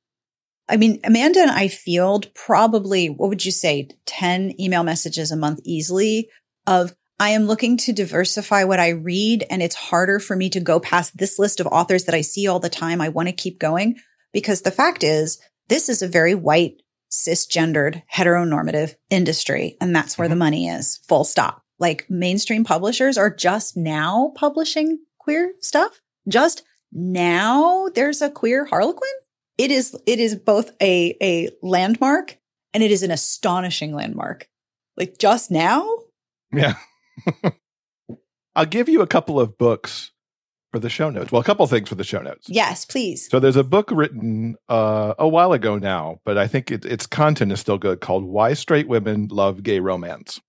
I 0.68 0.76
mean, 0.76 1.00
Amanda 1.04 1.40
and 1.40 1.50
I 1.50 1.68
field 1.68 2.34
probably, 2.34 3.08
what 3.08 3.28
would 3.28 3.44
you 3.44 3.52
say, 3.52 3.88
10 4.06 4.60
email 4.60 4.82
messages 4.82 5.30
a 5.30 5.36
month 5.36 5.60
easily 5.64 6.28
of, 6.66 6.94
I 7.18 7.30
am 7.30 7.46
looking 7.46 7.78
to 7.78 7.92
diversify 7.92 8.64
what 8.64 8.78
I 8.78 8.90
read, 8.90 9.46
and 9.48 9.62
it's 9.62 9.74
harder 9.74 10.20
for 10.20 10.36
me 10.36 10.50
to 10.50 10.60
go 10.60 10.78
past 10.78 11.16
this 11.16 11.38
list 11.38 11.60
of 11.60 11.66
authors 11.66 12.04
that 12.04 12.14
I 12.14 12.20
see 12.20 12.46
all 12.46 12.60
the 12.60 12.68
time. 12.68 13.00
I 13.00 13.08
want 13.08 13.28
to 13.28 13.34
keep 13.34 13.58
going 13.58 13.96
because 14.32 14.62
the 14.62 14.70
fact 14.70 15.02
is, 15.02 15.40
this 15.68 15.88
is 15.88 16.02
a 16.02 16.08
very 16.08 16.34
white, 16.34 16.82
cisgendered, 17.10 18.02
heteronormative 18.12 18.96
industry, 19.08 19.76
and 19.80 19.96
that's 19.96 20.18
where 20.18 20.28
the 20.28 20.34
mm-hmm. 20.34 20.40
money 20.40 20.68
is, 20.68 20.98
full 21.08 21.24
stop. 21.24 21.62
Like 21.78 22.06
mainstream 22.10 22.64
publishers 22.64 23.16
are 23.16 23.34
just 23.34 23.76
now 23.76 24.32
publishing 24.36 24.98
queer 25.18 25.54
stuff. 25.60 26.00
Just 26.28 26.64
now 26.92 27.88
there's 27.94 28.20
a 28.20 28.30
queer 28.30 28.66
Harlequin. 28.66 29.08
It 29.58 29.70
is, 29.70 29.96
it 30.06 30.20
is 30.20 30.36
both 30.36 30.70
a, 30.82 31.16
a 31.22 31.50
landmark 31.62 32.38
and 32.74 32.82
it 32.82 32.90
is 32.90 33.02
an 33.02 33.10
astonishing 33.10 33.94
landmark. 33.94 34.48
Like 34.96 35.18
just 35.18 35.50
now, 35.50 35.88
Yeah. 36.52 36.74
I'll 38.56 38.66
give 38.66 38.88
you 38.88 39.02
a 39.02 39.06
couple 39.06 39.38
of 39.38 39.58
books 39.58 40.12
for 40.72 40.78
the 40.78 40.90
show 40.90 41.10
notes. 41.10 41.32
Well, 41.32 41.40
a 41.40 41.44
couple 41.44 41.64
of 41.64 41.70
things 41.70 41.88
for 41.88 41.94
the 41.94 42.04
show 42.04 42.20
notes. 42.20 42.48
yes, 42.48 42.84
please. 42.84 43.28
So 43.30 43.38
there's 43.38 43.56
a 43.56 43.64
book 43.64 43.90
written 43.90 44.56
uh, 44.68 45.14
a 45.18 45.28
while 45.28 45.52
ago 45.52 45.78
now, 45.78 46.20
but 46.24 46.36
I 46.36 46.46
think 46.46 46.70
it, 46.70 46.84
its 46.84 47.06
content 47.06 47.52
is 47.52 47.60
still 47.60 47.78
good 47.78 48.00
called 48.00 48.24
"Why 48.24 48.54
Straight 48.54 48.88
Women 48.88 49.28
Love 49.30 49.62
Gay 49.62 49.80
Romance." 49.80 50.40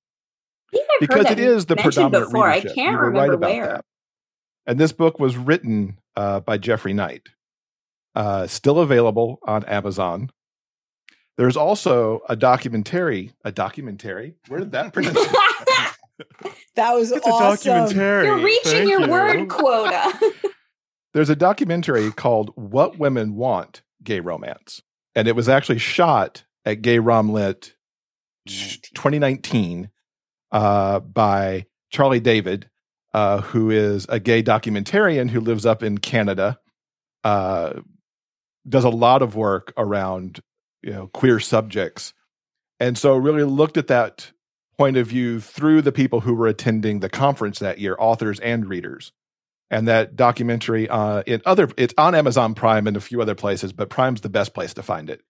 I 0.74 0.78
think 0.78 0.90
I've 0.90 1.00
because 1.00 1.32
it 1.32 1.40
is 1.40 1.68
the 1.68 1.76
predominant 1.76 2.32
before. 2.32 2.50
I 2.50 2.62
can't 2.62 2.76
you 2.76 2.98
were 2.98 3.06
remember 3.08 3.20
right 3.20 3.34
about 3.34 3.50
where. 3.50 3.68
that. 3.68 3.86
And 4.66 4.80
this 4.80 4.92
book 4.92 5.18
was 5.20 5.38
written 5.38 5.98
uh, 6.16 6.42
by 6.42 6.58
Jeffrey 6.58 6.94
Knight. 6.94 7.30
Uh, 8.16 8.48
still 8.48 8.80
available 8.80 9.40
on 9.44 9.64
Amazon. 9.66 10.30
There's 11.38 11.56
also 11.56 12.22
a 12.28 12.36
documentary. 12.36 13.32
A 13.46 13.52
documentary. 13.52 14.36
Where 14.48 14.60
did 14.60 14.72
that 14.72 14.92
pronunciation? 14.94 15.34
That 16.76 16.94
was 16.94 17.12
It's 17.12 17.26
a 17.26 17.30
awesome. 17.30 17.74
documentary. 17.74 18.26
You're 18.26 18.40
reaching 18.44 18.72
Thank 18.72 18.90
your 18.90 19.02
you. 19.02 19.08
word 19.12 19.50
quota. 19.50 20.34
There's 21.14 21.30
a 21.30 21.36
documentary 21.36 22.12
called 22.12 22.52
"What 22.56 22.98
Women 23.00 23.36
Want: 23.36 23.82
Gay 24.04 24.20
Romance," 24.20 24.82
and 25.16 25.28
it 25.28 25.36
was 25.36 25.50
actually 25.50 25.80
shot 25.80 26.44
at 26.66 26.82
Gay 26.82 27.00
Rom 27.00 27.30
Lit 27.30 27.74
2019 28.48 29.90
uh, 30.52 31.00
by 31.00 31.66
Charlie 31.90 32.20
David, 32.20 32.70
uh, 33.14 33.42
who 33.42 33.72
is 33.72 34.06
a 34.10 34.20
gay 34.20 34.44
documentarian 34.44 35.30
who 35.30 35.40
lives 35.40 35.66
up 35.66 35.84
in 35.84 35.98
Canada. 35.98 36.60
Uh, 37.24 37.82
does 38.68 38.84
a 38.84 38.90
lot 38.90 39.22
of 39.22 39.36
work 39.36 39.74
around 39.78 40.40
you 40.82 40.92
know 40.92 41.08
queer 41.08 41.40
subjects, 41.40 42.14
and 42.80 42.98
so 42.98 43.16
really 43.16 43.44
looked 43.44 43.78
at 43.78 43.88
that 43.88 44.32
point 44.78 44.98
of 44.98 45.08
view 45.08 45.40
through 45.40 45.82
the 45.82 45.92
people 45.92 46.22
who 46.22 46.34
were 46.34 46.48
attending 46.48 47.00
the 47.00 47.10
conference 47.10 47.60
that 47.60 47.80
year, 47.80 47.96
authors 48.00 48.40
and 48.40 48.68
readers 48.68 49.12
and 49.70 49.88
that 49.88 50.16
documentary 50.16 50.88
uh, 50.90 51.24
in 51.26 51.42
other 51.46 51.70
it's 51.78 51.94
on 51.98 52.16
Amazon 52.16 52.54
Prime 52.56 52.88
and 52.88 52.96
a 52.96 53.02
few 53.02 53.22
other 53.22 53.36
places, 53.36 53.74
but 53.74 53.90
Prime's 53.90 54.22
the 54.22 54.30
best 54.30 54.54
place 54.54 54.74
to 54.76 54.84
find 54.84 55.10
it. 55.10 55.22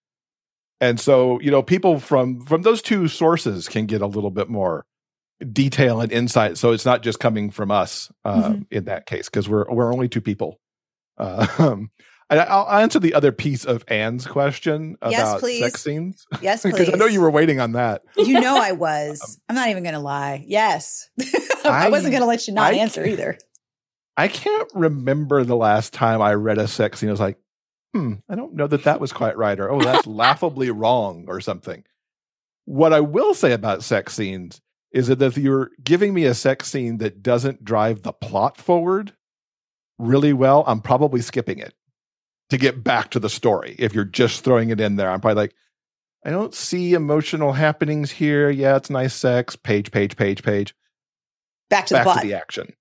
And 0.80 1.00
so, 1.00 1.40
you 1.40 1.50
know, 1.50 1.62
people 1.62 1.98
from 1.98 2.42
from 2.42 2.62
those 2.62 2.82
two 2.82 3.08
sources 3.08 3.68
can 3.68 3.86
get 3.86 4.00
a 4.00 4.06
little 4.06 4.30
bit 4.30 4.48
more 4.48 4.84
detail 5.52 6.00
and 6.00 6.12
insight. 6.12 6.56
So 6.58 6.72
it's 6.72 6.84
not 6.84 7.02
just 7.02 7.18
coming 7.18 7.50
from 7.50 7.70
us 7.70 8.10
uh, 8.24 8.50
Mhm. 8.50 8.66
in 8.70 8.84
that 8.84 9.06
case 9.06 9.28
because 9.28 9.48
we're 9.48 9.64
we're 9.70 9.92
only 9.92 10.08
two 10.08 10.20
people. 10.20 10.60
Uh, 11.16 11.46
and 12.30 12.40
I'll 12.40 12.68
answer 12.80 12.98
the 12.98 13.14
other 13.14 13.32
piece 13.32 13.64
of 13.64 13.84
Anne's 13.88 14.26
question 14.26 14.96
Yes, 15.08 15.20
about 15.22 15.40
please. 15.40 15.60
sex 15.60 15.82
scenes 15.82 16.26
Yes, 16.42 16.62
please. 16.62 16.72
because. 16.72 16.94
I 16.94 16.96
know 16.96 17.06
you 17.06 17.20
were 17.20 17.30
waiting 17.30 17.60
on 17.60 17.72
that. 17.72 18.02
You 18.16 18.40
know 18.40 18.56
I 18.60 18.72
was. 18.86 19.40
I'm 19.48 19.54
not 19.56 19.68
even 19.68 19.82
going 19.82 19.94
to 19.94 20.00
lie. 20.00 20.44
Yes. 20.46 21.08
I, 21.64 21.86
I- 21.86 21.88
wasn't 21.88 22.12
going 22.12 22.22
to 22.22 22.28
let 22.28 22.46
you 22.46 22.54
not 22.54 22.74
I- 22.74 22.78
answer 22.78 23.04
either. 23.04 23.38
I 24.16 24.26
can't 24.28 24.68
remember 24.74 25.44
the 25.44 25.56
last 25.56 25.92
time 25.92 26.20
I 26.20 26.34
read 26.34 26.58
a 26.58 26.66
sex 26.66 26.98
scene. 26.98 27.08
I 27.08 27.12
was 27.12 27.20
like, 27.20 27.38
hmm, 27.94 28.14
I 28.28 28.34
don't 28.34 28.54
know 28.54 28.66
that 28.66 28.82
that 28.82 29.00
was 29.00 29.12
quite 29.12 29.36
right, 29.36 29.58
or 29.60 29.70
oh, 29.70 29.80
that's 29.80 30.08
laughably 30.08 30.70
wrong, 30.72 31.26
or 31.28 31.40
something. 31.40 31.84
What 32.64 32.92
I 32.92 32.98
will 33.00 33.32
say 33.32 33.52
about 33.52 33.84
sex 33.84 34.14
scenes 34.14 34.60
is 34.92 35.06
that 35.06 35.22
if 35.22 35.38
you're 35.38 35.70
giving 35.84 36.14
me 36.14 36.24
a 36.24 36.34
sex 36.34 36.68
scene 36.68 36.98
that 36.98 37.22
doesn't 37.22 37.64
drive 37.64 38.02
the 38.02 38.12
plot 38.12 38.56
forward 38.58 39.12
really 40.00 40.32
well, 40.32 40.64
I'm 40.66 40.80
probably 40.80 41.20
skipping 41.20 41.58
it 41.60 41.74
to 42.50 42.58
get 42.58 42.82
back 42.82 43.10
to 43.10 43.20
the 43.20 43.28
story. 43.28 43.76
If 43.78 43.94
you're 43.94 44.04
just 44.04 44.44
throwing 44.44 44.70
it 44.70 44.80
in 44.80 44.96
there, 44.96 45.10
I'm 45.10 45.20
probably 45.20 45.42
like, 45.42 45.54
I 46.24 46.30
don't 46.30 46.54
see 46.54 46.94
emotional 46.94 47.52
happenings 47.52 48.10
here. 48.10 48.50
Yeah, 48.50 48.76
it's 48.76 48.90
nice 48.90 49.14
sex. 49.14 49.56
Page, 49.56 49.90
page, 49.90 50.16
page, 50.16 50.42
page. 50.42 50.74
Back 51.70 51.86
to 51.86 51.94
the 51.94 51.98
back 51.98 52.04
plot. 52.04 52.20
to 52.22 52.26
the 52.26 52.34
action. 52.34 52.72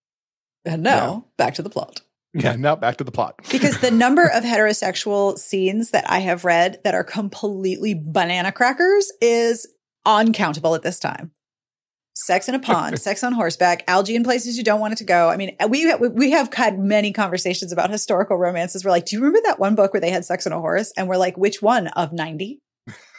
Uh, 0.68 0.76
no, 0.76 1.28
back 1.38 1.56
to 1.56 1.62
the 1.62 1.70
plot. 1.70 2.02
Yeah, 2.34 2.56
now 2.56 2.76
back 2.76 2.98
to 2.98 3.04
the 3.04 3.12
plot. 3.12 3.36
Because 3.52 3.80
the 3.80 3.92
number 3.92 4.26
of 4.26 4.44
heterosexual 4.44 5.38
scenes 5.38 5.92
that 5.92 6.10
I 6.10 6.20
have 6.20 6.46
read 6.46 6.80
that 6.84 6.94
are 6.94 7.04
completely 7.04 7.94
banana 7.96 8.52
crackers 8.52 9.12
is 9.22 9.68
uncountable 10.06 10.76
at 10.76 10.84
this 10.84 11.00
time. 11.00 11.32
Sex 12.20 12.50
in 12.50 12.56
a 12.56 12.60
pond, 12.60 13.00
sex 13.02 13.24
on 13.24 13.32
horseback, 13.32 13.84
algae 13.88 14.16
in 14.16 14.24
places 14.24 14.58
you 14.58 14.64
don't 14.64 14.80
want 14.80 14.92
it 14.94 14.98
to 14.98 15.04
go. 15.04 15.30
I 15.30 15.38
mean, 15.38 15.56
we 15.70 15.94
we 15.96 16.32
have 16.32 16.52
had 16.54 16.80
many 16.80 17.14
conversations 17.14 17.72
about 17.72 17.92
historical 17.92 18.38
romances. 18.38 18.84
We're 18.84 18.90
like, 18.92 19.06
do 19.06 19.16
you 19.16 19.22
remember 19.22 19.42
that 19.46 19.60
one 19.60 19.76
book 19.76 19.94
where 19.94 20.02
they 20.02 20.10
had 20.10 20.26
sex 20.26 20.48
on 20.48 20.52
a 20.52 20.60
horse? 20.60 20.92
And 20.98 21.08
we're 21.08 21.18
like, 21.18 21.38
which 21.38 21.62
one 21.62 21.88
of 21.90 22.14
ninety? 22.14 22.60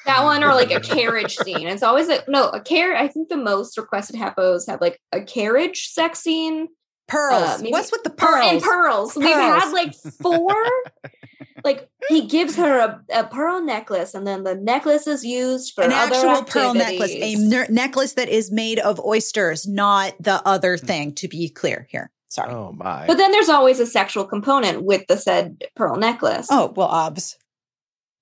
that 0.06 0.24
one 0.24 0.42
or 0.42 0.54
like 0.54 0.70
a 0.72 0.80
carriage 0.80 1.36
scene. 1.36 1.68
It's 1.68 1.82
always 1.82 2.08
a 2.08 2.24
no 2.28 2.48
a 2.48 2.60
carriage. 2.60 2.98
I 3.00 3.08
think 3.08 3.28
the 3.28 3.36
most 3.36 3.76
requested 3.78 4.16
hapos 4.16 4.66
have 4.66 4.80
like 4.80 4.98
a 5.12 5.20
carriage 5.22 5.88
sex 5.90 6.18
scene. 6.20 6.68
Pearls. 7.06 7.42
Uh, 7.42 7.58
maybe- 7.60 7.72
What's 7.72 7.92
with 7.92 8.02
the 8.04 8.10
Per- 8.10 8.26
pearls? 8.26 8.50
and 8.52 8.62
pearls. 8.62 9.16
We've 9.16 9.28
had 9.28 9.70
like 9.72 9.94
four. 10.20 10.54
like 11.64 11.88
he 12.08 12.26
gives 12.26 12.56
her 12.56 12.78
a, 12.78 13.02
a 13.12 13.24
pearl 13.24 13.62
necklace, 13.62 14.14
and 14.14 14.26
then 14.26 14.44
the 14.44 14.54
necklace 14.54 15.06
is 15.06 15.24
used 15.24 15.74
for 15.74 15.84
An 15.84 15.92
other 15.92 16.14
actual 16.14 16.44
pearl 16.44 16.74
necklace, 16.74 17.10
a 17.10 17.14
activities. 17.16 17.40
ner- 17.48 17.66
necklace 17.68 18.12
that 18.14 18.28
is 18.28 18.50
made 18.50 18.78
of 18.78 19.00
oysters, 19.00 19.66
not 19.66 20.14
the 20.20 20.40
other 20.46 20.76
thing. 20.76 21.14
To 21.14 21.28
be 21.28 21.48
clear 21.48 21.86
here, 21.90 22.10
sorry. 22.28 22.52
Oh 22.52 22.72
my. 22.72 23.06
But 23.06 23.16
then 23.18 23.32
there's 23.32 23.48
always 23.48 23.80
a 23.80 23.86
sexual 23.86 24.24
component 24.24 24.82
with 24.84 25.06
the 25.08 25.16
said 25.16 25.64
pearl 25.76 25.96
necklace. 25.96 26.48
Oh 26.50 26.72
well, 26.76 26.88
obs. 26.88 27.36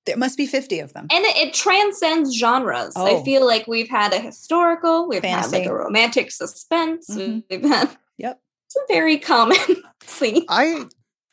There 0.07 0.16
must 0.16 0.37
be 0.37 0.47
fifty 0.47 0.78
of 0.78 0.93
them. 0.93 1.09
And 1.11 1.24
it, 1.24 1.37
it 1.49 1.53
transcends 1.55 2.32
genres. 2.37 2.95
I 2.97 3.11
Oh. 3.11 3.24
feel 3.24 3.45
like 3.45 3.66
we've 3.66 3.89
had 3.89 4.12
a 4.12 4.20
historical, 4.20 5.09
we've 5.09 5.24
had 5.24 5.51
like 5.51 5.66
a 5.66 5.74
romantic 5.74 6.30
suspense, 6.30 7.09
Mhm. 7.11 7.43
we've 7.51 7.64
had 7.64 7.91
Yep. 8.18 8.41
It's 8.66 8.76
a 8.76 8.80
very 8.93 9.18
common 9.18 9.59
scenes. 10.07 10.45
I, 10.49 10.84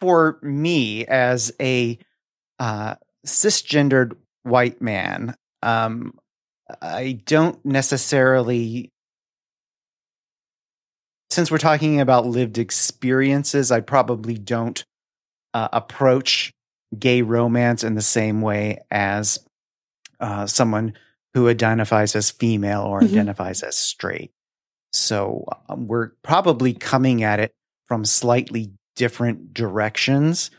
for 0.03 0.37
me, 0.41 1.05
as 1.05 1.49
a 1.61 1.97
uh, 2.59 2.95
cisgendered 3.25 4.17
white 4.43 4.81
man, 4.81 5.33
um, 5.61 6.13
I 6.81 7.21
don't 7.25 7.63
necessarily. 7.65 8.91
Since 11.29 11.49
we're 11.49 11.57
talking 11.57 12.01
about 12.01 12.25
lived 12.25 12.57
experiences, 12.57 13.71
I 13.71 13.79
probably 13.79 14.37
don't 14.37 14.83
uh, 15.53 15.69
approach 15.71 16.51
gay 16.99 17.21
romance 17.21 17.85
in 17.85 17.95
the 17.95 18.01
same 18.01 18.41
way 18.41 18.81
as 18.91 19.39
uh, 20.19 20.47
someone 20.47 20.95
who 21.33 21.47
identifies 21.47 22.13
as 22.13 22.29
female 22.29 22.81
or 22.81 22.99
Mhm. 22.99 23.05
identifies 23.11 23.63
as 23.63 23.77
straight. 23.77 24.31
So 24.91 25.45
um, 25.69 25.87
we're 25.87 26.09
probably 26.23 26.73
coming 26.73 27.23
at 27.23 27.39
it 27.39 27.53
from 27.87 28.03
slightly 28.03 28.73
different 28.95 29.53
directions 29.53 30.51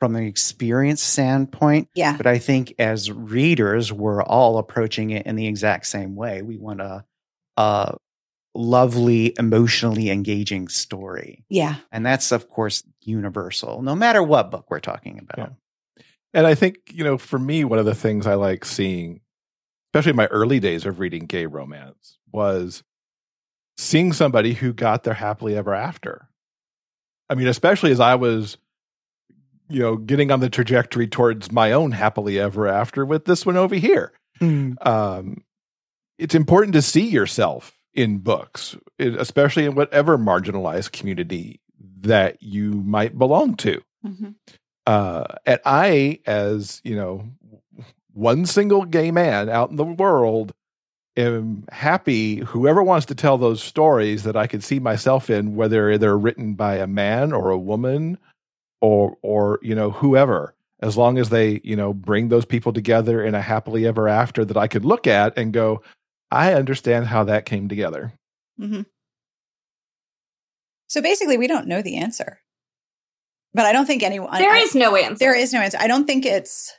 from 0.00 0.16
an 0.16 0.24
experience 0.24 1.02
standpoint. 1.02 1.88
Yeah. 1.94 2.16
But 2.16 2.26
I 2.26 2.38
think 2.38 2.74
as 2.78 3.12
readers, 3.12 3.92
we're 3.92 4.22
all 4.22 4.58
approaching 4.58 5.10
it 5.10 5.26
in 5.26 5.36
the 5.36 5.46
exact 5.46 5.86
same 5.86 6.16
way. 6.16 6.42
We 6.42 6.58
want 6.58 6.80
a, 6.80 7.04
a 7.56 7.96
lovely, 8.54 9.34
emotionally 9.38 10.10
engaging 10.10 10.68
story. 10.68 11.44
Yeah. 11.48 11.76
And 11.92 12.04
that's, 12.04 12.32
of 12.32 12.48
course, 12.48 12.82
universal, 13.02 13.80
no 13.82 13.94
matter 13.94 14.22
what 14.22 14.50
book 14.50 14.66
we're 14.70 14.80
talking 14.80 15.18
about. 15.18 15.38
Yeah. 15.38 16.02
And 16.34 16.46
I 16.46 16.54
think, 16.54 16.78
you 16.90 17.04
know, 17.04 17.18
for 17.18 17.38
me, 17.38 17.64
one 17.64 17.78
of 17.78 17.84
the 17.84 17.94
things 17.94 18.26
I 18.26 18.34
like 18.34 18.64
seeing, 18.64 19.20
especially 19.88 20.10
in 20.10 20.16
my 20.16 20.26
early 20.26 20.60
days 20.60 20.84
of 20.84 20.98
reading 20.98 21.26
gay 21.26 21.46
romance, 21.46 22.18
was 22.32 22.82
seeing 23.76 24.12
somebody 24.12 24.54
who 24.54 24.72
got 24.72 25.04
their 25.04 25.14
happily 25.14 25.56
ever 25.56 25.74
after. 25.74 26.28
I 27.32 27.34
mean, 27.34 27.46
especially 27.46 27.92
as 27.92 27.98
I 27.98 28.14
was, 28.14 28.58
you 29.70 29.80
know, 29.80 29.96
getting 29.96 30.30
on 30.30 30.40
the 30.40 30.50
trajectory 30.50 31.06
towards 31.06 31.50
my 31.50 31.72
own 31.72 31.92
happily 31.92 32.38
ever 32.38 32.68
after 32.68 33.06
with 33.06 33.24
this 33.24 33.46
one 33.46 33.56
over 33.56 33.74
here. 33.74 34.12
Mm. 34.38 34.76
Um, 34.86 35.42
it's 36.18 36.34
important 36.34 36.74
to 36.74 36.82
see 36.82 37.08
yourself 37.08 37.78
in 37.94 38.18
books, 38.18 38.76
especially 38.98 39.64
in 39.64 39.74
whatever 39.74 40.18
marginalized 40.18 40.92
community 40.92 41.58
that 42.00 42.42
you 42.42 42.72
might 42.72 43.18
belong 43.18 43.54
to. 43.56 43.80
Mhm. 44.06 44.34
Uh, 44.86 45.24
and 45.46 45.60
I, 45.64 46.20
as 46.26 46.82
you 46.84 46.96
know, 46.96 47.24
one 48.12 48.44
single 48.44 48.84
gay 48.84 49.10
man 49.10 49.48
out 49.48 49.70
in 49.70 49.76
the 49.76 49.84
world, 49.86 50.52
am 51.16 51.64
happy. 51.70 52.36
Whoever 52.36 52.82
wants 52.82 53.06
to 53.06 53.14
tell 53.14 53.38
those 53.38 53.62
stories 53.62 54.22
that 54.24 54.36
I 54.36 54.46
could 54.46 54.64
see 54.64 54.78
myself 54.78 55.30
in, 55.30 55.56
whether 55.56 55.98
they're 55.98 56.18
written 56.18 56.54
by 56.54 56.76
a 56.76 56.86
man 56.86 57.32
or 57.32 57.50
a 57.50 57.58
woman, 57.58 58.18
or 58.80 59.16
or 59.22 59.58
you 59.62 59.74
know 59.74 59.90
whoever, 59.90 60.54
as 60.80 60.96
long 60.96 61.18
as 61.18 61.30
they 61.30 61.60
you 61.64 61.76
know 61.76 61.92
bring 61.92 62.28
those 62.28 62.44
people 62.44 62.72
together 62.72 63.22
in 63.22 63.34
a 63.34 63.42
happily 63.42 63.86
ever 63.86 64.08
after 64.08 64.44
that 64.44 64.56
I 64.56 64.68
could 64.68 64.84
look 64.84 65.06
at 65.06 65.36
and 65.36 65.52
go, 65.52 65.82
I 66.30 66.54
understand 66.54 67.06
how 67.06 67.24
that 67.24 67.46
came 67.46 67.68
together. 67.68 68.12
Mm-hmm. 68.60 68.82
So 70.88 71.00
basically, 71.00 71.38
we 71.38 71.46
don't 71.46 71.66
know 71.66 71.82
the 71.82 71.96
answer. 71.96 72.40
But 73.54 73.66
I 73.66 73.72
don't 73.72 73.86
think 73.86 74.02
anyone. 74.02 74.30
There 74.38 74.50
I- 74.50 74.58
is 74.58 74.74
no 74.74 74.96
answer. 74.96 75.18
There 75.18 75.34
is 75.34 75.52
no 75.52 75.60
answer. 75.60 75.78
I 75.80 75.86
don't 75.86 76.06
think 76.06 76.26
it's. 76.26 76.72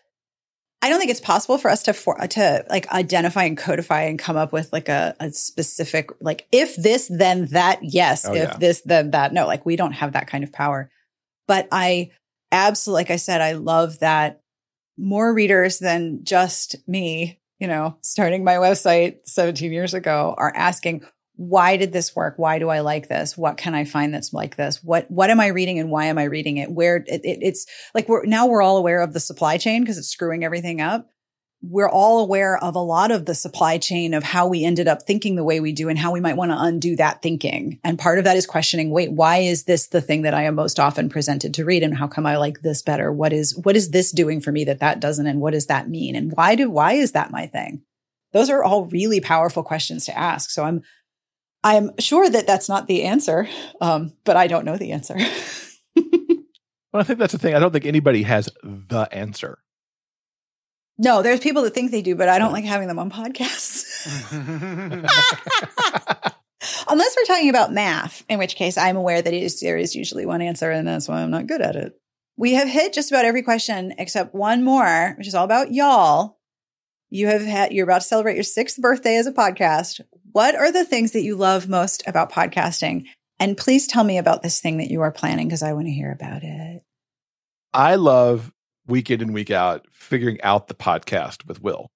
I 0.84 0.90
don't 0.90 1.00
think 1.00 1.12
it's 1.12 1.22
possible 1.22 1.58
for 1.58 1.72
us 1.72 1.84
to 1.84 1.94
for, 1.94 2.16
to 2.16 2.66
like 2.70 2.92
identify 2.92 3.46
and 3.46 3.58
codify 3.58 4.02
and 4.02 4.20
come 4.20 4.36
up 4.36 4.52
with 4.52 4.74
like 4.74 4.90
a, 4.90 5.16
a 5.18 5.32
specific 5.32 6.10
like 6.20 6.46
if 6.52 6.76
this 6.76 7.08
then 7.08 7.46
that 7.48 7.80
yes 7.82 8.26
Oh, 8.26 8.34
if 8.34 8.50
yeah. 8.50 8.58
this 8.58 8.82
then 8.82 9.12
that 9.12 9.32
no 9.32 9.48
like 9.48 9.66
we 9.66 9.78
don't 9.78 9.94
have 9.94 10.12
that 10.12 10.28
kind 10.28 10.44
of 10.44 10.52
power. 10.52 10.92
But 11.48 11.70
I 11.72 12.12
absolutely 12.52 13.00
like 13.00 13.12
I 13.12 13.16
said 13.16 13.40
I 13.40 13.54
love 13.54 14.00
that 14.00 14.42
more 14.98 15.34
readers 15.34 15.80
than 15.80 16.26
just 16.26 16.76
me, 16.86 17.40
you 17.60 17.68
know, 17.68 17.98
starting 18.02 18.44
my 18.44 18.56
website 18.56 19.20
17 19.24 19.72
years 19.72 19.94
ago 19.94 20.36
are 20.38 20.52
asking 20.54 21.06
why 21.50 21.78
did 21.78 21.92
this 21.92 22.16
work? 22.16 22.36
Why 22.38 22.60
do 22.60 22.70
I 22.70 22.80
like 22.80 23.10
this? 23.10 23.38
What 23.38 23.58
can 23.58 23.76
I 23.76 23.84
find 23.84 24.14
that's 24.14 24.34
like 24.34 24.56
this? 24.56 24.84
What 24.84 25.10
what 25.10 25.30
am 25.30 25.40
I 25.40 25.48
reading 25.48 25.80
and 25.80 25.90
why 25.90 26.06
am 26.06 26.18
I 26.18 26.24
reading 26.24 26.58
it? 26.58 26.72
Where 26.72 26.98
it, 26.98 27.22
it, 27.24 27.40
it's 27.42 27.66
like 27.94 28.08
we're 28.08 28.26
now 28.26 28.48
we're 28.48 28.62
all 28.62 28.78
aware 28.78 29.02
of 29.02 29.14
the 29.14 29.20
supply 29.20 29.58
chain 29.58 29.82
because 29.82 29.98
it's 29.98 30.10
screwing 30.10 30.44
everything 30.44 30.82
up. 30.82 31.10
We're 31.66 31.90
all 31.90 32.20
aware 32.20 32.58
of 32.58 32.76
a 32.76 32.80
lot 32.80 33.12
of 33.12 33.26
the 33.26 33.36
supply 33.36 33.78
chain 33.78 34.14
of 34.14 34.24
how 34.24 34.48
we 34.48 34.66
ended 34.66 34.90
up 34.90 35.04
thinking 35.04 35.36
the 35.36 35.46
way 35.46 35.62
we 35.62 35.72
do 35.72 35.88
and 35.88 35.98
how 35.98 36.12
we 36.12 36.20
might 36.20 36.36
want 36.36 36.52
to 36.52 36.62
undo 36.62 36.98
that 36.98 37.22
thinking. 37.22 37.80
And 37.86 37.98
part 37.98 38.18
of 38.18 38.26
that 38.26 38.36
is 38.36 38.46
questioning, 38.46 38.90
wait, 38.90 39.14
why 39.14 39.38
is 39.38 39.64
this 39.64 39.88
the 39.88 40.02
thing 40.02 40.24
that 40.24 40.34
I 40.34 40.44
am 40.44 40.56
most 40.56 40.78
often 40.78 41.08
presented 41.08 41.54
to 41.54 41.64
read 41.64 41.84
and 41.84 41.96
how 41.96 42.08
come 42.08 42.26
I 42.26 42.36
like 42.36 42.62
this 42.62 42.82
better? 42.82 43.14
What 43.14 43.32
is 43.32 43.58
what 43.58 43.78
is 43.78 43.92
this 43.92 44.12
doing 44.12 44.42
for 44.42 44.52
me 44.52 44.66
that 44.66 44.80
that 44.80 45.00
doesn't 45.00 45.28
and 45.28 45.40
what 45.40 45.54
does 45.54 45.68
that 45.68 45.90
mean? 45.90 46.16
And 46.16 46.34
why 46.34 46.56
do 46.56 46.70
why 46.70 46.94
is 46.94 47.14
that 47.14 47.32
my 47.32 47.48
thing? 47.48 47.82
Those 48.34 48.50
are 48.50 48.64
all 48.64 48.86
really 48.86 49.22
powerful 49.22 49.64
questions 49.64 50.06
to 50.06 50.18
ask. 50.18 50.50
So 50.50 50.64
I'm 50.64 50.82
I'm 51.64 51.92
sure 52.00 52.30
that 52.30 52.46
that's 52.46 52.68
not 52.68 52.88
the 52.88 53.04
answer, 53.04 53.48
um, 53.80 54.14
but 54.26 54.36
I 54.36 54.48
don't 54.48 54.66
know 54.66 54.78
the 54.78 54.92
answer. 54.92 55.16
Well, 56.94 57.02
I 57.02 57.04
think 57.06 57.18
that's 57.18 57.32
the 57.34 57.40
thing. 57.40 57.56
I 57.56 57.60
don't 57.60 57.72
think 57.72 57.88
anybody 57.88 58.22
has 58.22 58.50
the 58.64 59.08
answer. 59.12 59.58
no, 61.00 61.24
there's 61.24 61.40
people 61.40 61.64
that 61.64 61.74
think 61.74 61.90
they 61.90 62.04
do, 62.04 62.16
but 62.16 62.30
I 62.30 62.38
don't 62.38 62.54
like 62.54 62.66
having 62.66 62.88
them 62.88 63.00
on 63.00 63.10
podcasts. 63.10 64.32
Unless 66.88 67.16
we're 67.18 67.26
talking 67.26 67.50
about 67.50 67.74
math, 67.74 68.24
in 68.30 68.38
which 68.38 68.56
case 68.56 68.78
I'm 68.78 68.96
aware 68.96 69.22
that 69.24 69.34
it 69.34 69.42
is, 69.42 69.60
there 69.60 69.76
is 69.76 69.96
usually 69.96 70.28
one 70.28 70.42
answer, 70.44 70.70
and 70.70 70.88
that's 70.88 71.08
why 71.10 71.22
I'm 71.22 71.32
not 71.32 71.48
good 71.48 71.62
at 71.62 71.76
it. 71.76 72.00
We 72.38 72.54
have 72.54 72.68
hit 72.68 72.94
just 72.94 73.12
about 73.12 73.26
every 73.26 73.42
question 73.42 73.96
except 73.98 74.36
one 74.36 74.64
more, 74.64 75.16
which 75.18 75.28
is 75.28 75.34
all 75.34 75.46
about 75.46 75.74
y'all. 75.74 76.38
You 77.14 77.28
have 77.28 77.44
had, 77.44 77.72
you're 77.72 77.84
about 77.84 78.02
to 78.02 78.08
celebrate 78.08 78.34
your 78.34 78.44
sixth 78.44 78.82
birthday 78.82 79.18
as 79.18 79.28
a 79.28 79.32
podcast. 79.32 80.02
What 80.32 80.56
are 80.56 80.72
the 80.72 80.84
things 80.84 81.12
that 81.12 81.22
you 81.22 81.36
love 81.36 81.70
most 81.70 82.02
about 82.08 82.32
podcasting? 82.32 83.06
And 83.40 83.56
please 83.56 83.86
tell 83.86 84.04
me 84.04 84.18
about 84.18 84.42
this 84.42 84.60
thing 84.60 84.78
that 84.78 84.90
you 84.90 85.02
are 85.02 85.12
planning 85.12 85.48
because 85.48 85.62
I 85.62 85.74
want 85.74 85.86
to 85.86 85.92
hear 85.92 86.12
about 86.12 86.42
it. 86.42 86.82
I 87.72 87.98
love 87.98 88.52
week 88.88 89.12
in 89.12 89.22
and 89.22 89.32
week 89.32 89.52
out 89.52 89.86
figuring 89.92 90.42
out 90.42 90.70
the 90.70 90.74
podcast 90.74 91.46
with 91.46 91.62
Will. 91.62 91.92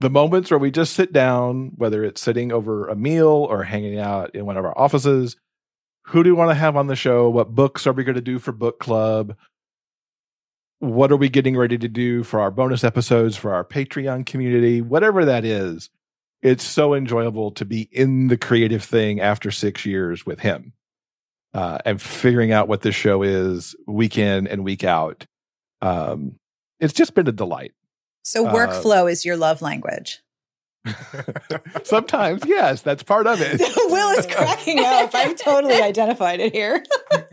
The 0.00 0.10
moments 0.10 0.50
where 0.50 0.58
we 0.58 0.70
just 0.70 0.92
sit 0.92 1.10
down, 1.10 1.72
whether 1.76 2.04
it's 2.04 2.20
sitting 2.20 2.52
over 2.52 2.88
a 2.88 2.94
meal 2.94 3.46
or 3.48 3.62
hanging 3.62 3.98
out 3.98 4.34
in 4.34 4.44
one 4.44 4.58
of 4.58 4.66
our 4.66 4.76
offices, 4.76 5.38
who 6.08 6.22
do 6.22 6.28
we 6.28 6.38
want 6.38 6.50
to 6.50 6.56
have 6.56 6.76
on 6.76 6.88
the 6.88 6.96
show? 6.96 7.30
What 7.30 7.54
books 7.54 7.86
are 7.86 7.94
we 7.94 8.04
going 8.04 8.16
to 8.16 8.20
do 8.20 8.38
for 8.38 8.52
book 8.52 8.80
club? 8.80 9.34
What 10.80 11.12
are 11.12 11.16
we 11.16 11.28
getting 11.28 11.56
ready 11.56 11.76
to 11.78 11.88
do 11.88 12.22
for 12.24 12.40
our 12.40 12.50
bonus 12.50 12.84
episodes 12.84 13.36
for 13.36 13.52
our 13.54 13.64
Patreon 13.64 14.24
community? 14.26 14.80
Whatever 14.80 15.24
that 15.26 15.44
is, 15.44 15.90
it's 16.42 16.64
so 16.64 16.94
enjoyable 16.94 17.50
to 17.52 17.64
be 17.66 17.82
in 17.92 18.28
the 18.28 18.38
creative 18.38 18.82
thing 18.82 19.20
after 19.20 19.50
six 19.50 19.84
years 19.84 20.24
with 20.24 20.40
him 20.40 20.72
uh, 21.52 21.78
and 21.84 22.00
figuring 22.00 22.50
out 22.50 22.66
what 22.66 22.80
this 22.80 22.94
show 22.94 23.22
is 23.22 23.76
week 23.86 24.16
in 24.16 24.46
and 24.46 24.64
week 24.64 24.82
out. 24.82 25.26
Um, 25.82 26.36
it's 26.78 26.94
just 26.94 27.14
been 27.14 27.28
a 27.28 27.32
delight. 27.32 27.72
So 28.22 28.46
Uh, 28.46 28.54
workflow 28.54 29.10
is 29.10 29.24
your 29.24 29.36
love 29.36 29.60
language. 29.60 30.20
Sometimes, 31.84 32.42
yes, 32.46 32.80
that's 32.80 33.02
part 33.02 33.26
of 33.26 33.38
it. 33.42 33.60
Will 33.76 34.18
is 34.18 34.26
cracking 34.26 34.78
up. 34.78 35.14
I've 35.14 35.36
totally 35.36 35.82
identified 35.82 36.40
it 36.40 36.54
here. 36.54 36.82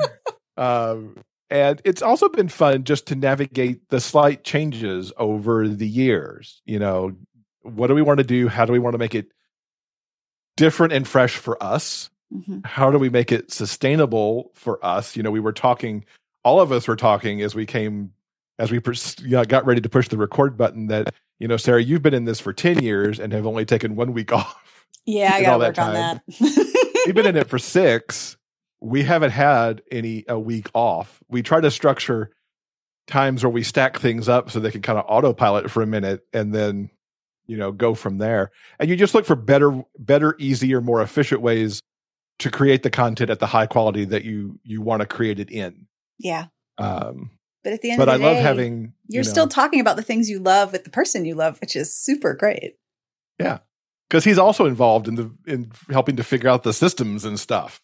Um, 0.59 1.15
and 1.49 1.81
it's 1.85 2.01
also 2.01 2.29
been 2.29 2.49
fun 2.49 2.83
just 2.83 3.07
to 3.07 3.15
navigate 3.15 3.89
the 3.89 3.99
slight 3.99 4.43
changes 4.43 5.11
over 5.17 5.67
the 5.67 5.87
years. 5.87 6.61
You 6.65 6.79
know, 6.79 7.15
what 7.61 7.87
do 7.87 7.95
we 7.95 8.01
want 8.01 8.19
to 8.19 8.23
do? 8.25 8.47
How 8.47 8.65
do 8.65 8.73
we 8.73 8.79
want 8.79 8.93
to 8.93 8.97
make 8.99 9.15
it 9.15 9.31
different 10.55 10.93
and 10.93 11.07
fresh 11.07 11.35
for 11.37 11.61
us? 11.61 12.09
Mhm. 12.33 12.65
How 12.65 12.91
do 12.91 12.97
we 12.97 13.09
make 13.09 13.31
it 13.31 13.51
sustainable 13.51 14.51
for 14.53 14.83
us? 14.85 15.15
You 15.15 15.23
know, 15.23 15.31
we 15.31 15.39
were 15.39 15.53
talking, 15.53 16.03
all 16.43 16.59
of 16.59 16.71
us 16.71 16.87
were 16.87 16.95
talking 16.95 17.41
as 17.41 17.55
we 17.55 17.65
came, 17.65 18.11
as 18.59 18.71
we 18.71 18.79
pers- 18.79 19.15
you 19.21 19.31
know, 19.31 19.45
got 19.45 19.65
ready 19.65 19.81
to 19.81 19.89
push 19.89 20.07
the 20.09 20.17
record 20.17 20.57
button 20.57 20.87
that, 20.87 21.13
you 21.39 21.47
know, 21.47 21.57
Sarah, 21.57 21.81
you've 21.83 22.01
been 22.01 22.13
in 22.13 22.25
this 22.25 22.39
for 22.39 22.51
10 22.53 22.81
years 22.83 23.19
and 23.19 23.31
have 23.31 23.45
only 23.45 23.65
taken 23.65 23.95
one 23.95 24.13
week 24.13 24.31
off. 24.33 24.83
Yeah, 25.05 25.31
I 25.33 25.37
in 25.39 25.43
got 25.43 25.53
all 25.53 25.59
to 25.59 25.63
that 25.65 25.77
work 25.77 25.87
on 25.87 25.93
time. 25.93 26.21
that. 26.27 27.01
You've 27.05 27.15
been 27.15 27.25
in 27.27 27.37
it 27.37 27.47
for 27.47 27.59
six. 27.59 28.35
We 28.79 29.03
haven't 29.03 29.31
had 29.31 29.81
any 29.91 30.23
a 30.27 30.39
week 30.39 30.69
off. 30.73 31.19
We 31.27 31.41
try 31.41 31.61
to 31.61 31.71
structure 31.71 32.31
times 33.07 33.43
where 33.43 33.49
we 33.49 33.63
stack 33.63 33.97
things 33.99 34.29
up 34.29 34.51
so 34.51 34.59
they 34.59 34.71
can 34.71 34.81
kind 34.81 34.99
of 34.99 35.05
autopilot 35.07 35.71
for 35.71 35.81
a 35.81 35.87
minute 35.87 36.25
and 36.33 36.53
then, 36.53 36.89
you 37.47 37.57
know, 37.57 37.71
go 37.71 37.95
from 37.95 38.17
there. 38.17 38.51
And 38.79 38.89
you 38.89 38.95
just 38.95 39.13
look 39.15 39.25
for 39.25 39.35
better, 39.35 39.83
better, 39.97 40.35
easier, 40.37 40.81
more 40.81 41.01
efficient 41.01 41.41
ways 41.41 41.81
to 42.39 42.51
create 42.51 42.83
the 42.83 42.89
content 42.89 43.29
at 43.31 43.39
the 43.39 43.47
high 43.47 43.65
quality 43.65 44.05
that 44.05 44.23
you 44.23 44.59
you 44.63 44.81
want 44.81 44.99
to 45.01 45.05
create 45.07 45.39
it 45.39 45.49
in. 45.49 45.87
yeah. 46.19 46.47
Um, 46.77 47.31
But 47.63 47.73
at 47.73 47.81
the 47.81 47.89
end 47.89 47.97
but 47.97 48.07
of 48.07 48.13
I 48.13 48.17
the 48.19 48.23
love 48.23 48.37
having 48.37 48.93
you're 49.07 49.23
you 49.23 49.27
know, 49.27 49.31
still 49.31 49.47
talking 49.47 49.79
about 49.79 49.95
the 49.95 50.03
things 50.03 50.29
you 50.29 50.39
love 50.39 50.71
with 50.71 50.83
the 50.83 50.91
person 50.91 51.25
you 51.25 51.33
love, 51.33 51.59
which 51.59 51.75
is 51.75 51.95
super 51.95 52.35
great. 52.35 52.75
Yeah. 53.39 53.59
Because 54.07 54.23
he's 54.23 54.37
also 54.37 54.65
involved 54.67 55.07
in 55.07 55.15
the 55.15 55.31
in 55.47 55.71
helping 55.89 56.15
to 56.17 56.23
figure 56.23 56.49
out 56.49 56.61
the 56.63 56.73
systems 56.73 57.25
and 57.25 57.39
stuff. 57.39 57.81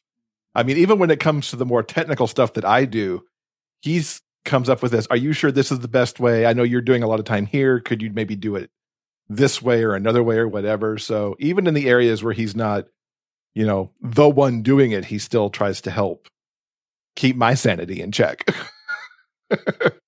I 0.56 0.64
mean, 0.64 0.78
even 0.78 1.00
when 1.00 1.10
it 1.10 1.20
comes 1.20 1.50
to 1.50 1.56
the 1.56 1.66
more 1.66 1.84
technical 1.84 2.28
stuff 2.28 2.54
that 2.54 2.66
I 2.66 2.86
do, 2.86 3.26
he's 3.82 4.22
comes 4.46 4.70
up 4.70 4.82
with 4.82 4.92
this. 4.92 5.08
Are 5.10 5.18
you 5.18 5.34
sure 5.34 5.52
this 5.52 5.72
is 5.72 5.80
the 5.80 5.88
best 5.88 6.20
way? 6.20 6.46
I 6.46 6.54
know 6.54 6.64
you're 6.64 6.82
doing 6.82 7.02
a 7.02 7.08
lot 7.08 7.20
of 7.20 7.26
time 7.26 7.46
here. 7.46 7.80
Could 7.80 8.02
you 8.02 8.12
maybe 8.12 8.36
do 8.36 8.56
it 8.56 8.70
this 9.30 9.62
way 9.62 9.84
or 9.84 9.96
another 9.96 10.22
way 10.22 10.38
or 10.38 10.48
whatever? 10.48 10.98
So 10.98 11.36
even 11.40 11.66
in 11.66 11.74
the 11.74 11.88
areas 11.88 12.24
where 12.24 12.34
he's 12.34 12.56
not, 12.56 12.88
you 13.56 13.66
know, 13.66 13.92
the 14.02 14.28
one 14.28 14.62
doing 14.62 14.92
it, 14.92 15.06
he 15.06 15.18
still 15.18 15.50
tries 15.50 15.80
to 15.82 15.92
help 15.92 16.28
keep 17.16 17.38
my 17.38 17.54
sanity 17.54 18.02
in 18.02 18.12
check. 18.12 18.46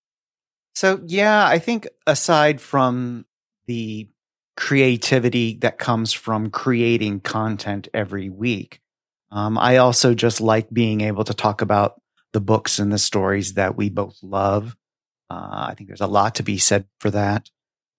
So, 0.75 1.01
yeah, 1.05 1.47
I 1.47 1.57
think 1.57 1.87
aside 2.05 2.59
from 2.59 3.25
the 3.65 4.09
creativity 4.57 5.55
that 5.61 5.79
comes 5.79 6.11
from 6.11 6.49
creating 6.49 7.21
content 7.21 7.87
every 7.93 8.29
week, 8.29 8.81
um, 9.31 9.57
I 9.57 9.77
also 9.77 10.13
just 10.13 10.41
like 10.41 10.69
being 10.71 11.01
able 11.01 11.23
to 11.23 11.33
talk 11.33 11.61
about 11.61 12.01
the 12.33 12.41
books 12.41 12.79
and 12.79 12.91
the 12.91 12.97
stories 12.97 13.53
that 13.53 13.77
we 13.77 13.89
both 13.89 14.17
love. 14.21 14.75
Uh, 15.29 15.67
I 15.69 15.73
think 15.75 15.87
there's 15.87 16.01
a 16.01 16.07
lot 16.07 16.35
to 16.35 16.43
be 16.43 16.57
said 16.57 16.85
for 16.99 17.09
that. 17.11 17.49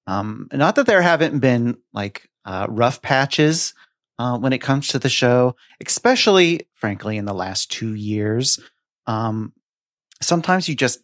Um, 0.06 0.48
not 0.52 0.76
that 0.76 0.86
there 0.86 1.02
haven't 1.02 1.40
been 1.40 1.78
like 1.92 2.28
uh, 2.44 2.66
rough 2.68 3.02
patches 3.02 3.74
uh, 4.18 4.38
when 4.38 4.52
it 4.52 4.60
comes 4.60 4.88
to 4.88 4.98
the 4.98 5.08
show, 5.08 5.56
especially, 5.84 6.68
frankly, 6.74 7.16
in 7.16 7.24
the 7.24 7.34
last 7.34 7.70
two 7.70 7.94
years. 7.94 8.60
Um, 9.06 9.52
sometimes 10.22 10.68
you 10.68 10.74
just 10.74 11.00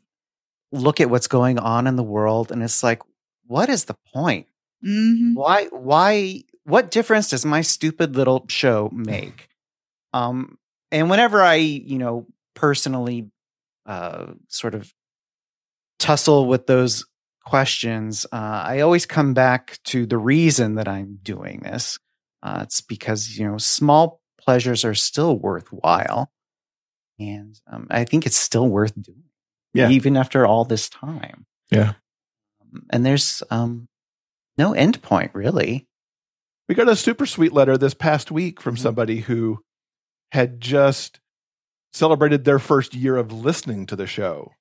look 0.70 1.00
at 1.00 1.10
what's 1.10 1.26
going 1.26 1.58
on 1.58 1.86
in 1.86 1.96
the 1.96 2.02
world 2.02 2.50
and 2.52 2.62
it's 2.62 2.82
like, 2.82 3.02
what 3.46 3.68
is 3.68 3.84
the 3.84 3.96
point? 4.12 4.46
Mm-hmm. 4.86 5.34
Why, 5.34 5.66
why, 5.66 6.42
what 6.64 6.90
difference 6.90 7.28
does 7.28 7.44
my 7.44 7.60
stupid 7.60 8.16
little 8.16 8.46
show 8.48 8.88
make? 8.92 9.48
Um, 10.12 10.58
and 10.90 11.08
whenever 11.10 11.42
I, 11.42 11.54
you 11.54 11.98
know, 11.98 12.26
personally, 12.54 13.30
uh, 13.86 14.32
sort 14.48 14.74
of 14.74 14.92
tussle 15.98 16.46
with 16.46 16.66
those 16.66 17.04
questions, 17.44 18.26
uh, 18.32 18.62
I 18.66 18.80
always 18.80 19.06
come 19.06 19.34
back 19.34 19.78
to 19.84 20.06
the 20.06 20.18
reason 20.18 20.74
that 20.76 20.88
I'm 20.88 21.18
doing 21.22 21.60
this. 21.60 21.98
Uh, 22.42 22.60
it's 22.62 22.80
because, 22.80 23.38
you 23.38 23.46
know, 23.48 23.58
small 23.58 24.20
pleasures 24.40 24.84
are 24.84 24.94
still 24.94 25.38
worthwhile. 25.38 26.30
And 27.18 27.58
um, 27.70 27.86
I 27.90 28.04
think 28.04 28.26
it's 28.26 28.36
still 28.36 28.68
worth 28.68 29.00
doing, 29.00 29.24
Yeah. 29.74 29.90
even 29.90 30.16
after 30.16 30.44
all 30.46 30.64
this 30.64 30.88
time. 30.88 31.46
Yeah. 31.70 31.94
And 32.90 33.04
there's 33.06 33.42
um, 33.50 33.88
no 34.58 34.72
end 34.72 35.02
point, 35.02 35.30
really. 35.34 35.86
We 36.68 36.74
got 36.74 36.88
a 36.88 36.96
super 36.96 37.26
sweet 37.26 37.52
letter 37.52 37.76
this 37.78 37.94
past 37.94 38.30
week 38.30 38.60
from 38.60 38.74
Mm-hmm. 38.74 38.82
somebody 38.82 39.20
who 39.20 39.62
had 40.32 40.60
just 40.60 41.20
celebrated 41.92 42.44
their 42.44 42.58
first 42.58 42.94
year 42.94 43.16
of 43.16 43.30
listening 43.30 43.84
to 43.84 43.94
the 43.94 44.06
show, 44.06 44.52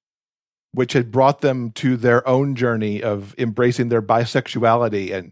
which 0.74 0.92
had 0.94 1.12
brought 1.12 1.40
them 1.40 1.72
to 1.72 1.96
their 1.96 2.28
own 2.28 2.56
journey 2.56 3.02
of 3.02 3.34
embracing 3.38 3.88
their 3.88 4.02
bisexuality 4.02 5.14
and 5.14 5.32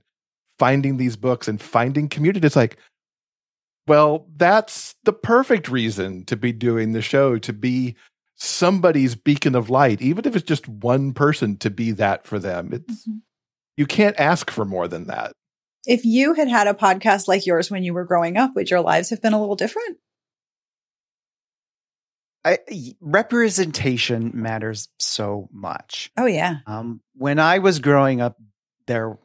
finding 0.57 0.95
these 0.95 1.17
books 1.17 1.49
and 1.49 1.61
finding 1.61 2.07
community. 2.07 2.45
It's 2.45 2.55
like, 2.55 2.77
well, 3.85 4.27
that's 4.37 4.95
the 5.03 5.11
perfect 5.11 5.67
reason 5.67 6.23
to 6.25 6.37
be 6.37 6.53
doing 6.53 6.93
the 6.93 7.01
show, 7.01 7.37
to 7.39 7.51
be 7.51 7.97
somebody's 8.35 9.15
beacon 9.15 9.55
of 9.55 9.69
light, 9.69 10.01
even 10.01 10.25
if 10.25 10.37
it's 10.37 10.47
just 10.47 10.69
one 10.69 11.11
person 11.11 11.57
to 11.57 11.69
be 11.69 11.91
that 11.91 12.25
for 12.25 12.39
them. 12.39 12.71
It's 12.71 13.01
mm-hmm. 13.01 13.17
you 13.75 13.85
can't 13.85 14.17
ask 14.17 14.49
for 14.49 14.63
more 14.63 14.87
than 14.87 15.07
that. 15.07 15.33
If 15.85 16.05
you 16.05 16.35
had 16.35 16.47
had 16.47 16.67
a 16.67 16.73
podcast 16.73 17.27
like 17.27 17.45
yours 17.45 17.69
when 17.69 17.83
you 17.83 17.93
were 17.93 18.05
growing 18.05 18.37
up, 18.37 18.55
would 18.55 18.69
your 18.69 18.81
lives 18.81 19.09
have 19.09 19.21
been 19.21 19.33
a 19.33 19.39
little 19.39 19.55
different? 19.55 19.97
I, 22.45 22.59
representation 23.01 24.31
matters 24.33 24.87
so 24.97 25.49
much. 25.51 26.11
Oh, 26.17 26.25
yeah. 26.25 26.57
Um, 26.65 27.01
when 27.15 27.37
I 27.39 27.59
was 27.59 27.79
growing 27.79 28.21
up, 28.21 28.37
there 28.87 29.17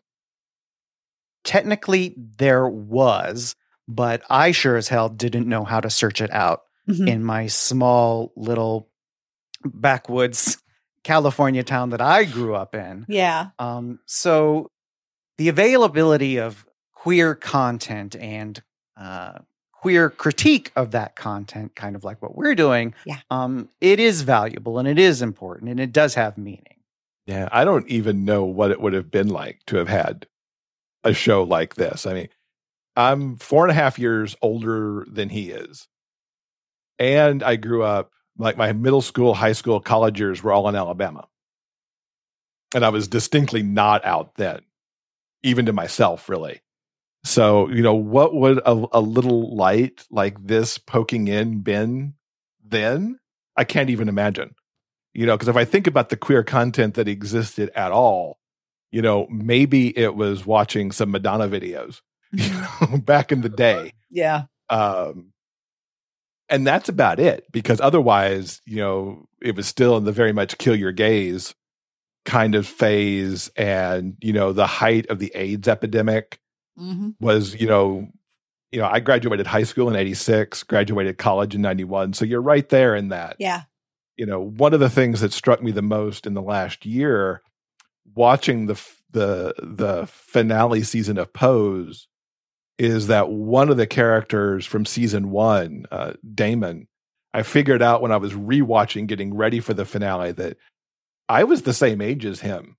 technically 1.44 2.14
there 2.38 2.66
was, 2.68 3.54
but 3.86 4.22
I 4.28 4.52
sure 4.52 4.76
as 4.76 4.88
hell 4.88 5.08
didn't 5.08 5.48
know 5.48 5.64
how 5.64 5.80
to 5.80 5.90
search 5.90 6.20
it 6.20 6.30
out 6.32 6.62
Mhm. 6.88 7.08
in 7.08 7.24
my 7.24 7.46
small 7.46 8.32
little 8.36 8.88
backwoods 9.64 10.58
California 11.02 11.62
town 11.62 11.90
that 11.90 12.00
I 12.00 12.24
grew 12.24 12.54
up 12.54 12.74
in. 12.74 13.04
Yeah. 13.08 13.48
Um, 13.58 14.00
so 14.06 14.70
the 15.38 15.48
availability 15.48 16.38
of 16.38 16.66
queer 16.92 17.34
content 17.34 18.16
and 18.16 18.62
uh, 18.96 19.38
queer 19.84 20.08
critique 20.08 20.72
of 20.76 20.92
that 20.92 21.14
content, 21.14 21.76
kind 21.76 21.94
of 21.94 22.04
like 22.04 22.22
what 22.22 22.34
we're 22.34 22.54
doing, 22.54 22.94
Yeah. 23.04 23.18
um, 23.30 23.68
it 23.82 24.00
is 24.00 24.22
valuable 24.22 24.78
and 24.78 24.88
it 24.88 24.98
is 24.98 25.20
important 25.20 25.70
and 25.70 25.78
it 25.78 25.92
does 25.92 26.14
have 26.14 26.38
meaning. 26.38 26.76
Yeah, 27.26 27.50
I 27.52 27.64
don't 27.66 27.86
even 27.86 28.24
know 28.24 28.44
what 28.44 28.70
it 28.70 28.80
would 28.80 28.94
have 28.94 29.10
been 29.10 29.28
like 29.28 29.60
to 29.66 29.76
have 29.76 29.88
had 29.88 30.26
a 31.04 31.12
show 31.12 31.42
like 31.42 31.74
this. 31.74 32.06
I 32.06 32.14
mean, 32.14 32.28
I'm 32.96 33.36
four 33.36 33.64
and 33.64 33.70
a 33.70 33.74
half 33.74 33.98
years 33.98 34.34
older 34.40 35.04
than 35.06 35.28
he 35.28 35.50
is. 35.50 35.86
And 36.98 37.42
I 37.42 37.56
grew 37.56 37.82
up 37.82 38.10
like 38.38 38.56
my 38.56 38.72
middle 38.72 39.02
school, 39.02 39.34
high 39.34 39.52
school, 39.52 39.80
college 39.80 40.18
years 40.18 40.42
were 40.42 40.52
all 40.52 40.66
in 40.70 40.74
Alabama. 40.76 41.28
And 42.74 42.86
I 42.86 42.88
was 42.88 43.06
distinctly 43.06 43.62
not 43.62 44.02
out 44.06 44.36
then, 44.36 44.60
even 45.42 45.66
to 45.66 45.74
myself, 45.74 46.26
really. 46.30 46.62
So, 47.24 47.68
you 47.70 47.82
know, 47.82 47.94
what 47.94 48.34
would 48.34 48.58
a, 48.58 48.84
a 48.92 49.00
little 49.00 49.56
light 49.56 50.04
like 50.10 50.36
this 50.46 50.78
poking 50.78 51.28
in 51.28 51.60
been 51.60 52.14
then? 52.64 53.18
I 53.56 53.64
can't 53.64 53.90
even 53.90 54.08
imagine 54.08 54.54
you 55.14 55.26
know 55.26 55.36
because 55.36 55.48
if 55.48 55.56
i 55.56 55.64
think 55.64 55.86
about 55.86 56.08
the 56.08 56.16
queer 56.16 56.42
content 56.42 56.94
that 56.94 57.06
existed 57.08 57.70
at 57.74 57.92
all 57.92 58.38
you 58.90 59.00
know 59.00 59.26
maybe 59.30 59.96
it 59.96 60.14
was 60.16 60.44
watching 60.44 60.90
some 60.92 61.10
madonna 61.12 61.48
videos 61.48 62.00
you 62.32 62.50
know 62.50 62.98
back 62.98 63.30
in 63.32 63.40
the 63.40 63.48
day 63.64 63.92
Yeah. 64.10 64.46
um 64.68 65.32
and 66.48 66.66
that's 66.66 66.88
about 66.88 67.20
it 67.20 67.46
because 67.52 67.80
otherwise 67.80 68.60
you 68.66 68.76
know 68.78 69.26
it 69.40 69.54
was 69.56 69.66
still 69.66 69.96
in 69.96 70.04
the 70.04 70.12
very 70.12 70.32
much 70.32 70.58
kill 70.58 70.74
your 70.76 70.92
gays 70.92 71.54
kind 72.24 72.54
of 72.56 72.66
phase 72.66 73.48
and 73.56 74.16
you 74.20 74.32
know 74.32 74.52
the 74.52 74.66
height 74.66 75.06
of 75.10 75.20
the 75.20 75.30
aids 75.36 75.68
epidemic 75.68 76.40
Mm-hmm. 76.78 77.10
was 77.20 77.54
you 77.54 77.68
know 77.68 78.08
you 78.72 78.80
know 78.80 78.86
i 78.88 78.98
graduated 78.98 79.46
high 79.46 79.62
school 79.62 79.88
in 79.88 79.94
86 79.94 80.64
graduated 80.64 81.18
college 81.18 81.54
in 81.54 81.62
91 81.62 82.14
so 82.14 82.24
you're 82.24 82.42
right 82.42 82.68
there 82.68 82.96
in 82.96 83.10
that 83.10 83.36
Yeah. 83.38 83.62
you 84.16 84.26
know 84.26 84.40
one 84.40 84.74
of 84.74 84.80
the 84.80 84.90
things 84.90 85.20
that 85.20 85.32
struck 85.32 85.62
me 85.62 85.70
the 85.70 85.82
most 85.82 86.26
in 86.26 86.34
the 86.34 86.42
last 86.42 86.84
year 86.84 87.42
watching 88.16 88.66
the 88.66 88.74
the 89.12 89.54
the 89.62 90.06
finale 90.08 90.82
season 90.82 91.16
of 91.18 91.32
pose 91.32 92.08
is 92.76 93.06
that 93.06 93.28
one 93.30 93.68
of 93.70 93.76
the 93.76 93.86
characters 93.86 94.66
from 94.66 94.84
season 94.84 95.30
one 95.30 95.86
uh, 95.92 96.14
damon 96.34 96.88
i 97.32 97.44
figured 97.44 97.82
out 97.82 98.02
when 98.02 98.10
i 98.10 98.16
was 98.16 98.32
rewatching 98.32 99.06
getting 99.06 99.32
ready 99.32 99.60
for 99.60 99.74
the 99.74 99.84
finale 99.84 100.32
that 100.32 100.56
i 101.28 101.44
was 101.44 101.62
the 101.62 101.72
same 101.72 102.00
age 102.00 102.24
as 102.26 102.40
him 102.40 102.76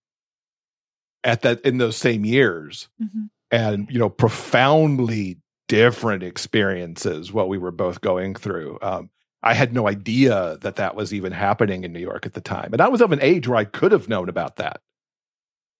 at 1.23 1.41
that 1.43 1.61
in 1.61 1.77
those 1.77 1.95
same 1.95 2.25
years 2.25 2.89
Mhm. 3.01 3.29
And 3.55 3.89
you 3.89 3.97
know 3.97 4.09
profoundly 4.09 5.37
different 5.67 6.23
experiences 6.23 7.31
what 7.31 7.47
we 7.47 7.57
were 7.57 7.71
both 7.71 8.01
going 8.01 8.35
through. 8.35 8.77
Um, 8.81 9.09
i 9.41 9.53
had 9.53 9.73
no 9.73 9.87
idea 9.87 10.57
that 10.61 10.75
that 10.75 10.95
was 10.95 11.13
even 11.13 11.31
happening 11.31 11.83
in 11.83 11.93
new 11.93 11.99
york 11.99 12.25
at 12.25 12.33
the 12.33 12.41
time 12.41 12.69
and 12.73 12.81
i 12.81 12.87
was 12.87 13.01
of 13.01 13.11
an 13.11 13.21
age 13.21 13.47
where 13.47 13.57
i 13.57 13.63
could 13.63 13.91
have 13.91 14.09
known 14.09 14.29
about 14.29 14.57
that. 14.57 14.81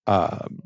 Um, 0.08 0.64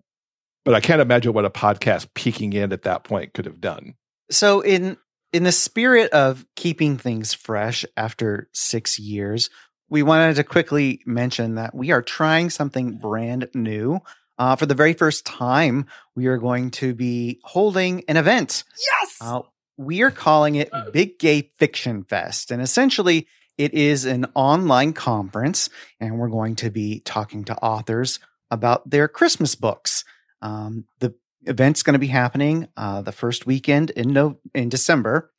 but 0.65 0.75
i 0.75 0.79
can't 0.79 1.01
imagine 1.01 1.33
what 1.33 1.45
a 1.45 1.49
podcast 1.49 2.13
peeking 2.13 2.53
in 2.53 2.71
at 2.71 2.83
that 2.83 3.03
point 3.03 3.33
could 3.33 3.45
have 3.45 3.61
done. 3.61 3.95
So 4.29 4.61
in 4.61 4.97
in 5.33 5.43
the 5.43 5.51
spirit 5.51 6.11
of 6.11 6.45
keeping 6.55 6.97
things 6.97 7.33
fresh 7.35 7.85
after 7.95 8.49
6 8.53 8.97
years, 8.97 9.51
we 9.89 10.01
wanted 10.03 10.35
to 10.35 10.43
quickly 10.43 11.01
mention 11.05 11.55
that 11.55 11.75
we 11.75 11.91
are 11.91 12.01
trying 12.01 12.49
something 12.49 12.97
brand 12.97 13.47
new. 13.53 13.99
Uh, 14.39 14.55
for 14.55 14.65
the 14.65 14.73
very 14.73 14.93
first 14.93 15.25
time, 15.25 15.85
we 16.15 16.27
are 16.27 16.37
going 16.37 16.71
to 16.71 16.95
be 16.95 17.39
holding 17.43 18.03
an 18.07 18.15
event. 18.17 18.63
Yes. 18.79 19.17
Uh, 19.19 19.41
we 19.77 20.01
are 20.01 20.11
calling 20.11 20.55
it 20.55 20.71
Big 20.93 21.19
Gay 21.19 21.51
Fiction 21.57 22.05
Fest. 22.05 22.49
And 22.49 22.61
essentially, 22.61 23.27
it 23.57 23.73
is 23.73 24.05
an 24.05 24.25
online 24.35 24.93
conference, 24.93 25.69
and 25.99 26.17
we're 26.17 26.29
going 26.29 26.55
to 26.57 26.69
be 26.69 27.01
talking 27.01 27.43
to 27.45 27.55
authors 27.57 28.19
about 28.49 28.89
their 28.89 29.09
Christmas 29.09 29.55
books. 29.55 30.05
Um, 30.41 30.85
the 30.99 31.13
event's 31.43 31.83
going 31.83 31.93
to 31.93 31.99
be 31.99 32.07
happening 32.07 32.69
uh, 32.77 33.01
the 33.01 33.11
first 33.11 33.45
weekend 33.45 33.89
in 33.89 34.13
no 34.13 34.39
in 34.55 34.69
December, 34.69 35.31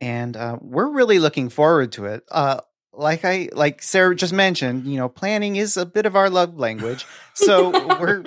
and 0.00 0.36
uh, 0.36 0.58
we're 0.60 0.90
really 0.90 1.18
looking 1.18 1.48
forward 1.48 1.90
to 1.92 2.06
it. 2.06 2.22
Uh, 2.30 2.60
like 2.96 3.24
I 3.24 3.48
like 3.52 3.82
Sarah 3.82 4.16
just 4.16 4.32
mentioned, 4.32 4.86
you 4.86 4.96
know, 4.96 5.08
planning 5.08 5.56
is 5.56 5.76
a 5.76 5.86
bit 5.86 6.06
of 6.06 6.16
our 6.16 6.30
love 6.30 6.58
language. 6.58 7.06
So 7.34 7.70
we're 8.00 8.24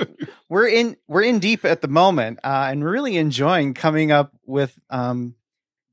we're 0.47 0.67
in 0.67 0.95
we're 1.07 1.23
in 1.23 1.39
deep 1.39 1.65
at 1.65 1.81
the 1.81 1.87
moment, 1.87 2.39
uh, 2.43 2.67
and 2.69 2.83
really 2.83 3.17
enjoying 3.17 3.73
coming 3.73 4.11
up 4.11 4.33
with 4.45 4.77
um, 4.89 5.35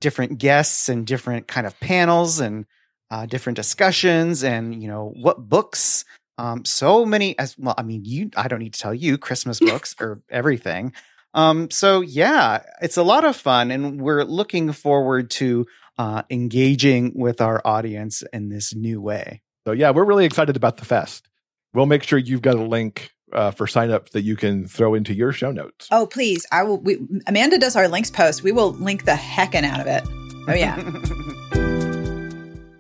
different 0.01 0.39
guests 0.39 0.89
and 0.89 1.07
different 1.07 1.49
kind 1.49 1.67
of 1.67 1.79
panels 1.81 2.39
and 2.41 2.67
uh, 3.11 3.27
different 3.27 3.57
discussions, 3.57 4.45
and 4.45 4.81
you 4.81 4.89
know 4.89 5.13
what 5.17 5.49
books. 5.49 6.05
Um, 6.39 6.67
so 6.67 7.07
many 7.07 7.39
as 7.39 7.57
well. 7.59 7.75
I 7.79 7.83
mean, 7.83 8.05
you. 8.05 8.31
I 8.37 8.49
don't 8.49 8.59
need 8.61 8.75
to 8.75 8.81
tell 8.81 8.95
you 8.95 9.17
Christmas 9.17 9.59
books 9.61 9.97
or 9.99 10.21
everything. 10.31 10.93
Um, 11.33 11.71
so 11.71 12.01
yeah, 12.01 12.63
it's 12.81 12.97
a 12.97 13.03
lot 13.03 13.25
of 13.25 13.37
fun, 13.37 13.71
and 13.71 14.01
we're 14.01 14.25
looking 14.25 14.73
forward 14.73 15.31
to 15.33 15.67
uh, 15.99 16.23
engaging 16.31 17.13
with 17.15 17.41
our 17.41 17.61
audience 17.65 18.23
in 18.33 18.49
this 18.49 18.75
new 18.75 19.01
way. 19.01 19.43
so 19.67 19.73
yeah 19.73 19.91
we're 19.91 20.05
really 20.05 20.25
excited 20.25 20.57
about 20.57 20.77
the 20.77 20.85
fest 20.85 21.29
we'll 21.75 21.87
make 21.87 22.03
sure 22.03 22.19
you've 22.19 22.43
got 22.43 22.55
a 22.55 22.63
link 22.63 23.11
uh, 23.33 23.51
for 23.51 23.67
sign 23.67 23.91
up 23.91 24.11
that 24.11 24.23
you 24.23 24.37
can 24.37 24.67
throw 24.67 24.95
into 24.95 25.13
your 25.13 25.33
show 25.33 25.51
notes 25.51 25.89
Oh, 25.91 26.07
please. 26.07 26.47
I 26.53 26.63
will. 26.63 26.79
We, 26.79 26.99
Amanda 27.27 27.59
does 27.59 27.75
our 27.75 27.89
links 27.89 28.11
post. 28.11 28.43
We 28.45 28.53
will 28.53 28.73
link 28.73 29.05
the 29.05 29.13
heckin' 29.13 29.65
out 29.65 29.81
of 29.81 29.87
it. 29.89 30.05
Oh, 30.49 30.55
yeah. 30.55 30.77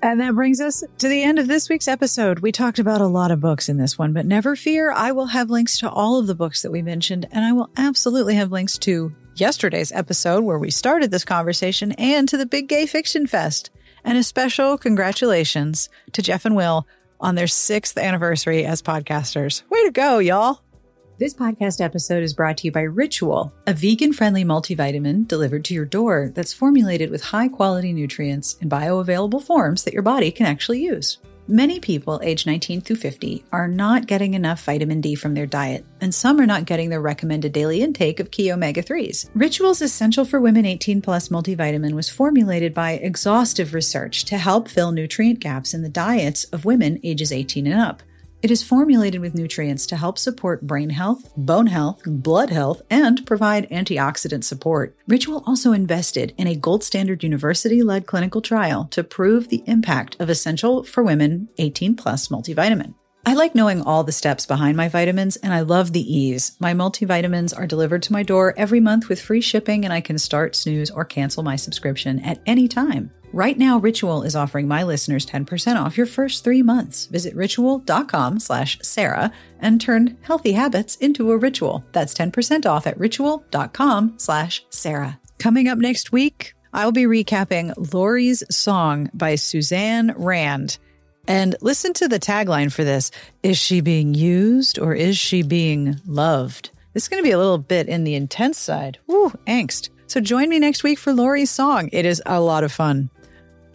And 0.02 0.20
that 0.20 0.34
brings 0.34 0.60
us 0.60 0.84
to 0.98 1.08
the 1.08 1.22
end 1.22 1.40
of 1.40 1.48
this 1.48 1.68
week's 1.68 1.88
episode. 1.88 2.38
We 2.38 2.52
talked 2.52 2.78
about 2.78 3.00
a 3.00 3.06
lot 3.08 3.32
of 3.32 3.40
books 3.40 3.68
in 3.68 3.76
this 3.76 3.98
one, 3.98 4.12
but 4.12 4.24
never 4.24 4.54
fear, 4.54 4.92
I 4.92 5.10
will 5.10 5.26
have 5.26 5.50
links 5.50 5.78
to 5.78 5.90
all 5.90 6.20
of 6.20 6.28
the 6.28 6.34
books 6.34 6.62
that 6.62 6.70
we 6.70 6.80
mentioned, 6.80 7.26
and 7.32 7.44
I 7.44 7.50
will 7.52 7.70
absolutely 7.76 8.34
have 8.36 8.52
links 8.52 8.78
to 8.78 9.12
yesterday's 9.40 9.92
episode 9.92 10.44
where 10.44 10.58
we 10.58 10.70
started 10.70 11.10
this 11.10 11.24
conversation 11.24 11.92
and 11.92 12.28
to 12.28 12.36
the 12.36 12.46
Big 12.46 12.68
Gay 12.68 12.86
Fiction 12.86 13.26
Fest. 13.26 13.70
And 14.04 14.16
a 14.16 14.22
special 14.22 14.78
congratulations 14.78 15.88
to 16.12 16.22
Jeff 16.22 16.44
and 16.44 16.54
Will 16.54 16.86
on 17.20 17.34
their 17.34 17.46
sixth 17.46 17.98
anniversary 17.98 18.64
as 18.64 18.82
podcasters. 18.82 19.62
Way 19.70 19.84
to 19.84 19.90
go, 19.90 20.18
y'all! 20.18 20.60
This 21.18 21.32
podcast 21.32 21.80
episode 21.80 22.22
is 22.22 22.34
brought 22.34 22.58
to 22.58 22.66
you 22.66 22.72
by 22.72 22.82
Ritual, 22.82 23.50
a 23.66 23.72
vegan 23.72 24.12
friendly 24.12 24.44
multivitamin 24.44 25.26
delivered 25.26 25.64
to 25.64 25.74
your 25.74 25.86
door 25.86 26.30
that's 26.34 26.52
formulated 26.52 27.10
with 27.10 27.24
high 27.24 27.48
quality 27.48 27.94
nutrients 27.94 28.58
in 28.60 28.68
bioavailable 28.68 29.42
forms 29.42 29.84
that 29.84 29.94
your 29.94 30.02
body 30.02 30.30
can 30.30 30.44
actually 30.44 30.82
use. 30.82 31.16
Many 31.48 31.78
people 31.78 32.20
aged 32.24 32.44
19 32.44 32.80
through 32.80 32.96
50 32.96 33.44
are 33.52 33.68
not 33.68 34.08
getting 34.08 34.34
enough 34.34 34.64
vitamin 34.64 35.00
D 35.00 35.14
from 35.14 35.34
their 35.34 35.46
diet, 35.46 35.84
and 36.00 36.12
some 36.12 36.40
are 36.40 36.46
not 36.46 36.64
getting 36.64 36.90
their 36.90 37.00
recommended 37.00 37.52
daily 37.52 37.82
intake 37.82 38.18
of 38.18 38.32
key 38.32 38.50
omega 38.50 38.82
3s. 38.82 39.30
Ritual's 39.32 39.80
Essential 39.80 40.24
for 40.24 40.40
Women 40.40 40.66
18 40.66 41.00
Plus 41.00 41.28
multivitamin 41.28 41.92
was 41.92 42.08
formulated 42.08 42.74
by 42.74 42.94
exhaustive 42.94 43.74
research 43.74 44.24
to 44.24 44.38
help 44.38 44.66
fill 44.66 44.90
nutrient 44.90 45.38
gaps 45.38 45.72
in 45.72 45.82
the 45.82 45.88
diets 45.88 46.42
of 46.46 46.64
women 46.64 46.98
ages 47.04 47.30
18 47.30 47.68
and 47.68 47.80
up. 47.80 48.02
It 48.46 48.52
is 48.52 48.62
formulated 48.62 49.20
with 49.20 49.34
nutrients 49.34 49.86
to 49.86 49.96
help 49.96 50.18
support 50.18 50.68
brain 50.68 50.90
health, 50.90 51.32
bone 51.36 51.66
health, 51.66 52.02
blood 52.06 52.50
health, 52.50 52.80
and 52.88 53.26
provide 53.26 53.68
antioxidant 53.70 54.44
support. 54.44 54.96
Ritual 55.08 55.42
also 55.48 55.72
invested 55.72 56.32
in 56.38 56.46
a 56.46 56.54
gold 56.54 56.84
standard 56.84 57.24
university 57.24 57.82
led 57.82 58.06
clinical 58.06 58.40
trial 58.40 58.84
to 58.92 59.02
prove 59.02 59.48
the 59.48 59.64
impact 59.66 60.14
of 60.20 60.30
Essential 60.30 60.84
for 60.84 61.02
Women 61.02 61.48
18 61.58 61.96
Plus 61.96 62.28
multivitamin. 62.28 62.94
I 63.28 63.34
like 63.34 63.56
knowing 63.56 63.82
all 63.82 64.04
the 64.04 64.12
steps 64.12 64.46
behind 64.46 64.76
my 64.76 64.88
vitamins, 64.88 65.34
and 65.34 65.52
I 65.52 65.62
love 65.62 65.92
the 65.92 66.16
ease. 66.16 66.56
My 66.60 66.72
multivitamins 66.72 67.58
are 67.58 67.66
delivered 67.66 68.04
to 68.04 68.12
my 68.12 68.22
door 68.22 68.54
every 68.56 68.78
month 68.78 69.08
with 69.08 69.20
free 69.20 69.40
shipping, 69.40 69.84
and 69.84 69.92
I 69.92 70.00
can 70.00 70.16
start, 70.18 70.54
snooze, 70.54 70.92
or 70.92 71.04
cancel 71.04 71.42
my 71.42 71.56
subscription 71.56 72.20
at 72.20 72.40
any 72.46 72.68
time. 72.68 73.10
Right 73.32 73.58
now, 73.58 73.78
Ritual 73.78 74.22
is 74.22 74.36
offering 74.36 74.68
my 74.68 74.82
listeners 74.82 75.26
10% 75.26 75.76
off 75.76 75.96
your 75.96 76.06
first 76.06 76.42
three 76.44 76.62
months. 76.62 77.06
Visit 77.06 77.34
ritual.com 77.34 78.40
slash 78.40 78.78
Sarah 78.82 79.30
and 79.60 79.80
turn 79.80 80.16
healthy 80.22 80.52
habits 80.52 80.96
into 80.96 81.30
a 81.32 81.36
ritual. 81.36 81.84
That's 81.92 82.14
10% 82.14 82.66
off 82.66 82.86
at 82.86 82.98
ritual.com 82.98 84.14
slash 84.16 84.64
Sarah. 84.70 85.18
Coming 85.38 85.68
up 85.68 85.78
next 85.78 86.12
week, 86.12 86.54
I'll 86.72 86.92
be 86.92 87.04
recapping 87.04 87.74
Laurie's 87.92 88.42
Song 88.50 89.10
by 89.12 89.34
Suzanne 89.34 90.14
Rand. 90.16 90.78
And 91.28 91.56
listen 91.60 91.92
to 91.94 92.08
the 92.08 92.20
tagline 92.20 92.72
for 92.72 92.84
this 92.84 93.10
Is 93.42 93.58
she 93.58 93.80
being 93.80 94.14
used 94.14 94.78
or 94.78 94.94
is 94.94 95.18
she 95.18 95.42
being 95.42 95.96
loved? 96.06 96.70
This 96.94 97.04
is 97.04 97.08
going 97.08 97.22
to 97.22 97.26
be 97.26 97.32
a 97.32 97.38
little 97.38 97.58
bit 97.58 97.88
in 97.88 98.04
the 98.04 98.14
intense 98.14 98.58
side. 98.58 98.98
Woo, 99.06 99.30
angst. 99.46 99.90
So 100.06 100.20
join 100.20 100.48
me 100.48 100.58
next 100.58 100.84
week 100.84 100.98
for 100.98 101.12
Laurie's 101.12 101.50
song. 101.50 101.90
It 101.92 102.06
is 102.06 102.22
a 102.24 102.40
lot 102.40 102.64
of 102.64 102.72
fun. 102.72 103.10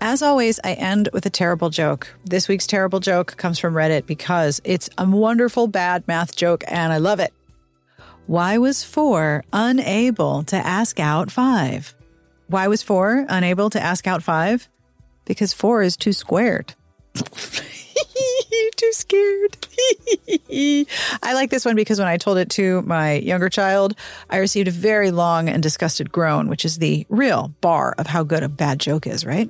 As 0.04 0.24
always, 0.24 0.60
I 0.64 0.74
end 0.74 1.10
with 1.14 1.28
a 1.28 1.30
terrible 1.30 1.70
joke. 1.70 2.08
This 2.26 2.48
week's 2.48 2.66
terrible 2.66 3.00
joke 3.00 3.38
comes 3.38 3.60
from 3.60 3.76
Reddit 3.76 4.08
because 4.08 4.60
it's 4.64 4.90
a 4.98 5.08
wonderful 5.08 5.68
bad 5.68 6.08
math 6.08 6.36
joke 6.36 6.64
and 6.68 6.92
I 6.92 6.98
love 6.98 7.20
it. 7.20 7.32
Why 8.26 8.58
was 8.58 8.84
four 8.84 9.44
unable 9.54 10.42
to 10.46 10.56
ask 10.56 11.00
out 11.00 11.30
five? 11.30 11.94
Why 12.48 12.68
was 12.68 12.82
four 12.82 13.28
unable 13.30 13.70
to 13.70 13.80
ask 13.80 14.08
out 14.08 14.24
five? 14.24 14.68
Because 15.26 15.54
four 15.54 15.84
is 15.84 15.96
two 15.96 16.14
squared. 16.14 16.74
too 18.76 18.94
scared. 18.94 19.58
I 21.22 21.34
like 21.36 21.52
this 21.52 21.64
one 21.64 21.76
because 21.76 22.00
when 22.00 22.08
I 22.08 22.18
told 22.18 22.40
it 22.40 22.50
to 22.52 22.82
my 22.82 23.14
younger 23.14 23.50
child, 23.50 23.96
I 24.32 24.38
received 24.38 24.68
a 24.68 24.72
very 24.72 25.12
long 25.12 25.48
and 25.48 25.62
disgusted 25.62 26.12
groan, 26.12 26.48
which 26.48 26.66
is 26.66 26.80
the 26.80 27.06
real 27.10 27.54
bar 27.62 27.94
of 28.00 28.08
how 28.08 28.24
good 28.24 28.42
a 28.42 28.50
bad 28.50 28.80
joke 28.80 29.06
is, 29.06 29.24
right? 29.24 29.48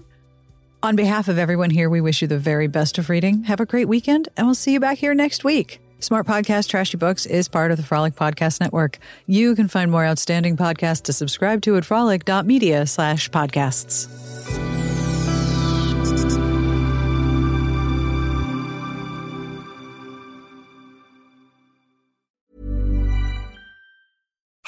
On 0.84 0.96
behalf 0.96 1.28
of 1.28 1.38
everyone 1.38 1.70
here, 1.70 1.92
we 1.92 2.02
wish 2.02 2.24
you 2.24 2.28
the 2.28 2.40
very 2.40 2.66
best 2.66 2.98
of 2.98 3.10
reading. 3.10 3.44
Have 3.44 3.60
a 3.60 3.68
great 3.68 3.88
weekend, 3.88 4.30
and 4.36 4.48
we'll 4.48 4.56
see 4.56 4.74
you 4.74 4.80
back 4.80 4.98
here 4.98 5.14
next 5.14 5.44
week. 5.44 5.80
Smart 6.00 6.26
Podcast 6.26 6.70
Trashy 6.70 6.98
Books 6.98 7.28
is 7.28 7.48
part 7.48 7.70
of 7.70 7.78
the 7.78 7.84
Frolic 7.84 8.16
Podcast 8.16 8.60
Network. 8.60 8.98
You 9.28 9.54
can 9.54 9.68
find 9.68 9.92
more 9.92 10.04
outstanding 10.04 10.58
podcasts 10.58 11.04
to 11.04 11.14
subscribe 11.14 11.62
to 11.62 11.78
at 11.78 11.86
frolic.media 11.86 12.88
slash 12.88 13.30
podcasts. 13.30 14.81